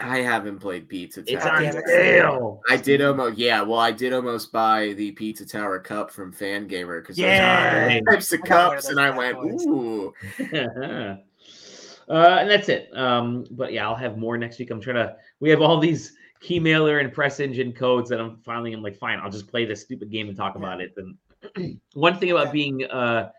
[0.00, 1.62] I haven't played Pizza Tower.
[1.62, 2.60] It's on sale.
[2.68, 3.62] I did almost, yeah.
[3.62, 8.42] Well, I did almost buy the Pizza Tower cup from Fangamer because yeah, types of
[8.42, 10.12] cups, and I went, ooh.
[10.40, 11.16] uh,
[12.08, 12.90] and that's it.
[12.96, 14.70] Um, but yeah, I'll have more next week.
[14.70, 15.16] I'm trying to.
[15.38, 18.72] We have all these Keymailer and press engine codes that I'm finally.
[18.72, 20.94] I'm like, fine, I'll just play this stupid game and talk about it.
[20.96, 23.30] And one thing about being, uh,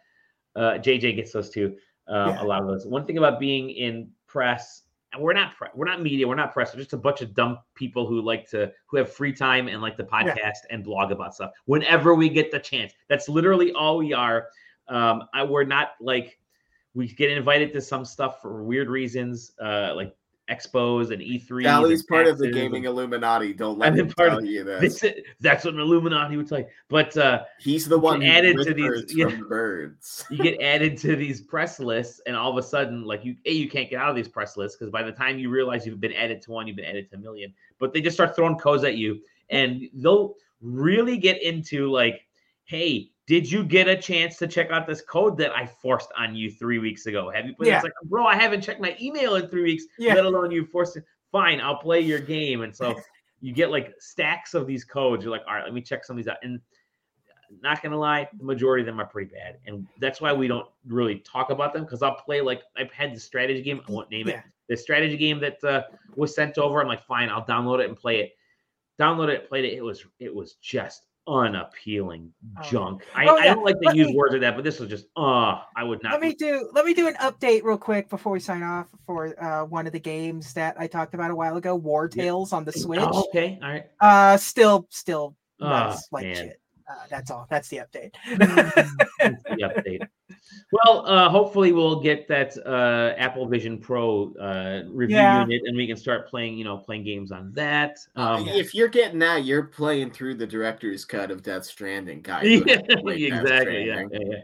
[0.56, 1.76] uh, JJ gets those too
[2.07, 2.44] um, yeah.
[2.44, 2.86] a lot of those.
[2.86, 4.84] One thing about being in press,
[5.14, 7.34] and we're not pre- we're not media, we're not press, we're just a bunch of
[7.34, 10.72] dumb people who like to who have free time and like to podcast yeah.
[10.72, 12.94] and blog about stuff whenever we get the chance.
[13.07, 14.48] That's literally all we are.
[14.88, 16.40] Um, I, we're not like
[16.94, 20.15] we get invited to some stuff for weird reasons, uh, like
[20.50, 21.64] expos and E3.
[21.64, 23.54] Sally's part of the gaming Illuminati.
[23.54, 25.00] Don't let him tell of, you this.
[25.00, 25.14] this.
[25.40, 26.68] That's what an Illuminati would tell you.
[26.88, 30.26] But uh, he's the one added to these you, the birds.
[30.30, 33.52] you get added to these press lists, and all of a sudden, like you, a
[33.52, 36.02] you can't get out of these press lists because by the time you realize you've
[36.02, 37.54] been added to one, you've been added to a million.
[37.80, 42.22] But they just start throwing codes at you, and they'll really get into like,
[42.66, 46.36] hey, did you get a chance to check out this code that I forced on
[46.36, 47.32] you three weeks ago?
[47.32, 47.78] Have you put yeah.
[47.78, 50.14] it's like, bro, I haven't checked my email in three weeks, yeah.
[50.14, 51.06] let alone you forced it.
[51.32, 52.62] Fine, I'll play your game.
[52.62, 52.96] And so
[53.42, 55.24] you get like stacks of these codes.
[55.24, 56.38] You're like, all right, let me check some of these out.
[56.44, 56.60] And
[57.62, 59.58] not gonna lie, the majority of them are pretty bad.
[59.66, 63.16] And that's why we don't really talk about them because I'll play like I've had
[63.16, 64.40] the strategy game, I won't name yeah.
[64.40, 64.44] it.
[64.70, 65.84] The strategy game that uh,
[66.16, 66.82] was sent over.
[66.82, 68.36] I'm like, fine, I'll download it and play it.
[69.00, 69.74] Download it, played it.
[69.74, 72.62] It was it was just unappealing oh.
[72.64, 73.04] junk.
[73.16, 73.44] I, oh, yeah.
[73.52, 75.84] I, don't like to use me, words like that, but this was just uh I
[75.84, 76.14] would not.
[76.14, 79.42] Let me do let me do an update real quick before we sign off for
[79.44, 82.58] uh one of the games that I talked about a while ago, War Tales yeah.
[82.58, 83.00] on the Switch.
[83.02, 83.86] Oh, okay, all right.
[84.00, 86.36] Uh still still oh, like man.
[86.36, 86.62] shit.
[86.88, 87.48] Uh, that's all.
[87.49, 88.14] That's the update.
[88.38, 90.07] the update.
[90.72, 95.41] Well, uh, hopefully we'll get that uh, Apple Vision Pro uh, review yeah.
[95.41, 96.57] unit, and we can start playing.
[96.57, 97.98] You know, playing games on that.
[98.16, 102.45] Um, if you're getting that, you're playing through the director's cut of Death Stranding, guys.
[102.45, 103.28] Yeah, exactly.
[103.28, 104.38] Yeah, yeah, yeah,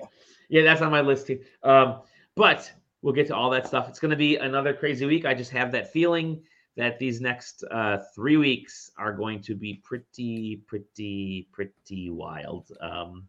[0.49, 0.63] yeah.
[0.63, 1.39] That's on my list too.
[1.63, 2.01] Um,
[2.35, 3.87] but we'll get to all that stuff.
[3.89, 5.25] It's going to be another crazy week.
[5.25, 6.41] I just have that feeling
[6.81, 12.71] that these next uh, three weeks are going to be pretty, pretty, pretty wild.
[12.81, 13.27] Um,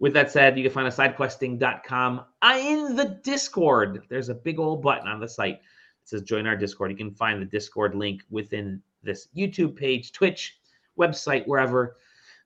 [0.00, 2.24] with that said, you can find us sidequesting.com
[2.58, 4.02] in the Discord.
[4.08, 6.90] There's a big old button on the site that says join our Discord.
[6.90, 10.58] You can find the Discord link within this YouTube page, Twitch,
[10.98, 11.96] website, wherever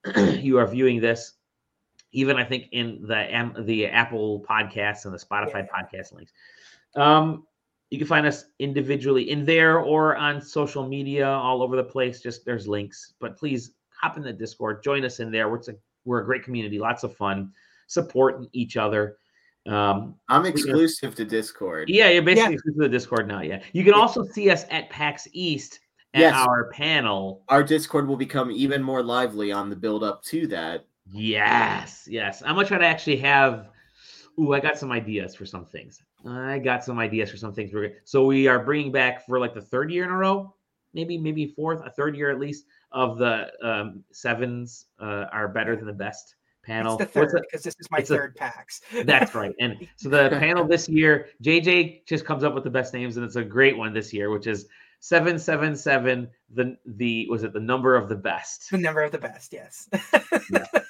[0.16, 1.32] you are viewing this.
[2.12, 5.82] Even I think in the the Apple podcasts and the Spotify yeah.
[5.82, 6.32] podcast links.
[6.96, 7.46] Um,
[7.94, 12.20] you can find us individually in there or on social media all over the place.
[12.20, 15.48] Just there's links, but please hop in the Discord, join us in there.
[15.48, 17.52] We're, a, we're a great community, lots of fun,
[17.86, 19.18] supporting each other.
[19.66, 21.88] Um, I'm exclusive to Discord.
[21.88, 22.54] Yeah, you're basically yeah.
[22.54, 23.42] exclusive to the Discord now.
[23.42, 25.78] Yeah, you can also see us at PAX East
[26.14, 26.34] at yes.
[26.34, 27.44] our panel.
[27.48, 30.86] Our Discord will become even more lively on the build up to that.
[31.12, 32.42] Yes, yes.
[32.44, 33.68] I'm gonna try to actually have.
[34.38, 36.02] Ooh, I got some ideas for some things.
[36.26, 37.72] I got some ideas for some things.
[37.72, 40.54] We're so we are bringing back for like the third year in a row,
[40.92, 45.76] maybe maybe fourth, a third year at least of the um, sevens uh, are better
[45.76, 46.34] than the best
[46.64, 46.96] panel.
[46.98, 48.80] It's the third because this is my third a, PAX.
[49.04, 49.54] that's right.
[49.60, 53.24] And so the panel this year, JJ just comes up with the best names, and
[53.24, 54.66] it's a great one this year, which is
[55.00, 56.28] seven seven seven.
[56.54, 58.70] The the was it the number of the best?
[58.70, 59.52] The number of the best.
[59.52, 59.88] Yes.
[60.50, 60.64] yeah.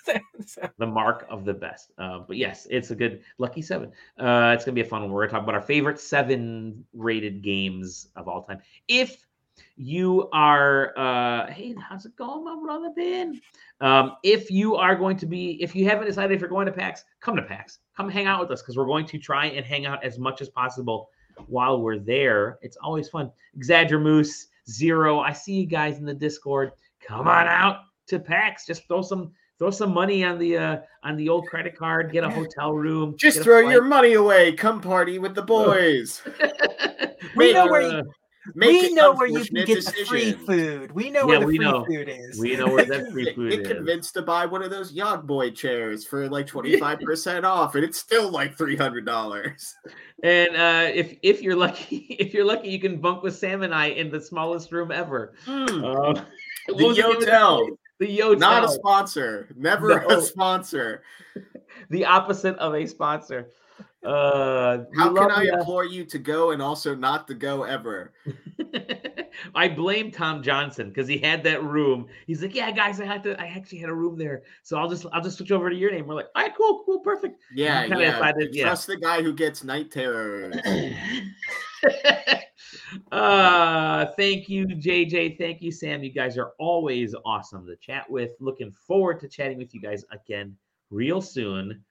[0.79, 1.93] the mark of the best.
[1.99, 3.91] Uh, but yes, it's a good lucky seven.
[4.19, 5.13] Uh, it's gonna be a fun one.
[5.13, 8.61] We're gonna talk about our favorite seven rated games of all time.
[8.89, 9.27] If
[9.77, 13.41] you are, uh, hey, how's it going, my brother Ben?
[13.81, 16.73] Um, if you are going to be, if you haven't decided if you're going to
[16.73, 17.79] PAX, come to PAX.
[17.97, 20.41] Come hang out with us because we're going to try and hang out as much
[20.41, 21.11] as possible
[21.47, 22.59] while we're there.
[22.63, 23.31] It's always fun.
[23.57, 26.73] Moose Zero, I see you guys in the Discord.
[27.07, 28.67] Come on out to PAX.
[28.67, 32.25] Just throw some throw some money on the uh on the old credit card, get
[32.25, 33.15] a hotel room.
[33.19, 34.53] Just throw your money away.
[34.53, 36.23] Come party with the boys.
[37.37, 38.13] we know where you,
[38.55, 40.01] we know where you can get decision.
[40.01, 40.93] the free food.
[40.93, 41.85] We know yeah, where the free know.
[41.85, 42.39] food is.
[42.39, 43.69] We know where that free food get is.
[43.69, 47.99] convinced to buy one of those Yacht Boy chairs for like 25% off, and it's
[47.99, 49.75] still like $300.
[50.23, 53.75] And uh, if if you're lucky, if you're lucky, you can bunk with Sam and
[53.75, 55.35] I in the smallest room ever.
[55.47, 56.17] Mm.
[56.17, 56.25] Uh,
[56.69, 57.77] the Yotel.
[57.99, 58.39] The Yotel.
[58.39, 59.49] Not a sponsor.
[59.57, 60.19] Never no.
[60.19, 61.03] a sponsor.
[61.91, 63.51] the opposite of a sponsor.
[64.05, 68.13] Uh, How can I implore you to go and also not to go ever?
[69.55, 72.07] I blame Tom Johnson because he had that room.
[72.27, 73.41] He's like, "Yeah, guys, I had to.
[73.41, 75.91] I actually had a room there, so I'll just I'll just switch over to your
[75.91, 78.13] name." We're like, "All right, cool, cool, perfect." Yeah, yeah.
[78.13, 78.65] Decided, yeah.
[78.65, 80.55] Trust the guy who gets night terrors.
[83.13, 85.39] uh, thank you, JJ.
[85.39, 86.03] Thank you, Sam.
[86.03, 88.33] You guys are always awesome to chat with.
[88.41, 90.57] Looking forward to chatting with you guys again
[90.91, 91.85] real soon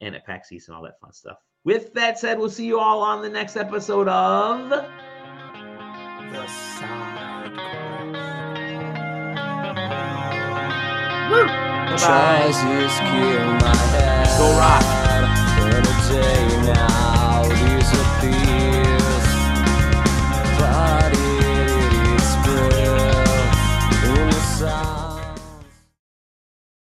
[0.00, 1.38] and at PAX East and all that fun stuff.
[1.64, 7.54] With that said, we'll see you all on the next episode of The Side
[11.88, 12.60] Quest.
[13.00, 14.26] kill my head.
[14.38, 14.84] Go rock.